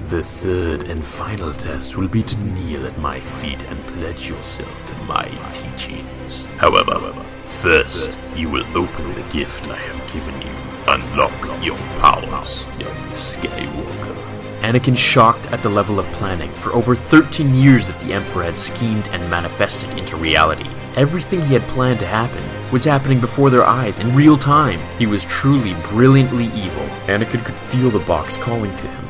The 0.07 0.23
third 0.23 0.87
and 0.87 1.05
final 1.05 1.51
test 1.51 1.97
will 1.97 2.07
be 2.07 2.23
to 2.23 2.39
kneel 2.39 2.87
at 2.87 2.97
my 2.97 3.19
feet 3.19 3.61
and 3.63 3.85
pledge 3.87 4.29
yourself 4.29 4.85
to 4.85 4.95
my 5.03 5.27
teachings. 5.51 6.45
However, 6.57 7.13
first 7.43 8.17
you 8.37 8.49
will 8.49 8.65
open 8.77 9.13
the 9.15 9.33
gift 9.33 9.67
I 9.67 9.75
have 9.75 10.13
given 10.13 10.39
you. 10.41 10.55
Unlock 10.87 11.61
your 11.61 11.77
powers, 11.99 12.67
young 12.79 13.11
Skywalker. 13.11 14.22
Anakin 14.63 14.97
shocked 14.97 15.47
at 15.47 15.61
the 15.61 15.67
level 15.67 15.99
of 15.99 16.05
planning. 16.13 16.49
For 16.53 16.71
over 16.71 16.95
13 16.95 17.53
years 17.53 17.87
that 17.87 17.99
the 17.99 18.13
Emperor 18.13 18.43
had 18.43 18.55
schemed 18.55 19.09
and 19.09 19.29
manifested 19.29 19.89
into 19.97 20.15
reality. 20.15 20.69
Everything 20.95 21.41
he 21.41 21.53
had 21.53 21.67
planned 21.67 21.99
to 21.99 22.05
happen 22.05 22.41
was 22.71 22.85
happening 22.85 23.19
before 23.19 23.49
their 23.49 23.65
eyes 23.65 23.99
in 23.99 24.15
real 24.15 24.37
time. 24.37 24.79
He 24.97 25.05
was 25.05 25.25
truly 25.25 25.73
brilliantly 25.89 26.45
evil. 26.45 26.85
Anakin 27.07 27.43
could 27.43 27.59
feel 27.59 27.89
the 27.89 27.99
box 27.99 28.37
calling 28.37 28.73
to 28.77 28.87
him. 28.87 29.09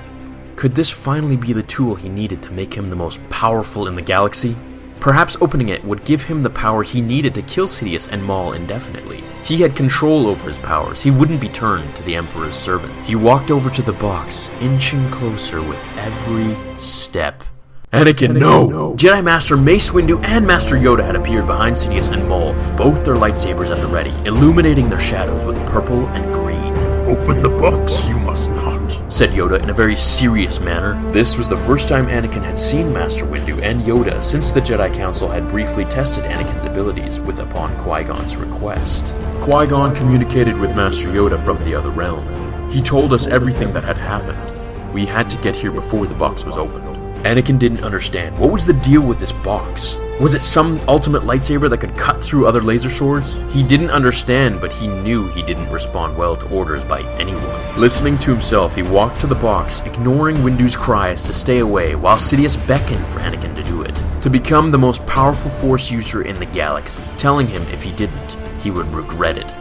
Could 0.56 0.74
this 0.74 0.90
finally 0.90 1.38
be 1.38 1.54
the 1.54 1.62
tool 1.62 1.94
he 1.94 2.10
needed 2.10 2.42
to 2.42 2.52
make 2.52 2.74
him 2.74 2.90
the 2.90 2.96
most 2.96 3.20
powerful 3.30 3.88
in 3.88 3.94
the 3.94 4.02
galaxy? 4.02 4.56
Perhaps 5.04 5.36
opening 5.42 5.68
it 5.68 5.84
would 5.84 6.06
give 6.06 6.24
him 6.24 6.40
the 6.40 6.50
power 6.50 6.82
he 6.82 7.02
needed 7.02 7.36
to 7.36 7.42
kill 7.42 7.68
Sidious 7.68 8.08
and 8.10 8.24
Maul 8.24 8.54
indefinitely. 8.54 9.22
He 9.44 9.58
had 9.58 9.76
control 9.76 10.28
over 10.28 10.48
his 10.48 10.58
powers. 10.60 11.04
He 11.04 11.12
wouldn't 11.12 11.42
be 11.42 11.50
turned 11.50 11.94
to 11.98 12.04
the 12.04 12.16
Emperor's 12.16 12.56
servant. 12.56 12.94
He 13.06 13.14
walked 13.14 13.52
over 13.52 13.70
to 13.70 13.82
the 13.82 13.92
box, 13.92 14.50
inching 14.62 15.12
closer 15.12 15.62
with 15.62 15.84
every 15.98 16.56
step. 16.80 17.44
Anakin, 17.92 18.40
no! 18.40 18.94
Jedi 18.96 19.22
Master 19.22 19.58
Mace 19.58 19.90
Windu 19.90 20.24
and 20.24 20.48
Master 20.48 20.78
Yoda 20.78 21.06
had 21.06 21.18
appeared 21.18 21.48
behind 21.48 21.76
Sidious 21.76 22.10
and 22.10 22.26
Maul, 22.30 22.54
both 22.78 23.04
their 23.04 23.16
lightsabers 23.16 23.76
at 23.76 23.80
the 23.80 23.88
ready, 23.88 24.14
illuminating 24.26 24.88
their 24.88 25.02
shadows 25.02 25.44
with 25.44 25.58
purple 25.68 26.08
and 26.08 26.32
green. 26.32 26.74
Open 27.10 27.42
the 27.42 27.50
box, 27.50 28.08
you 28.08 28.23
said 29.14 29.30
Yoda 29.30 29.62
in 29.62 29.70
a 29.70 29.74
very 29.74 29.96
serious 29.96 30.60
manner. 30.60 31.00
This 31.12 31.38
was 31.38 31.48
the 31.48 31.56
first 31.56 31.88
time 31.88 32.08
Anakin 32.08 32.44
had 32.44 32.58
seen 32.58 32.92
Master 32.92 33.28
Windu 33.28 33.62
and 33.62 33.84
Yoda 33.84 34.24
since 34.24 34.50
the 34.50 34.60
Jedi 34.60 34.92
Council 34.92 35.28
had 35.28 35.48
briefly 35.50 35.86
tested 35.86 36.24
Anakin's 36.24 36.66
abilities 36.66 37.20
with 37.22 37.40
upon 37.40 37.78
Qui-Gon's 37.78 38.38
request. 38.38 39.14
Qui-Gon 39.40 39.94
communicated 39.94 40.58
with 40.58 40.76
Master 40.76 41.10
Yoda 41.10 41.40
from 41.46 41.64
the 41.64 41.76
other 41.76 41.92
realm. 41.92 42.72
He 42.72 42.82
told 42.82 43.14
us 43.14 43.28
everything 43.28 43.72
that 43.74 43.84
had 43.84 43.98
happened. 43.98 44.92
We 44.92 45.06
had 45.06 45.30
to 45.30 45.38
get 45.44 45.56
here 45.56 45.72
before 45.72 46.08
the 46.08 46.16
box 46.16 46.44
was 46.44 46.58
opened. 46.58 46.93
Anakin 47.24 47.58
didn't 47.58 47.86
understand. 47.86 48.38
What 48.38 48.52
was 48.52 48.66
the 48.66 48.74
deal 48.74 49.02
with 49.02 49.18
this 49.18 49.32
box? 49.32 49.98
Was 50.20 50.34
it 50.34 50.44
some 50.44 50.82
ultimate 50.90 51.24
lightsaber 51.24 51.70
that 51.70 51.78
could 51.78 51.98
cut 51.98 52.22
through 52.22 52.46
other 52.46 52.62
laser 52.62 52.90
swords? 52.90 53.36
He 53.50 53.64
didn't 53.64 53.92
understand, 53.92 54.60
but 54.60 54.74
he 54.74 54.88
knew 54.88 55.30
he 55.30 55.42
didn't 55.42 55.72
respond 55.72 56.18
well 56.18 56.36
to 56.36 56.50
orders 56.50 56.84
by 56.84 57.02
anyone. 57.14 57.80
Listening 57.80 58.18
to 58.20 58.32
himself, 58.32 58.76
he 58.76 58.84
walked 58.84 59.22
to 59.22 59.28
the 59.28 59.36
box, 59.36 59.80
ignoring 59.82 60.44
Windu's 60.44 60.76
cries 60.76 61.24
to 61.24 61.34
stay 61.34 61.60
away, 61.60 61.96
while 61.96 62.18
Sidious 62.18 62.58
beckoned 62.68 63.08
for 63.08 63.20
Anakin 63.20 63.56
to 63.56 63.64
do 63.64 63.84
it. 63.84 63.98
To 64.22 64.30
become 64.30 64.70
the 64.70 64.78
most 64.78 65.06
powerful 65.08 65.50
Force 65.50 65.90
user 65.90 66.24
in 66.24 66.36
the 66.36 66.46
galaxy, 66.48 67.02
telling 67.18 67.48
him 67.48 67.62
if 67.72 67.82
he 67.82 67.94
didn't, 67.94 68.34
he 68.62 68.70
would 68.70 68.88
regret 68.94 69.38
it 69.38 69.52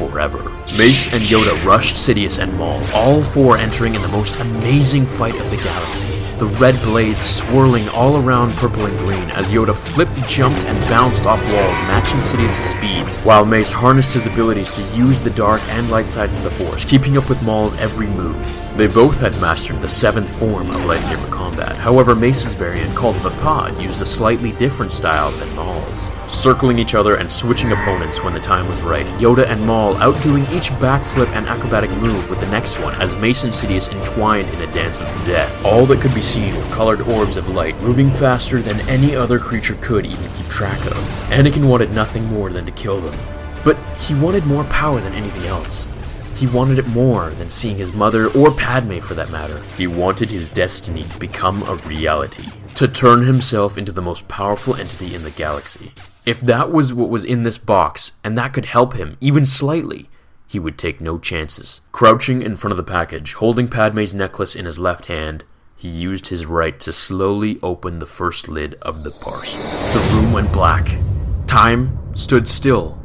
forever. 0.00 0.42
Mace 0.78 1.06
and 1.06 1.22
Yoda 1.22 1.62
rushed 1.64 1.96
Sidious 1.96 2.38
and 2.42 2.56
Maul, 2.56 2.82
all 2.94 3.22
four 3.22 3.58
entering 3.58 3.94
in 3.94 4.02
the 4.02 4.08
most 4.08 4.40
amazing 4.40 5.04
fight 5.04 5.34
of 5.38 5.50
the 5.50 5.56
galaxy. 5.58 6.16
the 6.40 6.46
red 6.58 6.74
blades 6.80 7.22
swirling 7.22 7.86
all 7.90 8.16
around 8.16 8.50
purple 8.52 8.86
and 8.86 8.98
green 9.00 9.30
as 9.32 9.44
Yoda 9.48 9.76
flipped, 9.76 10.16
jumped, 10.26 10.64
and 10.64 10.88
bounced 10.88 11.26
off 11.26 11.38
walls, 11.52 11.78
matching 11.86 12.18
Sidious's 12.18 12.70
speeds, 12.70 13.18
while 13.18 13.44
Mace 13.44 13.70
harnessed 13.70 14.14
his 14.14 14.24
abilities 14.26 14.70
to 14.72 14.82
use 14.96 15.20
the 15.20 15.28
dark 15.28 15.60
and 15.68 15.90
light 15.90 16.10
sides 16.10 16.38
of 16.38 16.44
the 16.44 16.50
Force, 16.50 16.82
keeping 16.86 17.18
up 17.18 17.28
with 17.28 17.42
Maul's 17.42 17.78
every 17.78 18.06
move. 18.06 18.58
They 18.78 18.86
both 18.86 19.20
had 19.20 19.38
mastered 19.38 19.82
the 19.82 19.88
seventh 19.90 20.34
form 20.38 20.70
of 20.70 20.80
lightsaber 20.80 21.30
combat. 21.30 21.76
However, 21.76 22.14
Mace's 22.14 22.54
variant, 22.54 22.96
called 22.96 23.16
the 23.16 23.28
Vaapad, 23.28 23.78
used 23.78 24.00
a 24.00 24.06
slightly 24.06 24.52
different 24.52 24.92
style 24.92 25.30
than 25.32 25.54
Maul's. 25.54 26.19
Circling 26.30 26.78
each 26.78 26.94
other 26.94 27.16
and 27.16 27.30
switching 27.30 27.72
opponents 27.72 28.22
when 28.22 28.32
the 28.32 28.40
time 28.40 28.68
was 28.68 28.80
right, 28.82 29.04
Yoda 29.18 29.46
and 29.46 29.66
Maul 29.66 29.96
outdoing 29.96 30.44
each 30.44 30.70
backflip 30.78 31.26
and 31.32 31.44
acrobatic 31.48 31.90
move 31.90 32.30
with 32.30 32.38
the 32.38 32.46
next 32.46 32.78
one 32.78 32.94
as 33.02 33.16
Mace 33.16 33.42
and 33.42 33.52
Sidious 33.52 33.92
entwined 33.92 34.48
in 34.50 34.62
a 34.62 34.72
dance 34.72 35.00
of 35.00 35.08
death. 35.26 35.66
All 35.66 35.86
that 35.86 36.00
could 36.00 36.14
be 36.14 36.22
seen 36.22 36.54
were 36.54 36.62
colored 36.66 37.02
orbs 37.02 37.36
of 37.36 37.48
light 37.48 37.78
moving 37.82 38.12
faster 38.12 38.60
than 38.60 38.88
any 38.88 39.16
other 39.16 39.40
creature 39.40 39.76
could 39.82 40.06
even 40.06 40.30
keep 40.34 40.46
track 40.46 40.78
of. 40.86 40.96
Anakin 41.30 41.68
wanted 41.68 41.90
nothing 41.90 42.24
more 42.26 42.48
than 42.48 42.64
to 42.64 42.72
kill 42.72 43.00
them. 43.00 43.18
But 43.64 43.76
he 43.98 44.14
wanted 44.14 44.46
more 44.46 44.64
power 44.64 45.00
than 45.00 45.12
anything 45.14 45.46
else. 45.46 45.88
He 46.36 46.46
wanted 46.46 46.78
it 46.78 46.86
more 46.86 47.30
than 47.30 47.50
seeing 47.50 47.76
his 47.76 47.92
mother, 47.92 48.28
or 48.28 48.52
Padme 48.52 49.00
for 49.00 49.14
that 49.14 49.30
matter. 49.30 49.60
He 49.76 49.88
wanted 49.88 50.30
his 50.30 50.48
destiny 50.48 51.02
to 51.02 51.18
become 51.18 51.64
a 51.64 51.74
reality, 51.74 52.50
to 52.76 52.86
turn 52.86 53.24
himself 53.24 53.76
into 53.76 53.90
the 53.92 54.00
most 54.00 54.28
powerful 54.28 54.76
entity 54.76 55.14
in 55.14 55.24
the 55.24 55.32
galaxy. 55.32 55.92
If 56.26 56.40
that 56.40 56.70
was 56.70 56.92
what 56.92 57.08
was 57.08 57.24
in 57.24 57.42
this 57.42 57.58
box, 57.58 58.12
and 58.22 58.36
that 58.36 58.52
could 58.52 58.66
help 58.66 58.94
him, 58.94 59.16
even 59.20 59.46
slightly, 59.46 60.08
he 60.46 60.58
would 60.58 60.78
take 60.78 61.00
no 61.00 61.18
chances. 61.18 61.80
Crouching 61.92 62.42
in 62.42 62.56
front 62.56 62.72
of 62.72 62.76
the 62.76 62.82
package, 62.82 63.34
holding 63.34 63.68
Padme's 63.68 64.12
necklace 64.12 64.54
in 64.54 64.64
his 64.64 64.78
left 64.78 65.06
hand, 65.06 65.44
he 65.76 65.88
used 65.88 66.28
his 66.28 66.44
right 66.44 66.78
to 66.80 66.92
slowly 66.92 67.58
open 67.62 67.98
the 67.98 68.06
first 68.06 68.48
lid 68.48 68.74
of 68.82 69.02
the 69.02 69.10
parcel. 69.10 69.62
The 69.92 70.14
room 70.14 70.32
went 70.32 70.52
black. 70.52 70.98
Time 71.46 71.98
stood 72.14 72.46
still 72.46 73.00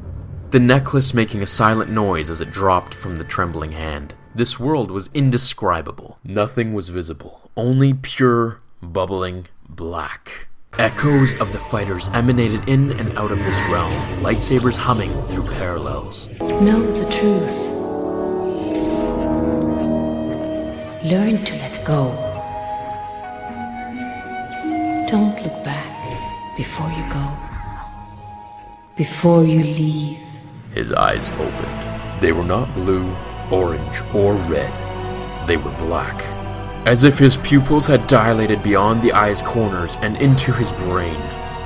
the 0.55 0.59
necklace 0.61 1.13
making 1.13 1.41
a 1.41 1.45
silent 1.45 1.91
noise 1.91 2.29
as 2.29 2.39
it 2.39 2.49
dropped 2.49 2.93
from 2.93 3.17
the 3.17 3.25
trembling 3.25 3.73
hand. 3.73 4.13
This 4.33 4.57
world 4.57 4.89
was 4.89 5.09
indescribable. 5.13 6.17
Nothing 6.23 6.73
was 6.73 6.87
visible, 6.87 7.51
only 7.57 7.93
pure, 7.93 8.61
bubbling 8.81 9.47
black. 9.67 10.47
Echoes 10.77 11.39
of 11.39 11.53
the 11.53 11.57
fighters 11.57 12.09
emanated 12.09 12.67
in 12.67 12.91
and 12.99 13.17
out 13.17 13.31
of 13.31 13.39
this 13.39 13.57
realm, 13.69 13.93
lightsabers 14.21 14.75
humming 14.75 15.11
through 15.29 15.45
parallels. 15.45 16.27
Know 16.41 16.85
the 16.91 17.09
truth. 17.09 17.71
Learn 21.09 21.37
to 21.45 21.53
let 21.55 21.79
go. 21.85 22.11
Don't 25.09 25.41
look 25.43 25.63
back 25.63 26.57
before 26.57 26.89
you 26.89 27.05
go. 27.09 27.25
Before 28.97 29.45
you 29.45 29.63
leave. 29.63 30.19
His 30.73 30.91
eyes 30.91 31.29
opened. 31.29 32.21
They 32.21 32.33
were 32.33 32.43
not 32.43 32.73
blue, 32.73 33.15
orange, 33.49 34.01
or 34.13 34.33
red. 34.33 34.73
They 35.47 35.55
were 35.55 35.71
black. 35.77 36.44
As 36.85 37.03
if 37.03 37.17
his 37.17 37.37
pupils 37.37 37.87
had 37.87 38.05
dilated 38.05 38.61
beyond 38.61 39.01
the 39.01 39.11
eye's 39.11 39.41
corners 39.41 39.97
and 40.01 40.21
into 40.21 40.53
his 40.53 40.71
brain. 40.71 41.19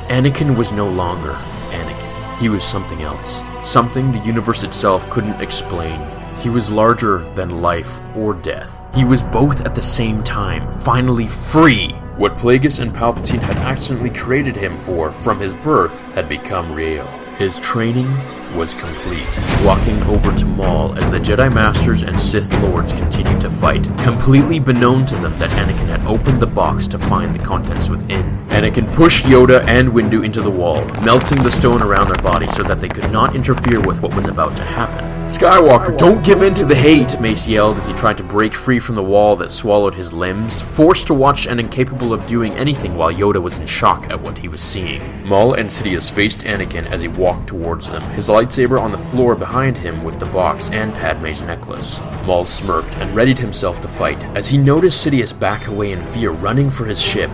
Anakin 0.08 0.56
was 0.56 0.72
no 0.72 0.88
longer 0.88 1.34
Anakin. 1.72 2.38
He 2.38 2.48
was 2.48 2.64
something 2.64 3.02
else. 3.02 3.42
Something 3.62 4.14
the 4.14 4.20
universe 4.20 4.64
itself 4.64 5.10
couldn't 5.10 5.42
explain. 5.42 6.00
He 6.38 6.50
was 6.50 6.72
larger 6.72 7.30
than 7.34 7.62
life 7.62 8.00
or 8.16 8.34
death. 8.34 8.74
He 8.96 9.04
was 9.04 9.22
both 9.22 9.66
at 9.66 9.76
the 9.76 9.82
same 9.82 10.24
time, 10.24 10.74
finally 10.76 11.28
free. 11.28 11.92
What 12.16 12.38
Plagueis 12.38 12.80
and 12.80 12.96
Palpatine 12.96 13.42
had 13.42 13.58
accidentally 13.58 14.12
created 14.12 14.56
him 14.56 14.78
for 14.78 15.12
from 15.12 15.42
his 15.42 15.54
birth 15.54 16.02
had 16.14 16.30
become 16.30 16.72
real. 16.72 17.06
His 17.38 17.60
training 17.60 18.08
was 18.56 18.74
complete. 18.74 19.40
Walking 19.64 20.02
over 20.04 20.36
to 20.36 20.46
Maul 20.46 20.98
as 20.98 21.12
the 21.12 21.20
Jedi 21.20 21.54
Masters 21.54 22.04
and 22.04 22.20
Sith 22.20 22.52
Lords 22.62 22.94
continued 22.94 23.42
to 23.42 23.50
fight, 23.50 23.84
completely 24.00 24.60
beknown 24.60 25.08
to 25.08 25.16
them 25.16 25.38
that 25.40 25.50
Anakin 25.52 25.88
had 25.88 26.06
opened 26.06 26.42
the 26.42 26.48
box 26.48 26.88
to 26.90 26.98
find 26.98 27.34
the 27.34 27.44
contents 27.44 27.90
within. 27.90 28.38
Anakin 28.50 28.94
pushed 28.96 29.26
Yoda 29.26 29.64
and 29.68 29.90
Windu 29.90 30.24
into 30.24 30.42
the 30.42 30.52
wall, 30.52 30.84
melting 31.02 31.44
the 31.44 31.52
stone 31.52 31.82
around 31.82 32.08
their 32.08 32.24
bodies 32.24 32.56
so 32.56 32.64
that 32.64 32.82
they 32.82 32.90
could 32.90 33.12
not 33.12 33.36
interfere 33.36 33.82
with 33.82 34.02
what 34.02 34.16
was 34.16 34.26
about 34.26 34.56
to 34.58 34.64
happen. 34.64 35.09
Skywalker, 35.30 35.96
don't 35.96 36.26
give 36.26 36.42
in 36.42 36.56
to 36.56 36.66
the 36.66 36.74
hate, 36.74 37.22
Mace 37.22 37.48
yelled 37.48 37.78
as 37.78 37.88
he 37.88 37.94
tried 37.94 38.18
to 38.18 38.24
break 38.24 38.52
free 38.52 38.80
from 38.80 38.96
the 38.96 39.04
wall 39.04 39.36
that 39.36 39.52
swallowed 39.52 39.94
his 39.94 40.12
limbs, 40.12 40.60
forced 40.60 41.06
to 41.06 41.14
watch 41.14 41.46
and 41.46 41.60
incapable 41.60 42.12
of 42.14 42.26
doing 42.26 42.52
anything 42.54 42.96
while 42.96 43.14
Yoda 43.14 43.40
was 43.40 43.60
in 43.60 43.68
shock 43.68 44.10
at 44.10 44.20
what 44.20 44.40
he 44.40 44.48
was 44.48 44.60
seeing. 44.60 45.24
Maul 45.24 45.54
and 45.54 45.70
Sidious 45.70 46.10
faced 46.10 46.40
Anakin 46.40 46.88
as 46.88 47.04
he 47.04 47.08
walked 47.08 47.48
towards 47.48 47.86
them, 47.86 48.02
his 48.14 48.28
lightsaber 48.28 48.82
on 48.82 48.92
the 48.92 48.98
floor 48.98 49.36
behind 49.36 49.78
him 49.78 50.04
with 50.04 50.20
the 50.20 50.26
box 50.26 50.72
and 50.72 50.96
Padme's 50.96 51.44
necklace. 51.44 52.00
Maul 52.26 52.46
smirked 52.46 52.98
and 52.98 53.16
readied 53.16 53.38
himself 53.38 53.80
to 53.82 53.88
fight 53.88 54.24
as 54.36 54.48
he 54.48 54.58
noticed 54.58 55.06
Sidious 55.06 55.40
back 55.40 55.68
away 55.68 55.92
in 55.92 56.04
fear, 56.06 56.32
running 56.32 56.72
for 56.72 56.86
his 56.86 57.00
ship 57.00 57.30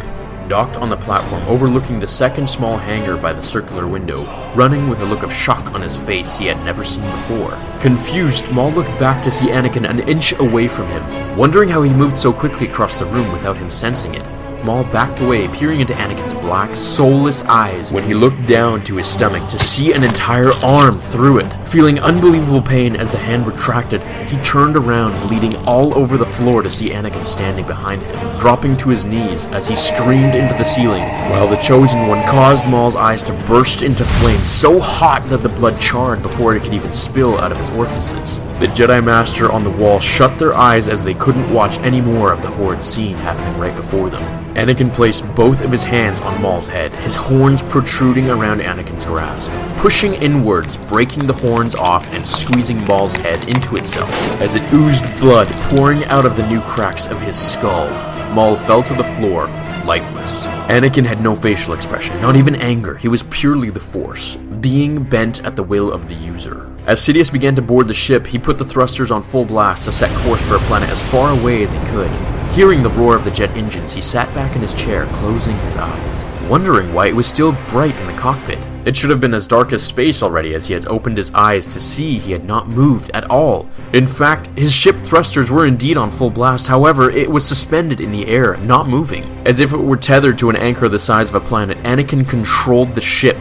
docked 0.47 0.77
on 0.77 0.89
the 0.89 0.97
platform 0.97 1.41
overlooking 1.47 1.99
the 1.99 2.07
second 2.07 2.47
small 2.49 2.77
hangar 2.77 3.17
by 3.17 3.33
the 3.33 3.41
circular 3.41 3.87
window, 3.87 4.23
running 4.53 4.87
with 4.87 4.99
a 4.99 5.05
look 5.05 5.23
of 5.23 5.33
shock 5.33 5.73
on 5.73 5.81
his 5.81 5.97
face 5.97 6.35
he 6.35 6.45
had 6.45 6.63
never 6.63 6.83
seen 6.83 7.03
before. 7.11 7.57
Confused, 7.81 8.51
Maul 8.51 8.71
looked 8.71 8.99
back 8.99 9.23
to 9.23 9.31
see 9.31 9.47
Anakin 9.47 9.89
an 9.89 10.07
inch 10.07 10.33
away 10.39 10.67
from 10.67 10.87
him, 10.89 11.37
wondering 11.37 11.69
how 11.69 11.81
he 11.81 11.91
moved 11.91 12.19
so 12.19 12.31
quickly 12.31 12.67
across 12.67 12.99
the 12.99 13.05
room 13.05 13.31
without 13.31 13.57
him 13.57 13.71
sensing 13.71 14.13
it. 14.13 14.27
Maul 14.63 14.83
backed 14.85 15.19
away, 15.21 15.47
peering 15.47 15.81
into 15.81 15.93
Anakin's 15.93 16.34
black, 16.45 16.75
soulless 16.75 17.41
eyes 17.45 17.91
when 17.91 18.03
he 18.03 18.13
looked 18.13 18.45
down 18.45 18.83
to 18.83 18.97
his 18.97 19.07
stomach 19.07 19.49
to 19.49 19.57
see 19.57 19.93
an 19.93 20.03
entire 20.03 20.51
arm 20.63 20.99
through 20.99 21.39
it. 21.39 21.51
Feeling 21.67 21.99
unbelievable 21.99 22.61
pain 22.61 22.95
as 22.95 23.09
the 23.09 23.17
hand 23.17 23.47
retracted, 23.47 23.99
he 24.29 24.37
turned 24.43 24.77
around, 24.77 25.27
bleeding 25.27 25.55
all 25.67 25.97
over 25.97 26.17
the 26.17 26.25
floor 26.25 26.61
to 26.61 26.69
see 26.69 26.91
Anakin 26.91 27.25
standing 27.25 27.65
behind 27.65 28.03
him, 28.03 28.39
dropping 28.39 28.77
to 28.77 28.89
his 28.89 29.05
knees 29.05 29.45
as 29.47 29.67
he 29.67 29.75
screamed 29.75 30.35
into 30.35 30.53
the 30.53 30.63
ceiling, 30.63 31.01
while 31.31 31.47
the 31.47 31.57
Chosen 31.57 32.07
One 32.07 32.23
caused 32.27 32.67
Maul's 32.67 32.95
eyes 32.95 33.23
to 33.23 33.33
burst 33.47 33.81
into 33.81 34.05
flames 34.05 34.47
so 34.47 34.79
hot 34.79 35.27
that 35.29 35.37
the 35.37 35.49
blood 35.49 35.79
charred 35.79 36.21
before 36.21 36.55
it 36.55 36.61
could 36.61 36.73
even 36.73 36.93
spill 36.93 37.39
out 37.39 37.51
of 37.51 37.57
his 37.57 37.71
orifices. 37.71 38.37
The 38.59 38.67
Jedi 38.67 39.03
Master 39.03 39.51
on 39.51 39.63
the 39.63 39.71
wall 39.71 39.99
shut 39.99 40.37
their 40.37 40.53
eyes 40.53 40.87
as 40.87 41.03
they 41.03 41.15
couldn't 41.15 41.53
watch 41.53 41.77
any 41.79 42.01
more 42.01 42.31
of 42.31 42.41
the 42.41 42.49
horrid 42.49 42.83
scene 42.83 43.15
happening 43.15 43.59
right 43.59 43.75
before 43.75 44.09
them. 44.09 44.45
Anakin 44.55 44.93
placed 44.93 45.27
both 45.35 45.61
of 45.61 45.69
his 45.69 45.83
hands 45.83 46.21
on 46.21 46.34
Maul's 46.39 46.67
head, 46.67 46.91
his 46.91 47.15
horns 47.15 47.61
protruding 47.63 48.29
around 48.29 48.61
Anakin's 48.61 49.05
grasp, 49.05 49.51
pushing 49.77 50.13
inwards, 50.15 50.77
breaking 50.77 51.25
the 51.25 51.33
horns 51.33 51.75
off 51.75 52.07
and 52.13 52.25
squeezing 52.25 52.83
Maul's 52.85 53.15
head 53.15 53.47
into 53.49 53.75
itself 53.75 54.09
as 54.41 54.55
it 54.55 54.73
oozed 54.73 55.03
blood 55.19 55.47
pouring 55.69 56.03
out 56.05 56.25
of 56.25 56.37
the 56.37 56.47
new 56.47 56.61
cracks 56.61 57.07
of 57.07 57.21
his 57.21 57.37
skull. 57.37 57.89
Maul 58.33 58.55
fell 58.55 58.83
to 58.83 58.93
the 58.93 59.03
floor, 59.15 59.47
lifeless. 59.85 60.43
Anakin 60.67 61.05
had 61.05 61.21
no 61.21 61.35
facial 61.35 61.73
expression, 61.73 62.19
not 62.21 62.35
even 62.35 62.55
anger. 62.55 62.97
He 62.97 63.07
was 63.07 63.23
purely 63.23 63.69
the 63.69 63.79
Force, 63.79 64.35
being 64.35 65.03
bent 65.03 65.43
at 65.45 65.55
the 65.55 65.63
will 65.63 65.91
of 65.91 66.07
the 66.07 66.15
user. 66.15 66.69
As 66.85 66.99
Sidious 66.99 67.31
began 67.31 67.55
to 67.55 67.61
board 67.61 67.87
the 67.87 67.93
ship, 67.93 68.27
he 68.27 68.37
put 68.37 68.57
the 68.57 68.65
thrusters 68.65 69.11
on 69.11 69.23
full 69.23 69.45
blast 69.45 69.85
to 69.85 69.91
set 69.91 70.15
course 70.19 70.41
for 70.41 70.55
a 70.55 70.59
planet 70.59 70.89
as 70.89 71.01
far 71.01 71.31
away 71.31 71.63
as 71.63 71.73
he 71.73 71.79
could. 71.85 72.11
Hearing 72.55 72.83
the 72.83 72.89
roar 72.91 73.17
of 73.17 73.25
the 73.25 73.31
jet 73.31 73.49
engines, 73.57 73.91
he 73.91 73.99
sat 73.99 74.33
back 74.33 74.55
in 74.55 74.61
his 74.61 74.73
chair, 74.73 75.07
closing 75.07 75.57
his 75.57 75.75
eyes, 75.75 76.25
wondering 76.49 76.93
why 76.93 77.07
it 77.07 77.15
was 77.15 77.27
still 77.27 77.51
bright 77.69 77.93
in 77.97 78.07
the 78.07 78.13
cockpit. 78.13 78.57
It 78.85 78.95
should 78.95 79.09
have 79.09 79.19
been 79.19 79.33
as 79.33 79.45
dark 79.45 79.73
as 79.73 79.83
space 79.83 80.23
already 80.23 80.53
as 80.53 80.69
he 80.69 80.73
had 80.73 80.87
opened 80.87 81.17
his 81.17 81.33
eyes 81.33 81.67
to 81.67 81.81
see 81.81 82.17
he 82.17 82.31
had 82.31 82.45
not 82.45 82.69
moved 82.69 83.11
at 83.13 83.29
all. 83.29 83.67
In 83.91 84.07
fact, 84.07 84.47
his 84.57 84.71
ship 84.71 84.95
thrusters 84.99 85.51
were 85.51 85.65
indeed 85.65 85.97
on 85.97 86.11
full 86.11 86.29
blast, 86.29 86.67
however, 86.67 87.11
it 87.11 87.29
was 87.29 87.45
suspended 87.45 87.99
in 87.99 88.13
the 88.13 88.27
air, 88.27 88.55
not 88.55 88.87
moving. 88.87 89.25
As 89.45 89.59
if 89.59 89.73
it 89.73 89.77
were 89.77 89.97
tethered 89.97 90.37
to 90.37 90.49
an 90.49 90.55
anchor 90.55 90.87
the 90.87 90.97
size 90.97 91.27
of 91.27 91.35
a 91.35 91.41
planet, 91.41 91.77
Anakin 91.79 92.25
controlled 92.25 92.95
the 92.95 93.01
ship, 93.01 93.35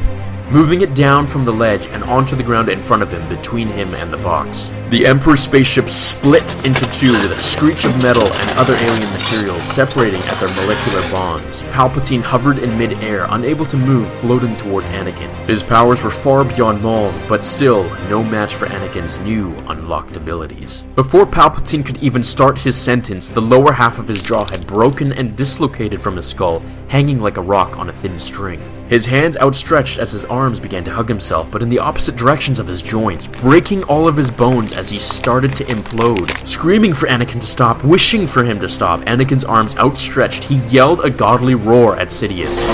moving 0.50 0.82
it 0.82 0.94
down 0.94 1.26
from 1.26 1.44
the 1.44 1.52
ledge 1.52 1.86
and 1.86 2.04
onto 2.04 2.36
the 2.36 2.42
ground 2.42 2.68
in 2.68 2.82
front 2.82 3.02
of 3.02 3.10
him 3.10 3.26
between 3.28 3.68
him 3.68 3.94
and 3.94 4.12
the 4.12 4.16
box. 4.18 4.72
The 4.90 5.06
Emperor's 5.06 5.40
spaceship 5.40 5.88
split 5.88 6.54
into 6.66 6.86
two 6.92 7.12
with 7.12 7.32
a 7.32 7.38
screech 7.38 7.84
of 7.84 8.00
metal 8.02 8.26
and 8.26 8.50
other 8.58 8.74
alien 8.74 9.10
materials 9.10 9.62
separating 9.64 10.20
at 10.20 10.38
their 10.38 10.54
molecular 10.54 11.02
bonds. 11.10 11.62
Palpatine 11.62 12.22
hovered 12.22 12.58
in 12.58 12.78
mid-air, 12.78 13.26
unable 13.30 13.66
to 13.66 13.76
move, 13.76 14.12
floating 14.14 14.56
towards 14.56 14.90
Anakin. 14.90 15.30
His 15.46 15.62
powers 15.62 16.02
were 16.02 16.10
far 16.10 16.44
beyond 16.44 16.82
Maul's, 16.82 17.18
but 17.28 17.44
still 17.44 17.84
no 18.08 18.22
match 18.22 18.54
for 18.54 18.66
Anakin's 18.66 19.18
new 19.20 19.54
unlocked 19.68 20.16
abilities. 20.16 20.84
Before 20.94 21.26
Palpatine 21.26 21.84
could 21.84 21.98
even 21.98 22.22
start 22.22 22.58
his 22.58 22.76
sentence, 22.76 23.30
the 23.30 23.40
lower 23.40 23.72
half 23.72 23.98
of 23.98 24.08
his 24.08 24.22
jaw 24.22 24.44
had 24.44 24.66
broken 24.66 25.12
and 25.12 25.36
dislocated 25.36 26.02
from 26.02 26.16
his 26.16 26.26
skull, 26.26 26.60
hanging 26.88 27.20
like 27.20 27.36
a 27.36 27.42
rock 27.42 27.76
on 27.76 27.88
a 27.88 27.92
thin 27.92 28.20
string. 28.20 28.62
His 28.94 29.06
hands 29.06 29.36
outstretched 29.38 29.98
as 29.98 30.12
his 30.12 30.24
arms 30.26 30.60
began 30.60 30.84
to 30.84 30.90
hug 30.92 31.08
himself, 31.08 31.50
but 31.50 31.62
in 31.62 31.68
the 31.68 31.80
opposite 31.80 32.14
directions 32.14 32.60
of 32.60 32.68
his 32.68 32.80
joints, 32.80 33.26
breaking 33.26 33.82
all 33.84 34.06
of 34.06 34.16
his 34.16 34.30
bones 34.30 34.72
as 34.72 34.88
he 34.88 35.00
started 35.00 35.52
to 35.56 35.64
implode. 35.64 36.46
Screaming 36.46 36.94
for 36.94 37.08
Anakin 37.08 37.40
to 37.40 37.46
stop, 37.46 37.82
wishing 37.82 38.24
for 38.28 38.44
him 38.44 38.60
to 38.60 38.68
stop, 38.68 39.00
Anakin's 39.00 39.44
arms 39.44 39.74
outstretched, 39.76 40.44
he 40.44 40.58
yelled 40.68 41.04
a 41.04 41.10
godly 41.10 41.56
roar 41.56 41.96
at 41.96 42.08
Sidious. 42.08 42.64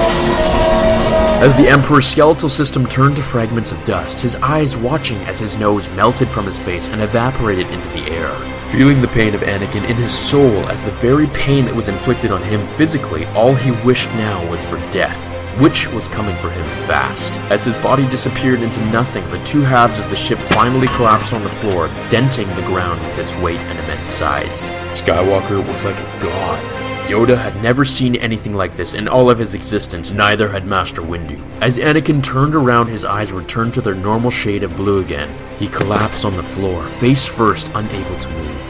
As 1.41 1.57
the 1.57 1.71
Emperor's 1.71 2.07
skeletal 2.07 2.51
system 2.51 2.85
turned 2.87 3.17
to 3.17 3.23
fragments 3.23 3.73
of 3.73 3.83
dust, 3.87 4.21
his 4.21 4.37
eyes 4.37 4.77
watching 4.77 5.17
as 5.21 5.39
his 5.39 5.57
nose 5.57 5.89
melted 5.97 6.29
from 6.29 6.45
his 6.45 6.59
face 6.59 6.91
and 6.91 7.01
evaporated 7.01 7.67
into 7.69 7.89
the 7.89 8.11
air. 8.11 8.31
Feeling 8.71 9.01
the 9.01 9.09
pain 9.09 9.35
of 9.35 9.41
Anakin 9.41 9.89
in 9.89 9.97
his 9.97 10.13
soul 10.13 10.69
as 10.69 10.85
the 10.85 10.93
very 10.93 11.29
pain 11.29 11.65
that 11.65 11.75
was 11.75 11.89
inflicted 11.89 12.31
on 12.31 12.43
him 12.43 12.67
physically, 12.77 13.25
all 13.29 13.55
he 13.55 13.71
wished 13.87 14.11
now 14.11 14.47
was 14.51 14.67
for 14.67 14.77
death, 14.91 15.30
which 15.59 15.89
was 15.89 16.09
coming 16.09 16.37
for 16.37 16.51
him 16.51 16.65
fast. 16.87 17.35
As 17.51 17.65
his 17.65 17.77
body 17.77 18.09
disappeared 18.09 18.63
into 18.63 18.85
nothing, 18.87 19.29
the 19.31 19.43
two 19.45 19.63
halves 19.63 19.99
of 19.99 20.09
the 20.11 20.17
ship 20.17 20.39
finally 20.39 20.89
collapsed 20.89 21.33
on 21.33 21.43
the 21.43 21.49
floor, 21.49 21.89
denting 22.09 22.49
the 22.55 22.63
ground 22.63 23.01
with 23.01 23.19
its 23.19 23.35
weight 23.37 23.61
and 23.61 23.79
immense 23.81 24.09
size. 24.09 24.69
Skywalker 24.91 25.67
was 25.73 25.85
like 25.85 25.99
a 25.99 26.23
god, 26.23 26.81
Yoda 27.11 27.37
had 27.37 27.61
never 27.61 27.85
seen 27.85 28.15
anything 28.15 28.55
like 28.55 28.77
this 28.77 28.95
in 28.95 29.09
all 29.09 29.31
of 29.31 29.39
his 29.41 29.57
existence, 29.57 30.13
neither 30.13 30.49
had 30.49 30.65
Master 30.65 31.03
Windu. 31.03 31.43
As 31.61 31.77
Anakin 31.77 32.23
turned 32.23 32.55
around, 32.55 32.87
his 32.87 33.05
eyes 33.05 33.33
returned 33.33 33.75
to 33.75 33.81
their 33.81 33.97
normal 33.97 34.31
shade 34.31 34.63
of 34.63 34.77
blue 34.77 35.01
again. 35.01 35.37
He 35.59 35.67
collapsed 35.67 36.25
on 36.25 36.37
the 36.37 36.43
floor, 36.45 36.87
face 36.87 37.27
first, 37.27 37.69
unable 37.75 38.17
to 38.17 38.29
move. 38.29 38.70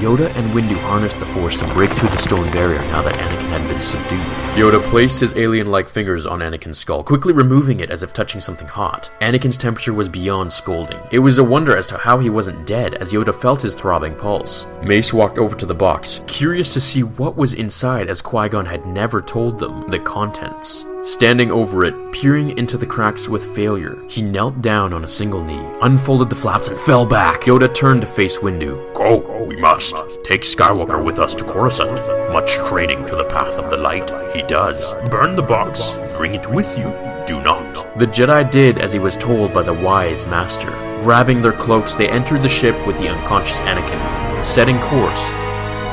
Yoda 0.00 0.34
and 0.34 0.50
Windu 0.52 0.78
harnessed 0.78 1.18
the 1.18 1.26
Force 1.26 1.58
to 1.58 1.66
break 1.74 1.90
through 1.90 2.08
the 2.08 2.16
stone 2.16 2.50
barrier 2.52 2.80
now 2.84 3.02
that 3.02 3.16
Anakin 3.16 3.50
had 3.50 3.68
been 3.68 3.80
subdued. 3.80 4.18
Yoda 4.56 4.82
placed 4.88 5.20
his 5.20 5.36
alien-like 5.36 5.90
fingers 5.90 6.24
on 6.24 6.40
Anakin's 6.40 6.78
skull, 6.78 7.04
quickly 7.04 7.34
removing 7.34 7.80
it 7.80 7.90
as 7.90 8.02
if 8.02 8.14
touching 8.14 8.40
something 8.40 8.66
hot. 8.66 9.10
Anakin's 9.20 9.58
temperature 9.58 9.92
was 9.92 10.08
beyond 10.08 10.54
scolding. 10.54 10.98
It 11.12 11.18
was 11.18 11.36
a 11.36 11.44
wonder 11.44 11.76
as 11.76 11.86
to 11.88 11.98
how 11.98 12.18
he 12.18 12.30
wasn't 12.30 12.66
dead, 12.66 12.94
as 12.94 13.12
Yoda 13.12 13.34
felt 13.34 13.60
his 13.60 13.74
throbbing 13.74 14.14
pulse. 14.14 14.66
Mace 14.82 15.12
walked 15.12 15.38
over 15.38 15.54
to 15.54 15.66
the 15.66 15.74
box, 15.74 16.24
curious 16.26 16.72
to 16.72 16.80
see 16.80 17.02
what 17.02 17.36
was 17.36 17.52
inside 17.52 18.08
as 18.08 18.22
Qui-Gon 18.22 18.64
had 18.64 18.86
never 18.86 19.20
told 19.20 19.58
them 19.58 19.90
the 19.90 19.98
contents. 19.98 20.86
Standing 21.02 21.50
over 21.50 21.86
it, 21.86 22.12
peering 22.12 22.58
into 22.58 22.76
the 22.76 22.84
cracks 22.84 23.26
with 23.26 23.54
failure, 23.54 23.98
he 24.06 24.20
knelt 24.20 24.60
down 24.60 24.92
on 24.92 25.02
a 25.02 25.08
single 25.08 25.42
knee, 25.42 25.66
unfolded 25.80 26.28
the 26.28 26.36
flaps, 26.36 26.68
and 26.68 26.78
fell 26.80 27.06
back. 27.06 27.42
Yoda 27.42 27.74
turned 27.74 28.02
to 28.02 28.06
face 28.06 28.36
Windu. 28.36 28.92
Go, 28.92 29.20
go 29.20 29.42
we 29.44 29.56
must. 29.56 29.96
Take 30.24 30.42
Skywalker 30.42 31.02
with 31.02 31.18
us 31.18 31.34
to 31.36 31.44
Coruscant. 31.44 31.96
Much 32.34 32.52
training 32.68 33.06
to 33.06 33.16
the 33.16 33.24
path 33.24 33.54
of 33.54 33.70
the 33.70 33.78
light 33.78 34.10
he 34.34 34.42
does. 34.42 34.92
Burn 35.08 35.34
the 35.34 35.42
box. 35.42 35.94
Bring 36.18 36.34
it 36.34 36.46
with 36.50 36.76
you. 36.76 36.92
Do 37.26 37.42
not. 37.42 37.98
The 37.98 38.06
Jedi 38.06 38.50
did 38.50 38.76
as 38.76 38.92
he 38.92 38.98
was 38.98 39.16
told 39.16 39.54
by 39.54 39.62
the 39.62 39.72
wise 39.72 40.26
master. 40.26 40.70
Grabbing 41.00 41.40
their 41.40 41.52
cloaks, 41.54 41.94
they 41.94 42.10
entered 42.10 42.42
the 42.42 42.48
ship 42.48 42.76
with 42.86 42.98
the 42.98 43.08
unconscious 43.08 43.62
Anakin, 43.62 44.44
setting 44.44 44.78
course 44.80 45.24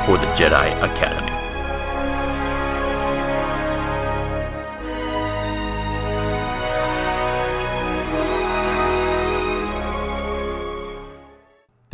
for 0.06 0.18
the 0.18 0.28
Jedi 0.36 0.68
Academy. 0.84 1.27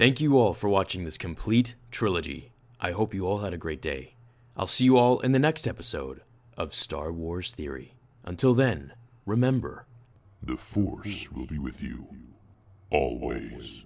Thank 0.03 0.19
you 0.19 0.37
all 0.37 0.53
for 0.53 0.67
watching 0.67 1.05
this 1.05 1.17
complete 1.17 1.75
trilogy. 1.89 2.51
I 2.77 2.91
hope 2.91 3.13
you 3.13 3.25
all 3.25 3.37
had 3.37 3.53
a 3.53 3.57
great 3.57 3.81
day. 3.81 4.15
I'll 4.57 4.67
see 4.67 4.83
you 4.83 4.97
all 4.97 5.21
in 5.21 5.31
the 5.31 5.39
next 5.39 5.65
episode 5.65 6.23
of 6.57 6.73
Star 6.73 7.09
Wars 7.09 7.53
Theory. 7.53 7.93
Until 8.25 8.53
then, 8.53 8.91
remember 9.25 9.85
The 10.41 10.57
Force 10.57 11.31
will 11.31 11.45
be 11.45 11.57
with 11.57 11.81
you 11.81 12.05
always. 12.89 13.85